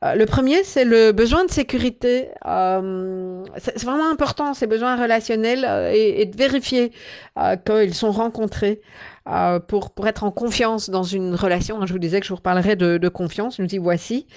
Euh, 0.04 0.16
le 0.16 0.26
premier, 0.26 0.64
c'est 0.64 0.86
le 0.86 1.14
besoin 1.14 1.46
de 1.46 1.52
sécurité. 1.52 2.30
c'est 2.44 3.84
vraiment 3.84 4.10
important, 4.12 4.54
ces 4.54 4.68
besoins 4.68 5.02
relationnels, 5.02 5.66
et, 5.94 6.26
de 6.26 6.38
vérifier 6.38 6.92
qu'ils 7.66 7.94
sont 7.94 8.12
rencontrés. 8.12 8.82
euh, 9.30 9.60
pour, 9.60 9.92
pour 9.92 10.08
être 10.08 10.24
en 10.24 10.32
confiance 10.32 10.90
dans 10.90 11.04
une 11.04 11.36
relation. 11.36 11.80
Disais 12.02 12.20
que 12.20 12.26
je 12.26 12.32
vous 12.32 12.38
reparlerai 12.38 12.76
de, 12.76 12.98
de 12.98 13.10
confiance. 13.10 13.60
Nous 13.60 13.66
dis 13.66 13.78
voici. 13.78 14.28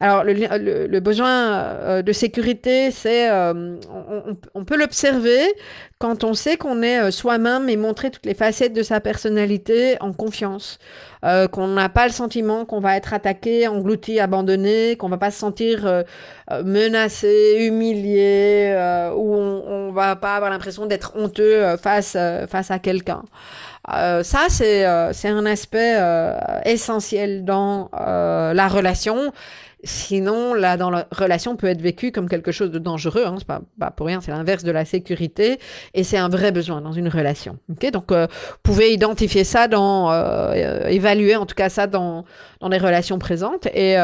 Alors, 0.00 0.24
le, 0.24 1.00
besoin 1.00 1.52
euh, 1.52 2.02
de 2.02 2.12
sécurité, 2.12 2.90
c'est, 2.90 3.30
euh, 3.30 3.76
on, 4.54 4.64
peut 4.64 4.76
l'observer 4.76 5.40
quand 5.98 6.24
on 6.24 6.34
sait 6.34 6.56
qu'on 6.56 6.82
est 6.82 7.10
soi-même 7.10 7.68
et 7.68 7.76
montrer 7.76 8.10
toutes 8.10 8.26
les 8.26 8.34
facettes 8.34 8.74
de 8.74 8.82
sa 8.82 9.00
personnalité 9.00 9.96
en 10.00 10.12
confiance. 10.12 10.78
Euh, 11.24 11.46
qu'on 11.46 11.68
n'a 11.68 11.88
pas 11.88 12.06
le 12.06 12.12
sentiment 12.12 12.64
qu'on 12.64 12.80
va 12.80 12.96
être 12.96 13.14
attaqué, 13.14 13.68
englouti, 13.68 14.18
abandonné, 14.18 14.96
qu'on 14.96 15.08
va 15.08 15.18
pas 15.18 15.30
se 15.30 15.38
sentir 15.38 15.86
euh, 15.86 16.02
menacé, 16.64 17.58
humilié, 17.60 18.72
euh, 18.74 19.12
ou 19.12 19.32
on, 19.36 19.62
on 19.68 19.92
va 19.92 20.16
pas 20.16 20.34
avoir 20.34 20.50
l'impression 20.50 20.86
d'être 20.86 21.12
honteux 21.14 21.76
face 21.76 22.16
face 22.48 22.70
à 22.72 22.80
quelqu'un. 22.80 23.22
Euh, 23.90 24.22
ça, 24.22 24.46
c'est 24.48 24.86
euh, 24.86 25.12
un 25.24 25.46
aspect 25.46 25.96
euh, 25.96 26.38
essentiel 26.64 27.44
dans 27.44 27.90
la 27.92 28.68
relation. 28.68 29.32
Sinon, 29.84 30.54
là, 30.54 30.76
dans 30.76 30.90
la 30.90 31.06
relation 31.10 31.56
peut 31.56 31.66
être 31.66 31.80
vécu 31.80 32.12
comme 32.12 32.28
quelque 32.28 32.52
chose 32.52 32.70
de 32.70 32.78
dangereux. 32.78 33.24
Hein. 33.26 33.36
C'est 33.38 33.46
pas, 33.46 33.62
pas, 33.78 33.90
pour 33.90 34.06
rien, 34.06 34.20
c'est 34.20 34.30
l'inverse 34.30 34.64
de 34.64 34.70
la 34.70 34.84
sécurité 34.84 35.58
et 35.94 36.04
c'est 36.04 36.18
un 36.18 36.28
vrai 36.28 36.52
besoin 36.52 36.80
dans 36.80 36.92
une 36.92 37.08
relation. 37.08 37.58
Ok, 37.70 37.90
donc 37.90 38.12
vous 38.12 38.26
pouvez 38.62 38.92
identifier 38.92 39.44
ça 39.44 39.68
dans, 39.68 40.12
évaluer 40.86 41.36
en 41.36 41.46
tout 41.46 41.54
cas 41.54 41.68
ça 41.68 41.86
dans 41.86 42.24
dans 42.60 42.68
les 42.68 42.78
relations 42.78 43.18
présentes 43.18 43.66
et 43.74 43.96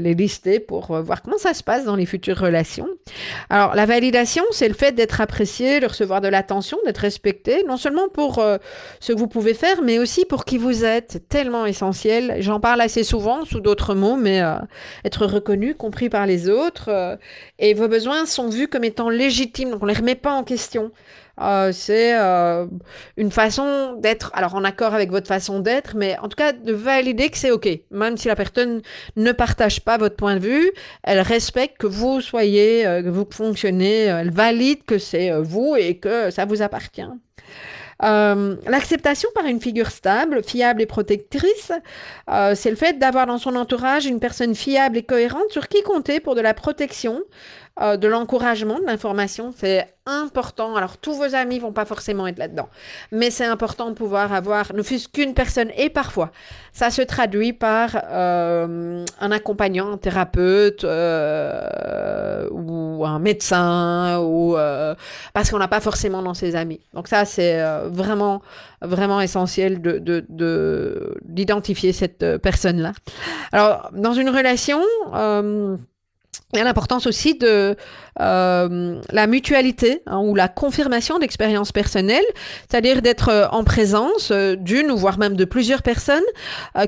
les 0.00 0.14
lister 0.14 0.58
pour 0.58 0.86
voir 1.02 1.20
comment 1.20 1.36
ça 1.38 1.52
se 1.52 1.62
passe 1.62 1.84
dans 1.84 1.96
les 1.96 2.06
futures 2.06 2.38
relations. 2.38 2.88
Alors, 3.50 3.74
la 3.74 3.84
validation, 3.84 4.42
c'est 4.52 4.68
le 4.68 4.74
fait 4.74 4.92
d'être 4.92 5.20
apprécié, 5.20 5.80
de 5.80 5.86
recevoir 5.86 6.22
de 6.22 6.28
l'attention, 6.28 6.78
d'être 6.86 6.98
respecté, 6.98 7.62
non 7.68 7.76
seulement 7.76 8.08
pour 8.08 8.42
ce 9.00 9.12
que 9.12 9.18
vous 9.18 9.28
pouvez 9.28 9.54
faire, 9.54 9.82
mais 9.82 9.98
aussi 9.98 10.24
pour 10.24 10.44
qui 10.44 10.58
vous 10.58 10.84
êtes. 10.84 11.28
Tellement 11.28 11.66
essentiel. 11.66 12.36
J'en 12.40 12.60
parle 12.60 12.80
assez 12.80 13.04
souvent 13.04 13.44
sous 13.44 13.60
d'autres 13.60 13.94
mots, 13.94 14.16
mais 14.16 14.40
euh, 14.40 14.54
être 15.04 15.26
reconnu, 15.26 15.74
compris 15.74 16.08
par 16.08 16.26
les 16.26 16.48
autres. 16.48 16.88
Euh, 16.88 17.16
et 17.58 17.74
vos 17.74 17.88
besoins 17.88 18.26
sont 18.26 18.48
vus 18.48 18.68
comme 18.68 18.84
étant 18.84 19.08
légitimes, 19.08 19.70
donc 19.70 19.82
on 19.82 19.86
les 19.86 19.94
remet 19.94 20.14
pas 20.14 20.32
en 20.32 20.44
question. 20.44 20.92
Euh, 21.40 21.72
c'est 21.72 22.16
euh, 22.16 22.66
une 23.16 23.30
façon 23.30 23.96
d'être, 23.98 24.30
alors 24.34 24.54
en 24.54 24.62
accord 24.64 24.94
avec 24.94 25.10
votre 25.10 25.26
façon 25.26 25.58
d'être, 25.60 25.96
mais 25.96 26.16
en 26.18 26.28
tout 26.28 26.36
cas 26.36 26.52
de 26.52 26.72
valider 26.72 27.28
que 27.28 27.36
c'est 27.36 27.50
OK. 27.50 27.68
Même 27.90 28.16
si 28.16 28.28
la 28.28 28.36
personne 28.36 28.82
ne 29.16 29.32
partage 29.32 29.80
pas 29.80 29.98
votre 29.98 30.16
point 30.16 30.36
de 30.36 30.40
vue, 30.40 30.70
elle 31.02 31.20
respecte 31.20 31.78
que 31.78 31.86
vous 31.86 32.20
soyez, 32.20 32.86
euh, 32.86 33.02
que 33.02 33.08
vous 33.08 33.26
fonctionnez, 33.28 34.04
elle 34.04 34.30
valide 34.30 34.84
que 34.84 34.98
c'est 34.98 35.32
vous 35.40 35.74
et 35.76 35.98
que 35.98 36.30
ça 36.30 36.44
vous 36.44 36.62
appartient. 36.62 37.02
Euh, 38.04 38.56
l'acceptation 38.66 39.28
par 39.34 39.46
une 39.46 39.60
figure 39.60 39.90
stable, 39.90 40.42
fiable 40.42 40.82
et 40.82 40.86
protectrice, 40.86 41.72
euh, 42.30 42.54
c'est 42.54 42.70
le 42.70 42.76
fait 42.76 42.98
d'avoir 42.98 43.26
dans 43.26 43.38
son 43.38 43.56
entourage 43.56 44.06
une 44.06 44.20
personne 44.20 44.54
fiable 44.54 44.98
et 44.98 45.02
cohérente 45.02 45.50
sur 45.50 45.68
qui 45.68 45.82
compter 45.82 46.20
pour 46.20 46.34
de 46.34 46.40
la 46.40 46.54
protection, 46.54 47.22
euh, 47.80 47.96
de 47.96 48.06
l'encouragement, 48.06 48.78
de 48.78 48.84
l'information. 48.84 49.52
C'est 49.56 49.88
important. 50.06 50.76
Alors, 50.76 50.96
tous 50.96 51.14
vos 51.14 51.34
amis 51.34 51.58
vont 51.58 51.72
pas 51.72 51.84
forcément 51.84 52.28
être 52.28 52.38
là-dedans, 52.38 52.68
mais 53.10 53.30
c'est 53.30 53.46
important 53.46 53.88
de 53.88 53.94
pouvoir 53.94 54.32
avoir, 54.32 54.72
ne 54.74 54.82
fût-ce 54.82 55.08
qu'une 55.08 55.34
personne, 55.34 55.70
et 55.76 55.90
parfois, 55.90 56.30
ça 56.72 56.90
se 56.90 57.02
traduit 57.02 57.52
par 57.52 57.96
euh, 58.12 59.04
un 59.18 59.32
accompagnant, 59.32 59.92
un 59.92 59.96
thérapeute 59.96 60.84
euh, 60.84 62.48
ou 62.52 63.04
un 63.04 63.18
médecin, 63.18 64.20
ou 64.20 64.56
parce 65.32 65.50
qu'on 65.50 65.58
n'a 65.58 65.66
pas 65.68 65.80
forcément 65.80 66.22
dans 66.22 66.34
ses 66.34 66.54
amis. 66.54 66.80
Donc 66.92 67.08
ça, 67.08 67.24
c'est 67.24 67.60
vraiment, 67.88 68.40
vraiment 68.82 69.20
essentiel 69.20 69.80
de 69.80 71.10
d'identifier 71.24 71.92
cette 71.92 72.36
personne-là. 72.38 72.92
Alors, 73.50 73.90
dans 73.94 74.12
une 74.12 74.28
relation, 74.28 74.80
il 76.52 76.58
y 76.58 76.60
a 76.60 76.64
l'importance 76.64 77.06
aussi 77.06 77.36
de 77.36 77.76
euh, 78.20 79.00
la 79.10 79.26
mutualité 79.26 80.02
hein, 80.06 80.18
ou 80.18 80.36
la 80.36 80.46
confirmation 80.46 81.18
d'expériences 81.18 81.72
personnelles, 81.72 82.24
c'est-à-dire 82.68 83.02
d'être 83.02 83.28
euh, 83.28 83.46
en 83.50 83.64
présence 83.64 84.30
euh, 84.30 84.54
d'une 84.54 84.92
ou 84.92 84.96
voire 84.96 85.18
même 85.18 85.34
de 85.34 85.44
plusieurs 85.44 85.82
personnes 85.82 86.22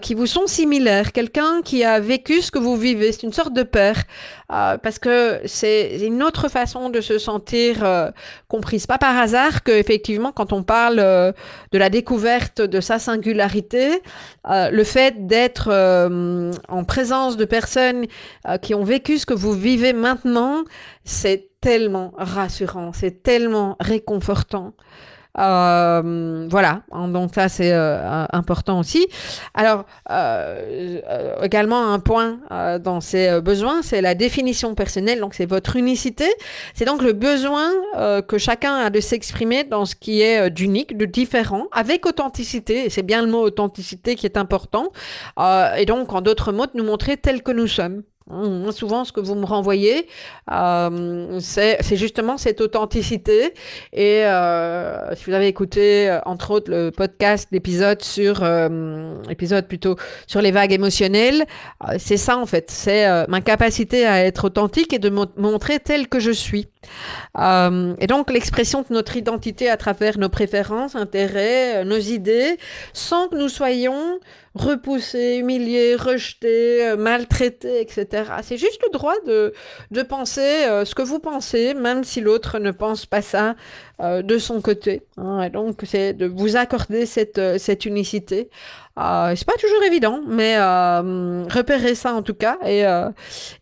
qui 0.02 0.14
vous 0.14 0.26
sont 0.26 0.46
similaires, 0.46 1.12
quelqu'un 1.12 1.62
qui 1.62 1.84
a 1.84 2.00
vécu 2.00 2.40
ce 2.42 2.50
que 2.50 2.58
vous 2.58 2.76
vivez, 2.76 3.12
c'est 3.12 3.22
une 3.22 3.32
sorte 3.32 3.52
de 3.52 3.62
père, 3.62 4.04
parce 4.48 4.98
que 4.98 5.40
c'est 5.44 5.98
une 6.00 6.22
autre 6.22 6.48
façon 6.48 6.90
de 6.90 7.00
se 7.00 7.18
sentir 7.18 8.12
comprise. 8.48 8.86
Pas 8.86 8.98
par 8.98 9.16
hasard 9.16 9.62
que 9.62 9.72
effectivement, 9.72 10.32
quand 10.32 10.52
on 10.52 10.62
parle 10.62 10.96
de 10.96 11.78
la 11.78 11.88
découverte 11.88 12.60
de 12.60 12.80
sa 12.80 12.98
singularité, 12.98 14.02
le 14.48 14.84
fait 14.84 15.26
d'être 15.26 15.70
en 16.68 16.84
présence 16.84 17.36
de 17.36 17.44
personnes 17.44 18.06
qui 18.62 18.74
ont 18.74 18.84
vécu 18.84 19.18
ce 19.18 19.26
que 19.26 19.34
vous 19.34 19.52
vivez 19.52 19.92
maintenant, 19.92 20.64
c'est 21.16 21.48
tellement 21.60 22.12
rassurant, 22.16 22.92
c'est 22.92 23.22
tellement 23.22 23.76
réconfortant. 23.80 24.74
Euh, 25.38 26.46
voilà, 26.50 26.82
donc 26.92 27.34
ça 27.34 27.50
c'est 27.50 27.72
euh, 27.72 28.24
important 28.32 28.80
aussi. 28.80 29.06
Alors 29.52 29.84
euh, 30.10 31.00
également 31.42 31.92
un 31.92 31.98
point 31.98 32.38
dans 32.80 33.00
ces 33.00 33.40
besoins, 33.40 33.82
c'est 33.82 34.00
la 34.00 34.14
définition 34.14 34.74
personnelle. 34.74 35.20
Donc 35.20 35.34
c'est 35.34 35.46
votre 35.46 35.76
unicité. 35.76 36.26
C'est 36.74 36.84
donc 36.84 37.02
le 37.02 37.12
besoin 37.12 37.70
que 38.28 38.38
chacun 38.38 38.76
a 38.76 38.90
de 38.90 39.00
s'exprimer 39.00 39.64
dans 39.64 39.84
ce 39.84 39.94
qui 39.94 40.22
est 40.22 40.50
d'unique, 40.50 40.96
de 40.96 41.06
différent, 41.06 41.66
avec 41.72 42.06
authenticité. 42.06 42.86
Et 42.86 42.90
c'est 42.90 43.02
bien 43.02 43.22
le 43.22 43.30
mot 43.30 43.42
authenticité 43.42 44.14
qui 44.14 44.26
est 44.26 44.36
important. 44.36 44.88
et 45.76 45.84
donc 45.86 46.12
en 46.12 46.20
d'autres 46.20 46.52
mots, 46.52 46.66
de 46.66 46.72
nous 46.74 46.84
montrer 46.84 47.16
tel 47.16 47.42
que 47.42 47.52
nous 47.52 47.66
sommes. 47.66 48.02
Souvent, 48.72 49.04
ce 49.04 49.12
que 49.12 49.20
vous 49.20 49.36
me 49.36 49.46
renvoyez, 49.46 50.08
euh, 50.50 51.38
c'est 51.40 51.96
justement 51.96 52.36
cette 52.38 52.60
authenticité. 52.60 53.54
Et 53.92 54.24
euh, 54.24 55.14
si 55.14 55.24
vous 55.26 55.32
avez 55.32 55.46
écouté, 55.46 56.10
euh, 56.10 56.18
entre 56.26 56.50
autres, 56.50 56.70
le 56.70 56.90
podcast, 56.90 57.48
l'épisode 57.52 58.02
sur, 58.02 58.42
euh, 58.42 59.14
plutôt 59.68 59.96
sur 60.26 60.42
les 60.42 60.50
vagues 60.50 60.72
émotionnelles, 60.72 61.44
euh, 61.84 61.94
c'est 61.98 62.16
ça 62.16 62.36
en 62.36 62.46
fait. 62.46 62.70
C'est 62.70 63.06
ma 63.28 63.40
capacité 63.40 64.06
à 64.06 64.24
être 64.24 64.46
authentique 64.46 64.92
et 64.92 64.98
de 64.98 65.08
me 65.08 65.26
montrer 65.36 65.78
tel 65.78 66.08
que 66.08 66.18
je 66.18 66.32
suis. 66.32 66.66
Et 67.38 68.06
donc, 68.06 68.30
l'expression 68.30 68.82
de 68.82 68.94
notre 68.94 69.16
identité 69.16 69.68
à 69.68 69.76
travers 69.76 70.18
nos 70.18 70.28
préférences, 70.28 70.94
intérêts, 70.94 71.84
nos 71.84 71.98
idées, 71.98 72.58
sans 72.92 73.28
que 73.28 73.36
nous 73.36 73.48
soyons 73.48 74.20
repoussé, 74.56 75.36
humilié, 75.36 75.94
rejeté, 75.94 76.86
euh, 76.86 76.96
maltraité, 76.96 77.80
etc. 77.80 78.24
C'est 78.42 78.56
juste 78.56 78.80
le 78.84 78.90
droit 78.90 79.14
de, 79.26 79.52
de 79.90 80.02
penser 80.02 80.40
euh, 80.40 80.84
ce 80.84 80.94
que 80.94 81.02
vous 81.02 81.18
pensez, 81.18 81.74
même 81.74 82.04
si 82.04 82.20
l'autre 82.20 82.58
ne 82.58 82.70
pense 82.70 83.06
pas 83.06 83.22
ça 83.22 83.54
euh, 84.00 84.22
de 84.22 84.38
son 84.38 84.60
côté. 84.62 85.02
Hein. 85.18 85.42
Et 85.42 85.50
donc, 85.50 85.80
c'est 85.84 86.14
de 86.14 86.26
vous 86.26 86.56
accorder 86.56 87.04
cette, 87.06 87.58
cette 87.58 87.84
unicité. 87.84 88.48
c'est 88.96 89.46
pas 89.46 89.58
toujours 89.60 89.82
évident, 89.84 90.22
mais 90.26 90.56
repérez 90.58 91.94
ça 91.94 92.14
en 92.14 92.22
tout 92.22 92.34
cas. 92.34 92.58
Et, 92.64 92.82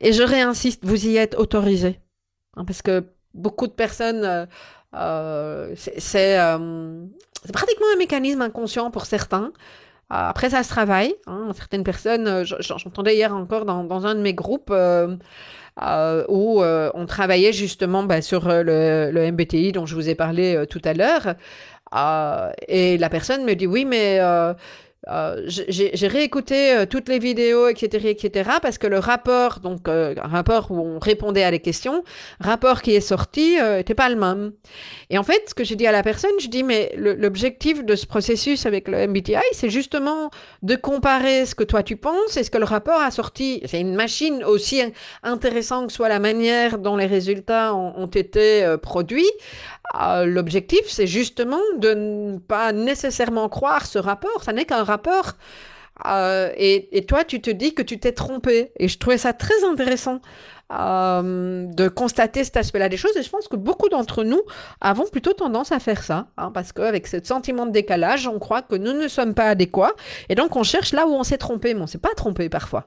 et 0.00 0.12
je 0.12 0.22
réinsiste, 0.22 0.84
vous 0.84 1.06
y 1.06 1.16
êtes 1.16 1.34
autorisé. 1.36 1.98
Hein, 2.56 2.64
parce 2.64 2.82
que 2.82 3.04
beaucoup 3.34 3.66
de 3.66 3.72
personnes, 3.72 4.48
c'est 5.76 6.38
pratiquement 7.52 7.86
un 7.94 7.98
mécanisme 7.98 8.42
inconscient 8.42 8.90
pour 8.90 9.06
certains. 9.06 9.52
Euh, 10.12 10.16
après, 10.28 10.50
ça 10.50 10.62
se 10.62 10.68
travaille. 10.68 11.14
Hein. 11.26 11.48
Certaines 11.54 11.84
personnes, 11.84 12.28
euh, 12.28 12.44
j'entendais 12.44 13.16
hier 13.16 13.34
encore 13.34 13.64
dans, 13.64 14.06
un 14.06 14.14
de 14.14 14.20
mes 14.20 14.34
groupes 14.34 14.70
euh, 14.70 15.16
euh 15.82 16.24
où 16.28 16.62
on 16.62 17.06
travaillait 17.06 17.52
justement 17.52 18.04
bah, 18.04 18.22
sur 18.22 18.48
le, 18.48 19.30
MBTI 19.32 19.72
dont 19.72 19.86
je 19.86 19.94
vous 19.94 20.08
ai 20.08 20.14
parlé 20.14 20.64
tout 20.70 20.82
à 20.84 20.94
l'heure. 20.94 21.34
et 22.68 22.98
la 22.98 23.08
personne 23.08 23.44
me 23.44 23.54
dit 23.54 23.66
oui, 23.66 23.84
mais 23.84 24.20
euh, 25.08 25.42
j'ai 25.46 26.08
réécouté 26.08 26.72
euh, 26.72 26.86
toutes 26.86 27.08
les 27.08 27.18
vidéos, 27.18 27.68
etc., 27.68 28.08
etc., 28.08 28.50
parce 28.62 28.78
que 28.78 28.86
le 28.86 28.98
rapport, 28.98 29.60
donc 29.60 29.86
euh, 29.88 30.14
un 30.22 30.28
rapport 30.28 30.70
où 30.70 30.78
on 30.78 30.98
répondait 30.98 31.42
à 31.42 31.50
les 31.50 31.60
questions, 31.60 32.04
rapport 32.40 32.80
qui 32.80 32.94
est 32.94 33.00
sorti, 33.00 33.56
n'était 33.60 33.94
pas 33.94 34.08
le 34.08 34.16
même. 34.16 34.52
Et 35.10 35.18
en 35.18 35.22
fait, 35.22 35.42
ce 35.48 35.54
que 35.54 35.64
j'ai 35.64 35.76
dit 35.76 35.86
à 35.86 35.92
la 35.92 36.02
personne, 36.02 36.30
je 36.40 36.48
dis 36.48 36.62
mais 36.62 36.92
l'objectif 36.96 37.84
de 37.84 37.94
ce 37.96 38.06
processus 38.06 38.66
avec 38.66 38.88
le 38.88 39.06
MBTI, 39.06 39.36
c'est 39.52 39.70
justement 39.70 40.30
de 40.62 40.74
comparer 40.76 41.44
ce 41.46 41.54
que 41.54 41.64
toi 41.64 41.82
tu 41.82 41.96
penses 41.96 42.36
et 42.36 42.44
ce 42.44 42.50
que 42.50 42.58
le 42.58 42.64
rapport 42.64 43.00
a 43.00 43.10
sorti. 43.10 43.60
C'est 43.66 43.80
une 43.80 43.94
machine 43.94 44.42
aussi 44.44 44.82
intéressante 45.22 45.88
que 45.88 45.92
soit 45.92 46.08
la 46.08 46.18
manière 46.18 46.78
dont 46.78 46.96
les 46.96 47.06
résultats 47.06 47.74
ont, 47.74 47.94
ont 47.96 48.06
été 48.06 48.74
produits. 48.82 49.30
L'objectif, 50.24 50.80
c'est 50.86 51.06
justement 51.06 51.60
de 51.76 51.94
ne 51.94 52.38
pas 52.38 52.72
nécessairement 52.72 53.48
croire 53.48 53.86
ce 53.86 53.98
rapport. 53.98 54.42
Ça 54.42 54.52
n'est 54.52 54.64
qu'un 54.64 54.82
rapport. 54.82 54.93
Euh, 56.06 56.50
et, 56.56 56.96
et, 56.96 57.06
toi, 57.06 57.24
tu 57.24 57.40
te 57.40 57.50
dis 57.50 57.72
que 57.72 57.82
tu 57.82 58.00
t'es 58.00 58.12
trompé. 58.12 58.72
Et 58.78 58.88
je 58.88 58.98
trouvais 58.98 59.18
ça 59.18 59.32
très 59.32 59.64
intéressant 59.64 60.20
euh, 60.72 61.66
de 61.66 61.88
constater 61.88 62.42
cet 62.42 62.56
aspect-là 62.56 62.88
des 62.88 62.96
choses. 62.96 63.16
Et 63.16 63.22
je 63.22 63.30
pense 63.30 63.48
que 63.48 63.56
beaucoup 63.56 63.88
d'entre 63.88 64.24
nous 64.24 64.40
avons 64.80 65.06
plutôt 65.06 65.34
tendance 65.34 65.72
à 65.72 65.78
faire 65.78 66.02
ça, 66.02 66.28
hein, 66.38 66.50
parce 66.52 66.72
qu'avec 66.72 67.06
ce 67.06 67.22
sentiment 67.22 67.66
de 67.66 67.70
décalage, 67.70 68.26
on 68.26 68.38
croit 68.38 68.62
que 68.62 68.74
nous 68.74 68.92
ne 68.92 69.06
sommes 69.06 69.34
pas 69.34 69.44
adéquats, 69.44 69.92
et 70.30 70.34
donc 70.34 70.56
on 70.56 70.62
cherche 70.62 70.92
là 70.92 71.06
où 71.06 71.12
on 71.12 71.22
s'est 71.22 71.38
trompé, 71.38 71.74
mais 71.74 71.80
on 71.80 71.84
ne 71.84 71.88
s'est 71.88 71.98
pas 71.98 72.14
trompé 72.16 72.48
parfois. 72.48 72.86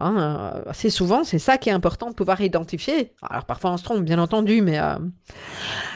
Hein, 0.00 0.16
euh, 0.18 0.70
assez 0.70 0.88
souvent, 0.88 1.24
c'est 1.24 1.38
ça 1.38 1.58
qui 1.58 1.68
est 1.68 1.72
important 1.72 2.08
de 2.08 2.14
pouvoir 2.14 2.40
identifier. 2.40 3.12
Alors 3.28 3.44
parfois 3.44 3.70
on 3.72 3.76
se 3.76 3.84
trompe, 3.84 4.00
bien 4.02 4.18
entendu, 4.18 4.62
mais... 4.62 4.78
Euh, 4.78 4.96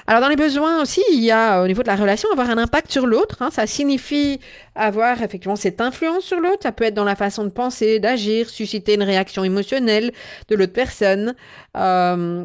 alors 0.06 0.20
dans 0.20 0.28
les 0.28 0.36
besoins 0.36 0.82
aussi, 0.82 1.02
il 1.10 1.24
y 1.24 1.30
a 1.30 1.62
au 1.62 1.66
niveau 1.66 1.82
de 1.82 1.86
la 1.86 1.96
relation 1.96 2.28
avoir 2.30 2.50
un 2.50 2.58
impact 2.58 2.92
sur 2.92 3.06
l'autre. 3.06 3.40
Hein. 3.40 3.48
ça 3.50 3.66
signifie 3.66 4.40
avoir 4.74 5.22
effectivement 5.22 5.56
cette 5.56 5.80
influence 5.80 6.24
sur 6.24 6.38
l'autre. 6.38 6.58
Ça 6.64 6.72
peut 6.72 6.84
être 6.84 6.94
dans 6.94 7.04
la 7.04 7.16
façon 7.16 7.44
de 7.44 7.48
penser, 7.48 7.98
d'agir, 7.98 8.50
susciter 8.50 8.94
une 8.94 9.02
réaction 9.02 9.42
émotionnelle 9.42 10.12
de 10.48 10.56
l'autre 10.56 10.74
personne. 10.74 11.34
Euh, 11.74 12.44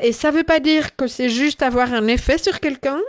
et 0.00 0.12
ça 0.12 0.30
ne 0.30 0.36
veut 0.36 0.44
pas 0.44 0.60
dire 0.60 0.96
que 0.96 1.06
c'est 1.06 1.28
juste 1.28 1.62
avoir 1.62 1.92
un 1.92 2.06
effet 2.06 2.38
sur 2.38 2.60
quelqu'un. 2.60 3.00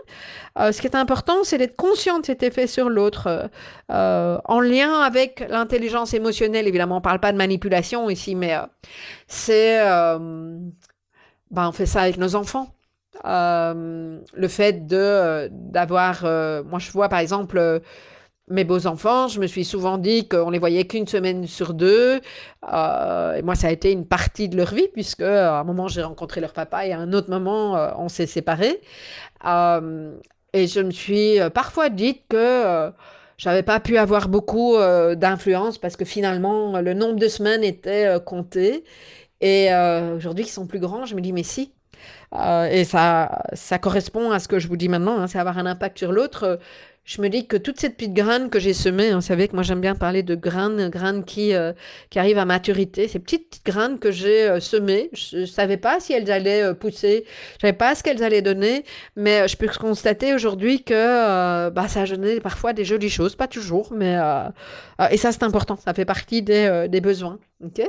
Euh, 0.58 0.72
ce 0.72 0.80
qui 0.80 0.88
est 0.88 0.96
important, 0.96 1.44
c'est 1.44 1.58
d'être 1.58 1.76
conscient 1.76 2.20
de 2.20 2.26
cet 2.26 2.42
effet 2.44 2.68
sur 2.68 2.90
l'autre, 2.90 3.28
euh, 3.28 3.48
euh, 3.92 4.38
en 4.46 4.62
lien 4.62 5.02
avec 5.02 5.46
l'intelligence 5.50 6.14
émotionnelle. 6.14 6.68
Évidemment, 6.68 6.96
on 6.96 7.00
ne 7.00 7.04
parle 7.04 7.20
pas 7.20 7.32
de 7.32 7.38
manipulation 7.38 8.10
ici, 8.10 8.36
mais 8.36 8.56
c'est... 9.28 9.80
Ben, 11.52 11.70
on 11.70 11.72
fait 11.72 11.86
ça 11.86 12.02
avec 12.02 12.18
nos 12.18 12.36
enfants. 12.36 12.68
le 13.24 14.48
fait 14.48 14.88
de 14.88 15.50
d'avoir... 15.52 16.24
moi, 16.66 16.80
je 16.80 16.92
vois, 16.92 17.10
par 17.10 17.20
exemple 17.20 17.82
mes 18.48 18.64
beaux 18.64 18.86
enfants, 18.86 19.28
je 19.28 19.40
me 19.40 19.48
suis 19.48 19.66
souvent 19.66 19.98
dit 19.98 20.28
qu'on 20.28 20.52
les 20.52 20.60
voyait 20.60 20.86
qu'une 20.86 21.08
semaine 21.08 21.48
sur 21.48 21.74
deux. 21.74 22.18
et 22.64 23.42
moi, 23.44 23.56
ça 23.56 23.68
a 23.68 23.72
été 23.72 23.92
une 23.92 24.06
partie 24.08 24.50
de 24.50 24.58
leur 24.58 24.74
vie, 24.74 24.88
puisque 24.94 25.22
à 25.22 25.60
un 25.60 25.64
moment, 25.64 25.88
j'ai 25.88 26.04
rencontré 26.04 26.42
leur 26.42 26.54
papa 26.54 26.86
et 26.86 26.94
à 26.94 27.00
un 27.00 27.14
autre 27.14 27.30
moment, 27.30 27.74
on 27.98 28.10
s'est 28.10 28.28
séparés. 28.28 28.82
Et 30.56 30.68
je 30.68 30.80
me 30.80 30.92
suis 30.92 31.40
euh, 31.42 31.50
parfois 31.50 31.90
dit 31.90 32.22
que 32.30 32.38
euh, 32.38 32.90
j'avais 33.38 33.62
pas 33.62 33.82
pu 33.82 33.98
avoir 33.98 34.30
beaucoup 34.30 34.78
euh, 34.78 35.14
d'influence 35.14 35.78
parce 35.78 35.98
que 35.98 36.06
finalement, 36.06 36.80
le 36.80 36.94
nombre 36.94 37.18
de 37.20 37.28
semaines 37.28 37.64
était 37.64 38.18
compté. 38.26 38.86
Et 39.42 39.68
aujourd'hui, 40.16 40.46
qu'ils 40.46 40.54
sont 40.54 40.66
plus 40.66 40.80
grands, 40.80 41.06
je 41.06 41.14
me 41.14 41.20
dis, 41.22 41.34
mais 41.34 41.44
si. 41.44 41.74
et 42.72 42.84
ça, 42.86 43.44
ça 43.54 43.78
correspond 43.78 44.32
à 44.32 44.40
ce 44.40 44.48
que 44.48 44.60
je 44.60 44.68
vous 44.70 44.78
dis 44.78 44.88
maintenant, 44.88 45.20
hein, 45.20 45.28
c'est 45.28 45.38
avoir 45.38 45.58
un 45.58 45.66
impact 45.66 46.00
sur 46.00 46.14
l'autre 46.14 46.58
je 47.06 47.22
me 47.22 47.30
dis 47.30 47.46
que 47.46 47.56
toute 47.56 47.80
cette 47.80 47.98
petite 47.98 48.16
graine 48.16 48.50
que 48.50 48.60
j'ai 48.60 48.74
semée, 48.74 49.12
hein, 49.12 49.16
vous 49.16 49.22
savez 49.22 49.48
que 49.48 49.54
moi 49.54 49.62
j'aime 49.62 49.80
bien 49.80 49.94
parler 49.94 50.24
de 50.24 50.34
graines, 50.34 50.90
graines 50.90 51.24
qui, 51.24 51.54
euh, 51.54 51.72
qui 52.10 52.18
arrivent 52.18 52.40
à 52.40 52.46
maturité, 52.46 53.08
ces 53.08 53.20
petites, 53.20 53.62
graines 53.64 54.00
que 54.00 54.12
j'ai 54.12 54.50
euh, 54.50 54.60
semées, 54.60 55.12
je 55.14 55.38
ne 55.38 55.46
savais 55.46 55.78
pas 55.78 56.00
si 56.00 56.14
elles 56.14 56.32
allaient 56.32 56.64
euh, 56.64 56.74
pousser, 56.74 57.26
je 57.58 57.62
savais 57.62 57.78
pas 57.78 57.94
ce 57.94 58.02
qu'elles 58.02 58.24
allaient 58.24 58.42
donner, 58.42 58.84
mais 59.16 59.48
je 59.48 59.56
peux 59.56 59.68
constater 59.68 60.34
aujourd'hui 60.34 60.84
que 60.84 61.70
bah, 61.70 61.88
ça 61.88 62.02
a 62.02 62.06
donné 62.08 62.40
parfois 62.40 62.74
des 62.74 62.86
jolies 62.86 63.12
choses, 63.12 63.36
pas 63.36 63.48
toujours, 63.48 63.94
mais 63.94 64.18
et 65.12 65.18
ça 65.18 65.32
c'est 65.32 65.44
important, 65.44 65.78
ça 65.78 65.94
fait 65.94 66.06
partie 66.06 66.42
des, 66.42 66.88
des 66.90 67.02
besoins. 67.02 67.38
ok? 67.64 67.88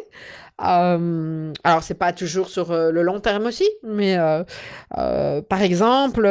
Alors 0.58 1.82
c'est 1.82 1.94
pas 1.98 2.12
toujours 2.12 2.50
sur 2.50 2.74
le 2.74 3.02
long 3.02 3.20
terme 3.20 3.46
aussi, 3.46 3.68
mais 3.82 4.18
par 4.90 5.62
exemple 5.62 6.26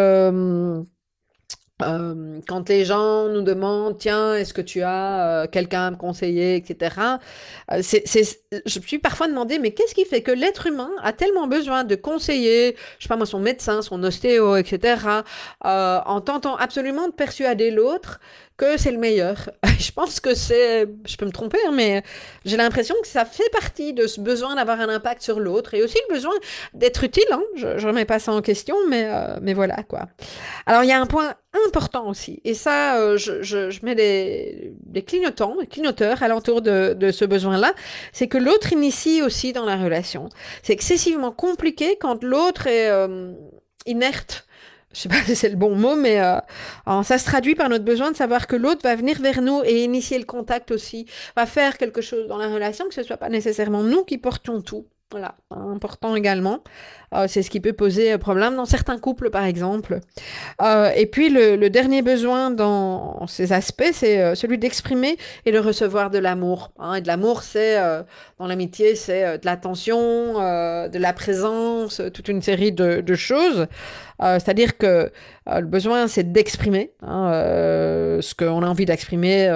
quand 1.80 2.70
les 2.70 2.86
gens 2.86 3.28
nous 3.28 3.42
demandent, 3.42 3.98
tiens, 3.98 4.36
est-ce 4.36 4.54
que 4.54 4.62
tu 4.62 4.82
as 4.82 5.48
quelqu'un 5.52 5.88
à 5.88 5.92
me 5.92 5.98
conseiller, 5.98 6.56
etc. 6.56 6.96
Je 7.70 8.80
me 8.80 8.86
suis 8.86 9.00
parfois 9.00 9.28
demandé, 9.28 9.60
mais 9.60 9.72
qu'est-ce 9.72 9.94
qui 9.94 10.06
fait 10.06 10.22
que 10.22 10.32
l'être 10.32 10.68
humain 10.68 10.92
a 11.04 11.12
tellement 11.12 11.48
besoin 11.48 11.84
de 11.84 11.96
conseiller, 11.96 12.76
je 12.98 13.04
sais 13.04 13.10
pas 13.10 13.18
moi, 13.18 13.26
son 13.26 13.40
médecin, 13.40 13.82
son 13.82 14.04
ostéo, 14.04 14.56
etc., 14.56 15.24
en 15.62 16.22
tentant 16.22 16.56
absolument 16.56 17.08
de 17.08 17.14
persuader 17.14 17.72
l'autre 17.72 18.20
que 18.58 18.78
c'est 18.78 18.92
le 18.92 18.98
meilleur. 18.98 19.50
je 19.80 19.92
pense 19.92 20.20
que 20.20 20.34
c'est, 20.34 20.88
je 21.06 21.18
peux 21.18 21.26
me 21.26 21.32
tromper, 21.32 21.58
hein, 21.68 21.72
mais 21.74 22.04
j'ai 22.46 22.58
l'impression 22.58 22.96
que 23.02 23.08
ça 23.08 23.26
fait 23.26 23.50
partie 23.52 23.94
de 23.94 24.08
ce 24.08 24.22
besoin 24.22 24.56
d'avoir 24.56 24.80
un 24.80 24.90
impact 24.90 25.22
sur 25.22 25.40
l'autre 25.40 25.74
et 25.74 25.84
aussi 25.84 25.98
le 26.10 26.16
besoin 26.16 26.34
d'être 26.74 27.04
utile. 27.04 27.26
Hein. 27.32 27.44
Je 27.56 27.68
ne 27.68 27.88
remets 27.88 28.06
pas 28.06 28.20
ça 28.20 28.32
en 28.32 28.42
question, 28.42 28.76
mais, 28.90 29.06
euh, 29.08 29.38
mais 29.42 29.54
voilà 29.54 29.84
quoi. 29.84 30.08
Alors 30.66 30.84
il 30.84 30.88
y 30.88 30.94
a 30.94 31.00
un 31.00 31.06
point 31.06 31.34
important 31.68 32.10
aussi, 32.10 32.42
et 32.44 32.54
ça, 32.54 33.00
euh, 33.00 33.18
je, 33.18 33.42
je, 33.42 33.70
je, 33.70 33.86
mets 33.86 33.96
des, 33.96 34.74
des 34.86 35.04
clignotants, 35.04 35.56
des 35.60 35.68
clignoteurs 35.68 36.22
alentour 36.22 36.62
de, 36.62 36.94
de 36.94 37.12
ce 37.12 37.24
besoin-là, 37.24 37.74
c'est 38.12 38.28
que 38.28 38.38
l'autre 38.38 38.74
initie 38.74 39.22
aussi 39.22 39.54
dans 39.54 39.66
la 39.66 39.78
relation. 39.78 40.30
C'est 40.64 40.74
excessivement 40.74 41.32
compliqué 41.32 41.98
quand 42.00 42.24
l'autre 42.24 42.68
est 42.68 42.90
euh, 42.90 43.32
inerte 43.86 44.45
je 44.96 45.02
sais 45.02 45.10
pas 45.10 45.16
si 45.26 45.36
c'est 45.36 45.50
le 45.50 45.58
bon 45.58 45.76
mot, 45.76 45.96
mais 45.96 46.20
euh, 46.22 46.40
ça 47.04 47.18
se 47.18 47.26
traduit 47.26 47.56
par 47.56 47.70
notre 47.70 47.84
besoin 47.84 48.12
de 48.12 48.16
savoir 48.16 48.48
que 48.48 48.56
l'autre 48.56 48.82
va 48.84 48.96
venir 48.96 49.20
vers 49.22 49.42
nous 49.42 49.62
et 49.66 49.84
initier 49.84 50.18
le 50.18 50.26
contact 50.26 50.72
aussi, 50.72 51.06
va 51.36 51.46
faire 51.46 51.78
quelque 51.78 52.02
chose 52.02 52.28
dans 52.28 52.38
la 52.38 52.48
relation, 52.48 52.88
que 52.88 52.94
ce 52.94 53.04
soit 53.04 53.18
pas 53.18 53.30
nécessairement 53.30 53.84
nous 53.84 54.04
qui 54.04 54.18
portions 54.18 54.62
tout. 54.62 54.86
Voilà, 55.12 55.36
important 55.52 56.16
également. 56.16 56.64
Euh, 57.14 57.28
c'est 57.30 57.44
ce 57.44 57.52
qui 57.52 57.60
peut 57.60 57.74
poser 57.74 58.14
euh, 58.14 58.18
problème 58.18 58.56
dans 58.56 58.66
certains 58.66 58.98
couples, 58.98 59.30
par 59.30 59.46
exemple. 59.46 60.00
Et 60.96 61.06
puis, 61.06 61.30
le, 61.30 61.68
dernier 61.70 62.02
besoin 62.02 62.50
dans 62.50 63.28
ces 63.28 63.54
aspects, 63.54 63.92
c'est 63.94 64.36
celui 64.36 64.58
d'exprimer 64.58 65.18
et 65.46 65.52
de 65.52 65.60
recevoir 65.60 66.10
de 66.10 66.18
l'amour. 66.18 66.72
Hein. 66.80 66.96
Et 66.96 67.02
de 67.02 67.08
l'amour, 67.08 67.44
c'est, 67.44 67.78
dans 68.40 68.48
l'amitié, 68.48 68.96
c'est 68.96 69.38
de 69.38 69.46
l'attention, 69.46 70.34
de 70.34 70.98
la 70.98 71.14
présence, 71.14 72.02
toute 72.14 72.28
une 72.28 72.42
série 72.42 72.72
de 72.72 73.16
choses. 73.16 73.68
C'est-à-dire 74.20 74.78
que 74.78 75.12
le 75.48 75.66
besoin, 75.66 76.08
c'est 76.08 76.32
d'exprimer 76.32 76.92
hein, 77.02 77.30
ce 78.22 78.34
qu'on 78.34 78.64
a 78.64 78.68
envie 78.68 78.86
d'exprimer, 78.86 79.48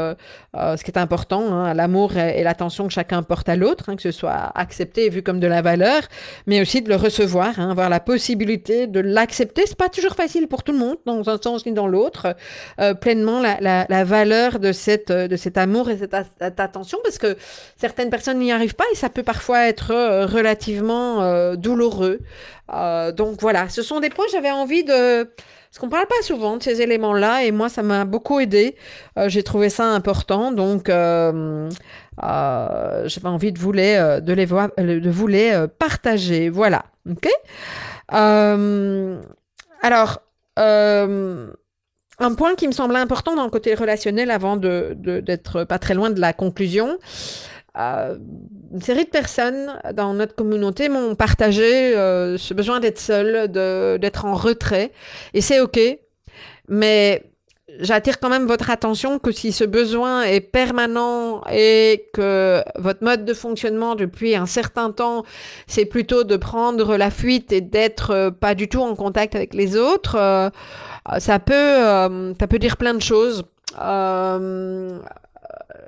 ce 0.54 0.84
qui 0.84 0.92
est 0.92 0.98
important, 0.98 1.54
hein, 1.54 1.74
l'amour 1.74 2.18
et, 2.18 2.44
l'attention 2.44 2.88
que 2.88 2.94
chacun 2.94 3.24
porte 3.24 3.50
à 3.50 3.56
l'autre, 3.56 3.94
que 3.96 4.02
ce 4.02 4.12
soit 4.12 4.52
accepté 4.56 5.06
et 5.06 5.10
vu 5.10 5.24
comme 5.24 5.40
de 5.40 5.48
la 5.48 5.62
valeur, 5.62 6.02
mais 6.46 6.62
aussi 6.62 6.82
de 6.82 6.90
le 6.90 6.96
recevoir 6.96 7.40
Hein, 7.60 7.72
avoir 7.72 7.90
la 7.90 8.00
possibilité 8.00 8.88
de 8.88 9.00
l'accepter. 9.00 9.64
C'est 9.66 9.78
pas 9.78 9.90
toujours 9.90 10.16
facile 10.16 10.48
pour 10.48 10.64
tout 10.64 10.72
le 10.72 10.78
monde, 10.78 10.98
dans 11.06 11.30
un 11.30 11.40
sens 11.42 11.66
ni 11.66 11.72
dans 11.72 11.88
l'autre, 11.88 12.36
euh, 12.80 12.94
pleinement 12.94 13.42
la, 13.42 14.04
valeur 14.04 14.60
de, 14.60 14.72
cette, 14.72 15.12
de 15.12 15.36
cet 15.36 15.58
amour 15.58 15.90
et 15.90 15.98
cette, 15.98 16.14
attention, 16.60 16.98
parce 17.04 17.18
que 17.18 17.38
certaines 17.78 18.10
personnes 18.10 18.40
n'y 18.40 18.52
arrivent 18.52 18.76
pas 18.76 18.86
et 18.92 18.96
ça 18.96 19.10
peut 19.10 19.24
parfois 19.24 19.68
être 19.68 19.92
euh, 19.92 20.26
relativement 20.26 21.22
euh, 22.74 23.12
donc 23.12 23.42
voilà, 23.42 23.70
ce 23.70 23.82
sont 23.82 24.00
des 24.00 24.10
points 24.10 24.26
j'avais 24.32 24.52
envie 24.52 24.84
de... 24.84 25.24
Parce 25.24 25.78
qu'on 25.80 25.90
parle 25.90 26.08
pas 26.08 26.22
souvent 26.24 26.58
de 26.58 26.64
ces 26.64 26.82
éléments-là 26.82 27.44
et 27.44 27.52
moi 27.52 27.70
ça 27.70 27.84
m'a 27.84 28.04
beaucoup 28.04 28.40
aidé. 28.40 28.76
J'ai 29.28 29.44
trouvé 29.44 29.70
ça 29.70 29.86
important, 29.86 30.52
donc 30.52 30.88
j'avais 30.88 31.70
envie 33.24 33.52
de 33.52 33.60
vous 33.60 33.72
les, 33.72 34.20
de 34.20 34.34
les 34.34 34.48
de 34.48 35.66
partager. 35.68 36.50
Voilà. 36.50 36.86
Ok? 37.08 37.28
Euh, 38.14 39.22
Alors, 39.82 40.22
euh, 40.58 41.52
un 42.20 42.34
point 42.34 42.56
qui 42.56 42.68
me 42.68 42.74
semblait 42.74 43.00
important 43.00 43.36
dans 43.36 43.46
le 43.46 43.50
côté 43.50 43.74
relationnel 43.76 44.32
avant 44.32 44.58
d'être 44.58 45.60
de, 45.60 45.64
pas 45.64 45.80
très 45.80 45.94
loin 45.94 46.10
de 46.10 46.20
la 46.20 46.34
conclusion. 46.34 46.98
Euh, 47.80 48.18
une 48.72 48.82
série 48.82 49.06
de 49.06 49.10
personnes 49.10 49.80
dans 49.94 50.14
notre 50.14 50.36
communauté 50.36 50.90
m'ont 50.90 51.16
partagé 51.16 51.94
ce 51.94 52.54
besoin 52.54 52.80
d'être 52.80 53.00
seul, 53.00 53.50
d'être 53.52 54.26
en 54.26 54.36
retrait. 54.36 54.92
Et 55.34 55.42
c'est 55.42 55.60
OK. 55.60 55.80
Mais 56.68 57.30
j'attire 57.80 58.20
quand 58.20 58.30
même 58.30 58.46
votre 58.46 58.70
attention 58.70 59.20
que 59.20 59.32
si 59.32 59.52
ce 59.52 59.64
besoin 59.64 60.24
est 60.24 60.42
permanent 60.42 61.42
et 61.52 62.10
que 62.14 62.64
votre 62.78 63.04
mode 63.04 63.26
de 63.26 63.34
fonctionnement 63.34 63.96
depuis 63.96 64.36
un 64.36 64.46
certain 64.46 64.92
temps, 64.92 65.24
c'est 65.68 65.86
plutôt 65.86 66.24
de 66.24 66.38
prendre 66.38 66.98
la 66.98 67.12
fuite 67.12 67.52
et 67.52 67.62
d'être 67.62 68.12
euh, 68.12 68.32
pas 68.32 68.56
du 68.56 68.68
tout 68.68 68.82
en 68.82 68.96
contact 68.96 69.36
avec 69.36 69.54
les 69.54 69.78
autres, 69.78 70.16
euh, 70.18 70.50
ça 71.20 71.40
peut, 71.40 71.54
euh, 71.54 72.34
ça 72.40 72.48
peut 72.48 72.60
dire 72.60 72.78
plein 72.78 72.94
de 72.94 73.02
choses. 73.02 73.44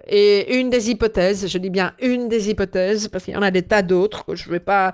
Et 0.08 0.60
une 0.60 0.70
des 0.70 0.90
hypothèses, 0.90 1.48
je 1.48 1.58
dis 1.58 1.70
bien 1.70 1.94
une 2.02 2.28
des 2.28 2.50
hypothèses, 2.50 3.08
parce 3.08 3.26
qu'il 3.26 3.34
y 3.34 3.38
en 3.38 3.42
a 3.42 3.52
des 3.52 3.64
tas 3.64 3.82
d'autres 3.82 4.26
que 4.26 4.36
je 4.36 4.48
ne 4.48 4.54
vais 4.54 4.60
pas 4.60 4.94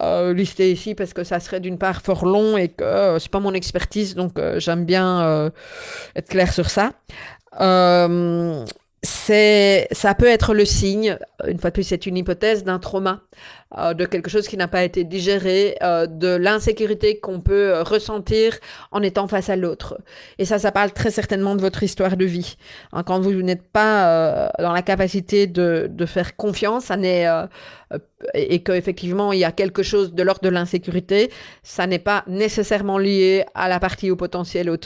euh, 0.00 0.32
lister 0.32 0.70
ici 0.70 0.94
parce 0.94 1.12
que 1.12 1.24
ça 1.24 1.40
serait 1.40 1.60
d'une 1.60 1.78
part 1.78 2.02
fort 2.02 2.24
long 2.24 2.56
et 2.56 2.68
que 2.68 2.84
euh, 2.84 3.18
c'est 3.18 3.30
pas 3.30 3.40
mon 3.40 3.54
expertise, 3.54 4.14
donc 4.14 4.38
euh, 4.38 4.60
j'aime 4.60 4.84
bien 4.84 5.50
être 6.14 6.28
clair 6.28 6.52
sur 6.52 6.70
ça. 6.70 6.92
C'est, 9.04 9.86
ça 9.92 10.14
peut 10.14 10.26
être 10.26 10.54
le 10.54 10.64
signe, 10.64 11.18
une 11.46 11.58
fois 11.58 11.70
de 11.70 11.74
plus, 11.74 11.84
c'est 11.84 12.06
une 12.06 12.16
hypothèse 12.16 12.64
d'un 12.64 12.78
trauma, 12.78 13.20
euh, 13.78 13.94
de 13.94 14.06
quelque 14.06 14.30
chose 14.30 14.48
qui 14.48 14.56
n'a 14.56 14.66
pas 14.66 14.82
été 14.82 15.04
digéré, 15.04 15.76
euh, 15.82 16.06
de 16.06 16.28
l'insécurité 16.28 17.20
qu'on 17.20 17.40
peut 17.40 17.82
ressentir 17.82 18.58
en 18.90 19.02
étant 19.02 19.28
face 19.28 19.50
à 19.50 19.56
l'autre. 19.56 19.98
Et 20.38 20.44
ça, 20.44 20.58
ça 20.58 20.72
parle 20.72 20.92
très 20.92 21.10
certainement 21.10 21.54
de 21.54 21.60
votre 21.60 21.82
histoire 21.82 22.16
de 22.16 22.24
vie. 22.24 22.56
Hein, 22.92 23.02
quand 23.02 23.20
vous 23.20 23.32
n'êtes 23.42 23.68
pas 23.70 24.50
dans 24.58 24.72
la 24.72 24.82
capacité 24.82 25.46
de, 25.46 26.06
faire 26.06 26.36
confiance, 26.36 26.86
ça 26.86 26.96
n'est 26.96 27.26
et 28.32 28.62
qu'effectivement 28.62 29.32
il 29.32 29.40
y 29.40 29.44
a 29.44 29.52
quelque 29.52 29.82
chose 29.82 30.14
de 30.14 30.22
l'ordre 30.22 30.42
de 30.42 30.48
l'insécurité, 30.48 31.30
ça 31.62 31.86
n'est 31.86 31.98
pas 31.98 32.24
nécessairement 32.26 32.98
lié 32.98 33.44
à 33.54 33.68
la 33.68 33.80
partie 33.80 34.10
au 34.10 34.16
potentiel 34.16 34.70
aux 34.70 34.76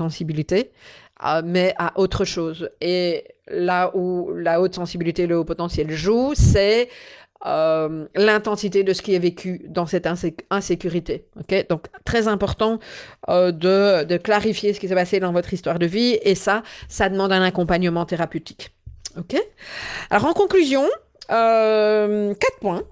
sensibilités, 1.18 1.42
mais 1.44 1.74
à 1.78 1.98
autre 1.98 2.24
chose. 2.24 2.70
Et 2.80 3.24
là 3.48 3.90
où 3.94 4.30
la 4.34 4.60
haute 4.60 4.74
sensibilité 4.74 5.22
et 5.22 5.26
le 5.26 5.38
haut 5.38 5.44
potentiel 5.44 5.90
jouent, 5.90 6.34
c'est 6.34 6.88
euh, 7.46 8.06
l'intensité 8.16 8.82
de 8.82 8.92
ce 8.92 9.00
qui 9.00 9.14
est 9.14 9.18
vécu 9.20 9.64
dans 9.68 9.86
cette 9.86 10.08
insécurité. 10.50 11.26
Okay 11.40 11.64
Donc, 11.68 11.86
très 12.04 12.26
important 12.26 12.80
euh, 13.28 13.52
de, 13.52 14.16
clarifier 14.16 14.72
ce 14.72 14.80
qui 14.80 14.88
s'est 14.88 14.94
passé 14.94 15.20
dans 15.20 15.32
votre 15.32 15.52
histoire 15.52 15.78
de 15.78 15.86
vie. 15.86 16.18
Et 16.22 16.34
ça, 16.34 16.62
ça 16.88 17.08
demande 17.08 17.32
un 17.32 17.42
accompagnement 17.42 18.04
thérapeutique. 18.06 18.72
OK? 19.16 19.36
Alors, 20.10 20.26
en 20.26 20.32
conclusion, 20.32 20.84
euh, 21.30 22.34
quatre 22.34 22.58
points 22.60 22.82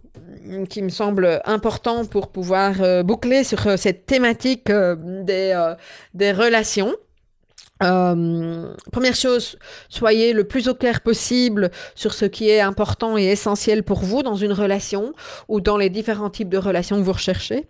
qui 0.69 0.83
me 0.83 0.91
semblent 0.91 1.41
importants 1.45 2.05
pour 2.05 2.29
pouvoir 2.29 3.05
boucler 3.05 3.43
sur 3.43 3.79
cette 3.79 4.07
thématique 4.07 4.71
des 4.71 6.33
relations. 6.33 6.95
Euh, 7.83 8.75
première 8.91 9.15
chose, 9.15 9.59
soyez 9.89 10.33
le 10.33 10.45
plus 10.45 10.69
au 10.69 10.75
clair 10.75 11.03
possible 11.03 11.71
sur 11.95 12.15
ce 12.15 12.25
qui 12.25 12.49
est 12.49 12.61
important 12.61 13.19
et 13.19 13.25
essentiel 13.25 13.83
pour 13.83 14.01
vous 14.01 14.23
dans 14.23 14.35
une 14.35 14.53
relation 14.53 15.13
ou 15.49 15.61
dans 15.61 15.77
les 15.77 15.91
différents 15.91 16.31
types 16.31 16.49
de 16.49 16.59
relations 16.59 16.97
que 16.97 17.03
vous 17.03 17.13
recherchez. 17.13 17.67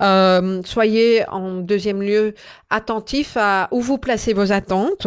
Euh, 0.00 0.62
soyez 0.64 1.28
en 1.28 1.56
deuxième 1.56 2.02
lieu 2.02 2.34
attentif 2.70 3.36
à 3.36 3.68
où 3.70 3.80
vous 3.80 3.98
placez 3.98 4.32
vos 4.32 4.50
attentes, 4.50 5.06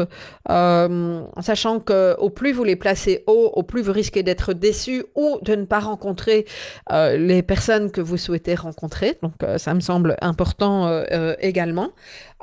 euh, 0.50 1.22
en 1.36 1.42
sachant 1.42 1.80
que 1.80 2.16
au 2.20 2.30
plus 2.30 2.54
vous 2.54 2.64
les 2.64 2.76
placez 2.76 3.24
haut, 3.28 3.52
au 3.54 3.64
plus 3.64 3.82
vous 3.82 3.92
risquez 3.92 4.22
d'être 4.24 4.54
déçu 4.54 5.04
ou 5.16 5.40
de 5.42 5.56
ne 5.56 5.66
pas 5.66 5.80
rencontrer 5.80 6.46
les 6.92 7.42
personnes 7.42 7.92
que 7.92 8.02
vous 8.02 8.18
souhaitez 8.18 8.56
rencontrer. 8.56 9.18
Donc 9.22 9.34
ça 9.58 9.74
me 9.74 9.80
semble 9.80 10.16
important 10.22 11.04
également. 11.40 11.90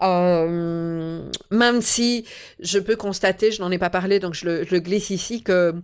Même 0.01 1.81
si 1.81 2.25
je 2.61 2.79
peux 2.79 2.97
constater, 2.97 3.53
je 3.53 3.63
n'en 3.63 3.71
ai 3.71 3.79
pas 3.79 3.91
parlé, 3.91 4.19
donc 4.19 4.35
je 4.35 4.47
le, 4.49 4.81
glisse 4.81 5.11
ici, 5.11 5.43
que 5.43 5.75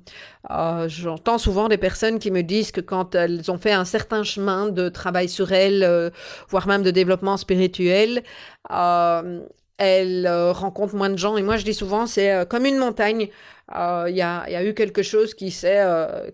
j'entends 0.86 1.38
souvent 1.38 1.68
des 1.68 1.78
personnes 1.78 2.18
qui 2.18 2.30
me 2.30 2.42
disent 2.42 2.72
que 2.72 2.80
quand 2.80 3.14
elles 3.14 3.50
ont 3.50 3.58
fait 3.58 3.72
un 3.72 3.84
certain 3.84 4.22
chemin 4.24 4.68
de 4.68 4.88
travail 4.88 5.28
sur 5.28 5.52
elles, 5.52 6.10
voire 6.48 6.66
même 6.66 6.82
de 6.82 6.90
développement 6.90 7.36
spirituel, 7.36 8.22
euh, 8.70 9.40
elle 9.78 10.26
euh, 10.26 10.52
rencontre 10.52 10.94
moins 10.94 11.10
de 11.10 11.16
gens. 11.16 11.36
Et 11.36 11.42
moi, 11.42 11.56
je 11.56 11.64
dis 11.64 11.74
souvent, 11.74 12.06
c'est 12.06 12.32
euh, 12.32 12.44
comme 12.44 12.66
une 12.66 12.78
montagne. 12.78 13.28
Il 13.72 14.16
y, 14.16 14.22
a, 14.22 14.64
eu 14.64 14.74
quelque 14.74 15.04
chose 15.04 15.32
qui 15.32 15.52
s'est 15.52 15.78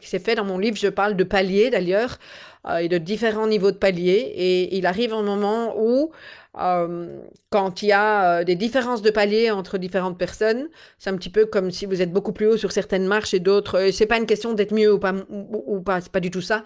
fait 0.01 0.35
dans 0.35 0.45
mon 0.47 0.57
livre. 0.57 0.79
Je 0.79 0.89
parle 0.89 1.17
de 1.17 1.23
paliers 1.23 1.69
d'ailleurs, 1.69 2.19
et 2.81 2.89
de 2.89 2.97
différents 2.97 3.47
niveaux 3.47 3.73
de 3.73 3.77
paliers. 3.77 4.33
Et 4.35 4.79
il 4.79 4.87
arrive 4.87 5.13
un 5.13 5.23
moment 5.23 5.75
où 5.79 6.13
euh, 6.59 7.23
quand 7.51 7.83
il 7.83 7.89
y 7.89 7.93
a 7.93 8.41
euh, 8.41 8.45
des 8.45 8.55
différences 8.55 9.03
de 9.03 9.11
palier 9.11 9.51
entre 9.51 9.79
différentes 9.79 10.19
personnes, 10.19 10.69
c'est 10.99 11.11
un 11.11 11.17
petit 11.17 11.31
peu 11.31 11.45
comme 11.45 11.71
si 11.71 11.85
vous 11.87 12.01
êtes 12.01 12.13
beaucoup 12.13 12.33
plus 12.33 12.47
haut 12.47 12.57
sur 12.57 12.73
certaines 12.73 13.07
marches 13.07 13.35
et 13.35 13.41
d'autres. 13.41 13.79
Euh, 13.79 13.93
c'est 13.93 14.07
pas 14.07 14.17
une 14.17 14.27
question 14.27 14.55
d'être 14.55 14.73
mieux 14.73 14.93
ou 14.93 14.99
pas, 14.99 15.13
ou, 15.31 15.81
pas 15.81 16.01
c'est 16.01 16.13
pas 16.13 16.21
du 16.21 16.31
tout 16.31 16.41
ça. 16.41 16.65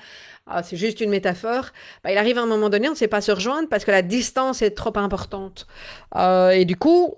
C'est 0.65 0.77
juste 0.77 1.01
une 1.01 1.11
métaphore. 1.11 1.67
Bah, 2.03 2.11
il 2.11 2.19
arrive 2.19 2.39
à 2.39 2.43
un 2.43 2.47
moment 2.47 2.71
donné, 2.71 2.89
on 2.89 2.93
ne 2.93 2.97
sait 2.97 3.07
pas 3.09 3.21
se 3.21 3.31
rejoindre 3.31 3.69
parce 3.69 3.85
que 3.85 3.93
la 3.93 4.03
distance 4.03 4.63
est 4.63 4.73
trop 4.73 4.97
importante. 4.97 5.69
et 6.17 6.65
du 6.65 6.77
coup, 6.77 7.15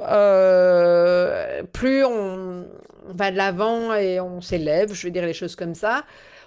plus 1.73 2.05
on 2.05 2.67
va 3.07 3.31
de 3.31 3.37
l'avant 3.37 3.95
et 3.95 4.21
on 4.21 4.43
s'élève, 4.43 4.93
je 4.93 5.07
vais 5.07 5.11
dire 5.11 5.25
les 5.25 5.33
choses 5.33 5.57
comme 5.57 5.75
ça, 5.75 6.05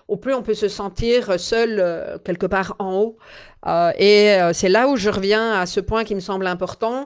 au 0.08 0.18
plus 0.18 0.34
on 0.34 0.44
peut 0.44 0.54
se 0.54 0.68
sentir 0.68 1.40
seul 1.40 1.78
euh, 1.80 2.18
quelque 2.24 2.46
part 2.46 2.76
en 2.80 2.94
haut. 2.94 3.18
Euh, 3.66 3.92
et 3.98 4.34
euh, 4.34 4.54
c'est 4.54 4.70
là 4.70 4.88
où 4.88 4.96
je 4.96 5.10
reviens 5.10 5.54
à 5.54 5.66
ce 5.66 5.80
point 5.80 6.04
qui 6.04 6.14
me 6.14 6.20
semble 6.20 6.46
important, 6.46 7.06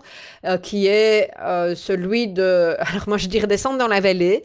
qui 0.61 0.87
est 0.87 1.31
celui 1.75 2.27
de, 2.27 2.75
alors 2.79 3.07
moi 3.07 3.17
je 3.17 3.27
dirais 3.27 3.47
descendre 3.47 3.77
dans 3.77 3.87
la 3.87 4.01
vallée, 4.01 4.43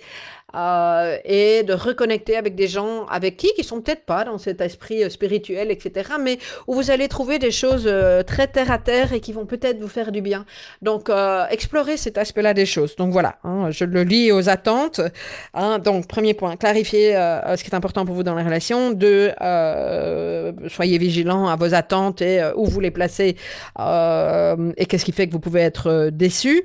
euh, 0.55 1.17
et 1.25 1.63
de 1.65 1.73
reconnecter 1.73 2.37
avec 2.37 2.55
des 2.55 2.69
gens 2.69 3.07
avec 3.07 3.37
qui, 3.37 3.53
qui 3.57 3.65
sont 3.65 3.81
peut-être 3.81 4.05
pas 4.05 4.25
dans 4.25 4.39
cet 4.39 4.61
esprit 4.61 5.03
euh, 5.03 5.09
spirituel, 5.09 5.71
etc., 5.71 6.11
mais 6.21 6.39
où 6.67 6.75
vous 6.75 6.91
allez 6.91 7.09
trouver 7.09 7.39
des 7.39 7.51
choses 7.51 7.85
euh, 7.87 8.23
très 8.23 8.47
terre 8.47 8.71
à 8.71 8.79
terre 8.79 9.13
et 9.13 9.21
qui 9.21 9.33
vont 9.33 9.47
peut-être 9.47 9.81
vous 9.81 9.89
faire 9.89 10.13
du 10.13 10.21
bien. 10.21 10.45
Donc, 10.83 11.11
explorer 11.51 11.97
cet 11.97 12.19
aspect-là 12.19 12.55
des 12.55 12.67
choses. 12.67 12.97
Donc 12.97 13.13
voilà, 13.13 13.37
hein, 13.45 13.71
je 13.71 13.85
le 13.85 14.03
lis 14.03 14.33
aux 14.33 14.49
attentes. 14.49 15.01
Hein, 15.55 15.79
donc, 15.79 16.07
premier 16.07 16.35
point, 16.35 16.57
clarifier 16.57 17.13
ce 17.13 17.63
qui 17.63 17.71
est 17.71 17.75
important 17.75 18.05
pour 18.05 18.15
vous 18.15 18.23
dans 18.23 18.35
la 18.35 18.43
relation. 18.43 18.93
Deux, 18.93 19.33
soyez 20.69 20.99
vigilants 20.99 21.49
à 21.49 21.57
vos 21.57 21.75
attentes 21.75 22.23
et 22.23 22.43
où 22.57 22.67
vous 22.67 22.81
les 22.81 22.91
placez 22.91 23.37
et 23.79 24.87
qu'est-ce 24.87 25.05
qui 25.05 25.13
fait 25.13 25.27
que 25.27 25.33
vous 25.33 25.41
pouvez 25.41 25.61
être 25.61 26.11
déçu. 26.11 26.65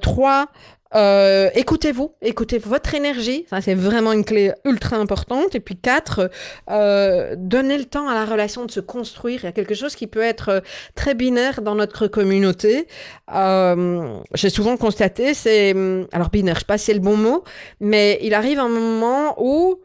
trois, 0.00 0.48
euh, 0.94 1.50
écoutez-vous, 1.54 2.12
écoutez 2.20 2.58
votre 2.58 2.94
énergie, 2.94 3.46
ça 3.48 3.60
c'est 3.60 3.74
vraiment 3.74 4.12
une 4.12 4.24
clé 4.24 4.52
ultra 4.64 4.96
importante. 4.96 5.54
Et 5.54 5.60
puis 5.60 5.76
quatre, 5.76 6.30
euh, 6.70 7.34
donnez 7.38 7.78
le 7.78 7.84
temps 7.84 8.08
à 8.08 8.14
la 8.14 8.24
relation 8.24 8.64
de 8.66 8.70
se 8.70 8.80
construire. 8.80 9.40
Il 9.42 9.46
y 9.46 9.48
a 9.48 9.52
quelque 9.52 9.74
chose 9.74 9.96
qui 9.96 10.06
peut 10.06 10.20
être 10.20 10.48
euh, 10.50 10.60
très 10.94 11.14
binaire 11.14 11.62
dans 11.62 11.74
notre 11.74 12.06
communauté. 12.08 12.86
Euh, 13.34 14.18
J'ai 14.34 14.50
souvent 14.50 14.76
constaté, 14.76 15.34
c'est 15.34 15.72
hum, 15.72 16.06
alors 16.12 16.30
binaire, 16.30 16.56
je 16.56 16.60
sais 16.60 16.66
pas 16.66 16.78
si 16.78 16.86
c'est 16.86 16.94
le 16.94 17.00
bon 17.00 17.16
mot, 17.16 17.44
mais 17.80 18.18
il 18.22 18.34
arrive 18.34 18.58
un 18.58 18.68
moment 18.68 19.34
où 19.38 19.80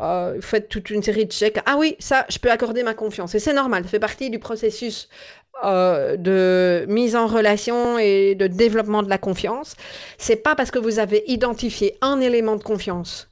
euh, 0.00 0.40
faites 0.40 0.68
toute 0.68 0.90
une 0.90 1.02
série 1.02 1.26
de 1.26 1.32
chèques. 1.32 1.58
Ah 1.66 1.76
oui, 1.78 1.96
ça, 1.98 2.26
je 2.28 2.38
peux 2.38 2.50
accorder 2.50 2.82
ma 2.82 2.94
confiance. 2.94 3.34
Et 3.34 3.38
c'est 3.38 3.54
normal, 3.54 3.84
ça 3.84 3.90
fait 3.90 3.98
partie 3.98 4.30
du 4.30 4.38
processus 4.38 5.08
euh, 5.64 6.16
de 6.16 6.84
mise 6.88 7.16
en 7.16 7.26
relation 7.26 7.98
et 7.98 8.34
de 8.34 8.46
développement 8.46 9.02
de 9.02 9.08
la 9.08 9.18
confiance, 9.18 9.74
c'est 10.18 10.36
pas 10.36 10.54
parce 10.54 10.70
que 10.70 10.78
vous 10.78 10.98
avez 10.98 11.24
identifié 11.26 11.96
un 12.02 12.20
élément 12.20 12.56
de 12.56 12.62
confiance 12.62 13.28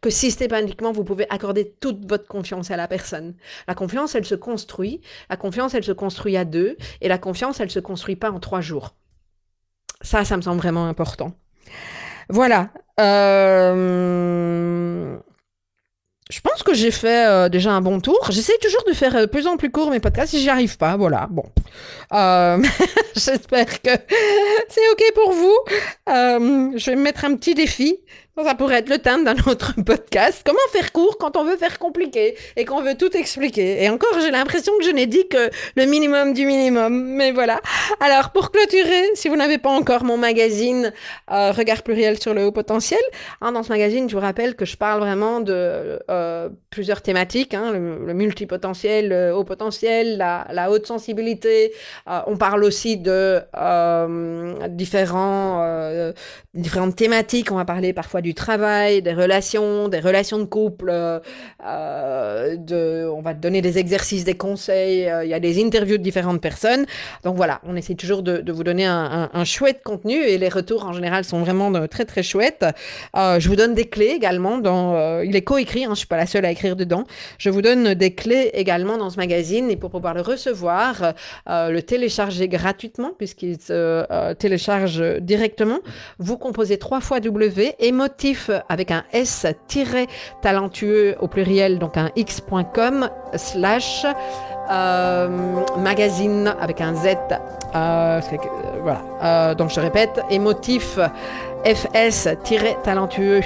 que 0.00 0.10
systématiquement 0.10 0.92
vous 0.92 1.04
pouvez 1.04 1.26
accorder 1.30 1.74
toute 1.80 2.06
votre 2.06 2.26
confiance 2.26 2.70
à 2.70 2.76
la 2.76 2.88
personne. 2.88 3.34
La 3.66 3.74
confiance, 3.74 4.14
elle 4.14 4.26
se 4.26 4.34
construit. 4.34 5.00
La 5.30 5.38
confiance, 5.38 5.72
elle 5.72 5.82
se 5.84 5.92
construit 5.92 6.36
à 6.36 6.44
deux. 6.44 6.76
Et 7.00 7.08
la 7.08 7.16
confiance, 7.16 7.58
elle 7.60 7.70
se 7.70 7.80
construit 7.80 8.16
pas 8.16 8.30
en 8.30 8.38
trois 8.38 8.60
jours. 8.60 8.96
Ça, 10.02 10.26
ça 10.26 10.36
me 10.36 10.42
semble 10.42 10.58
vraiment 10.58 10.86
important. 10.88 11.32
Voilà. 12.28 12.68
Euh... 13.00 13.84
Je 16.34 16.40
pense 16.40 16.64
que 16.64 16.74
j'ai 16.74 16.90
fait 16.90 17.28
euh, 17.28 17.48
déjà 17.48 17.70
un 17.70 17.80
bon 17.80 18.00
tour. 18.00 18.18
J'essaie 18.30 18.58
toujours 18.60 18.82
de 18.88 18.92
faire 18.92 19.14
euh, 19.14 19.20
de 19.20 19.26
plus 19.26 19.46
en 19.46 19.56
plus 19.56 19.70
court 19.70 19.92
mes 19.92 20.00
podcasts. 20.00 20.32
Si 20.32 20.40
j'y 20.40 20.50
arrive 20.50 20.76
pas, 20.76 20.96
voilà. 20.96 21.28
Bon, 21.30 21.44
euh, 22.12 22.60
j'espère 23.14 23.80
que 23.80 23.90
c'est 24.68 24.88
ok 24.90 25.12
pour 25.14 25.32
vous. 25.32 25.56
je 26.08 26.90
vais 26.90 26.96
me 26.96 27.02
mettre 27.02 27.24
un 27.24 27.36
petit 27.36 27.54
défi. 27.54 28.00
Ça 28.42 28.56
pourrait 28.56 28.78
être 28.78 28.90
le 28.90 28.98
thème 28.98 29.24
d'un 29.24 29.36
autre 29.46 29.74
podcast. 29.86 30.42
Comment 30.44 30.58
faire 30.72 30.90
court 30.92 31.18
quand 31.18 31.36
on 31.36 31.44
veut 31.44 31.56
faire 31.56 31.78
compliqué 31.78 32.36
et 32.56 32.64
qu'on 32.64 32.82
veut 32.82 32.96
tout 32.96 33.16
expliquer? 33.16 33.84
Et 33.84 33.88
encore, 33.88 34.18
j'ai 34.20 34.32
l'impression 34.32 34.72
que 34.78 34.84
je 34.84 34.90
n'ai 34.90 35.06
dit 35.06 35.28
que 35.28 35.50
le 35.76 35.86
minimum 35.86 36.34
du 36.34 36.44
minimum. 36.44 37.04
Mais 37.14 37.30
voilà. 37.30 37.60
Alors, 38.00 38.30
pour 38.30 38.50
clôturer, 38.50 39.04
si 39.14 39.28
vous 39.28 39.36
n'avez 39.36 39.58
pas 39.58 39.70
encore 39.70 40.02
mon 40.02 40.16
magazine 40.16 40.92
euh, 41.30 41.52
Regard 41.52 41.84
pluriel 41.84 42.20
sur 42.20 42.34
le 42.34 42.44
haut 42.44 42.50
potentiel, 42.50 42.98
hein, 43.40 43.52
dans 43.52 43.62
ce 43.62 43.68
magazine, 43.68 44.10
je 44.10 44.16
vous 44.16 44.20
rappelle 44.20 44.56
que 44.56 44.64
je 44.64 44.76
parle 44.76 44.98
vraiment 44.98 45.38
de 45.40 46.00
euh, 46.10 46.48
plusieurs 46.70 47.02
thématiques. 47.02 47.54
Hein, 47.54 47.70
le, 47.72 48.14
multipotentiel, 48.14 49.08
le 49.08 49.34
haut 49.34 49.44
potentiel, 49.44 50.18
la, 50.18 50.70
haute 50.70 50.86
sensibilité. 50.86 51.72
Euh, 52.08 52.20
on 52.26 52.36
parle 52.36 52.64
aussi 52.64 52.96
de 52.96 53.40
différents, 54.70 56.12
différentes 56.52 56.96
thématiques. 56.96 57.52
On 57.52 57.56
va 57.56 57.64
parler 57.64 57.92
parfois 57.92 58.22
du 58.24 58.34
travail, 58.34 59.02
des 59.02 59.12
relations, 59.12 59.88
des 59.88 60.00
relations 60.00 60.38
de 60.38 60.44
couple. 60.44 60.88
Euh, 60.90 61.20
euh, 61.62 63.06
on 63.06 63.20
va 63.20 63.34
te 63.34 63.40
donner 63.40 63.60
des 63.60 63.78
exercices, 63.78 64.24
des 64.24 64.34
conseils. 64.34 65.08
Euh, 65.08 65.24
il 65.24 65.30
y 65.30 65.34
a 65.34 65.40
des 65.40 65.62
interviews 65.62 65.98
de 65.98 66.02
différentes 66.02 66.40
personnes. 66.40 66.86
Donc 67.22 67.36
voilà, 67.36 67.60
on 67.64 67.76
essaie 67.76 67.94
toujours 67.94 68.22
de, 68.22 68.38
de 68.38 68.52
vous 68.52 68.64
donner 68.64 68.86
un, 68.86 69.44
chouette 69.44 69.82
contenu 69.84 70.14
et 70.14 70.38
les 70.38 70.48
retours 70.48 70.86
en 70.86 70.94
général 70.94 71.22
sont 71.24 71.40
vraiment 71.40 71.70
très 71.86 72.06
très 72.06 72.22
chouettes. 72.22 72.64
je 73.14 73.46
vous 73.46 73.56
donne 73.56 73.74
des 73.74 73.84
clés 73.84 74.14
également. 74.16 74.56
Dans, 74.56 75.20
il 75.20 75.36
est 75.36 75.42
coécrit, 75.42 75.84
hein, 75.84 75.90
je 75.90 75.98
suis 75.98 76.06
pas 76.06 76.16
la 76.16 76.24
seule 76.26 76.46
à 76.46 76.50
écrire 76.50 76.76
dedans. 76.76 77.04
Je 77.36 77.50
vous 77.50 77.60
donne 77.60 77.92
des 77.92 78.14
clés 78.14 78.50
également 78.54 78.96
dans 78.96 79.10
ce 79.10 79.18
magazine 79.18 79.70
et 79.70 79.76
pour 79.76 79.90
pouvoir 79.90 80.14
le 80.14 80.22
recevoir, 80.22 81.12
le 81.46 81.80
télécharger 81.80 82.48
gratuitement 82.48 83.12
puisqu'il 83.18 83.60
se 83.60 84.32
télécharge 84.34 85.02
directement. 85.20 85.80
Vous 86.18 86.38
composez 86.38 86.78
trois 86.78 87.02
fois 87.02 87.20
W, 87.20 87.74
émote 87.80 88.13
motif 88.14 88.50
avec 88.68 88.90
un 88.90 89.02
S 89.12 89.46
talentueux 90.40 91.16
au 91.20 91.26
pluriel, 91.26 91.78
donc 91.78 91.96
un 91.96 92.10
x.com 92.14 93.08
slash 93.34 94.06
euh, 94.70 95.28
magazine 95.76 96.54
avec 96.60 96.80
un 96.80 96.94
Z. 96.94 97.16
Euh, 97.74 98.20
voilà. 98.82 99.54
donc 99.54 99.70
je 99.70 99.80
répète, 99.80 100.20
émotif 100.30 100.98
fs-talentueux 101.64 103.40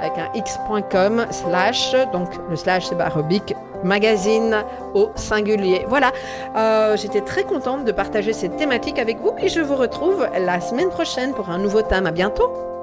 avec 0.00 0.18
un 0.18 0.28
x.com 0.34 1.26
slash, 1.30 1.96
donc 2.12 2.28
le 2.48 2.56
slash 2.56 2.86
c'est 2.86 2.94
barobique, 2.94 3.54
magazine 3.82 4.62
au 4.94 5.10
singulier. 5.16 5.86
Voilà, 5.88 6.12
euh, 6.56 6.96
j'étais 6.96 7.22
très 7.22 7.44
contente 7.44 7.84
de 7.84 7.92
partager 7.92 8.32
cette 8.32 8.56
thématique 8.56 8.98
avec 8.98 9.18
vous 9.18 9.32
et 9.38 9.48
je 9.48 9.60
vous 9.60 9.76
retrouve 9.76 10.28
la 10.38 10.60
semaine 10.60 10.90
prochaine 10.90 11.32
pour 11.32 11.50
un 11.50 11.58
nouveau 11.58 11.82
thème. 11.82 12.06
À 12.06 12.12
bientôt! 12.12 12.73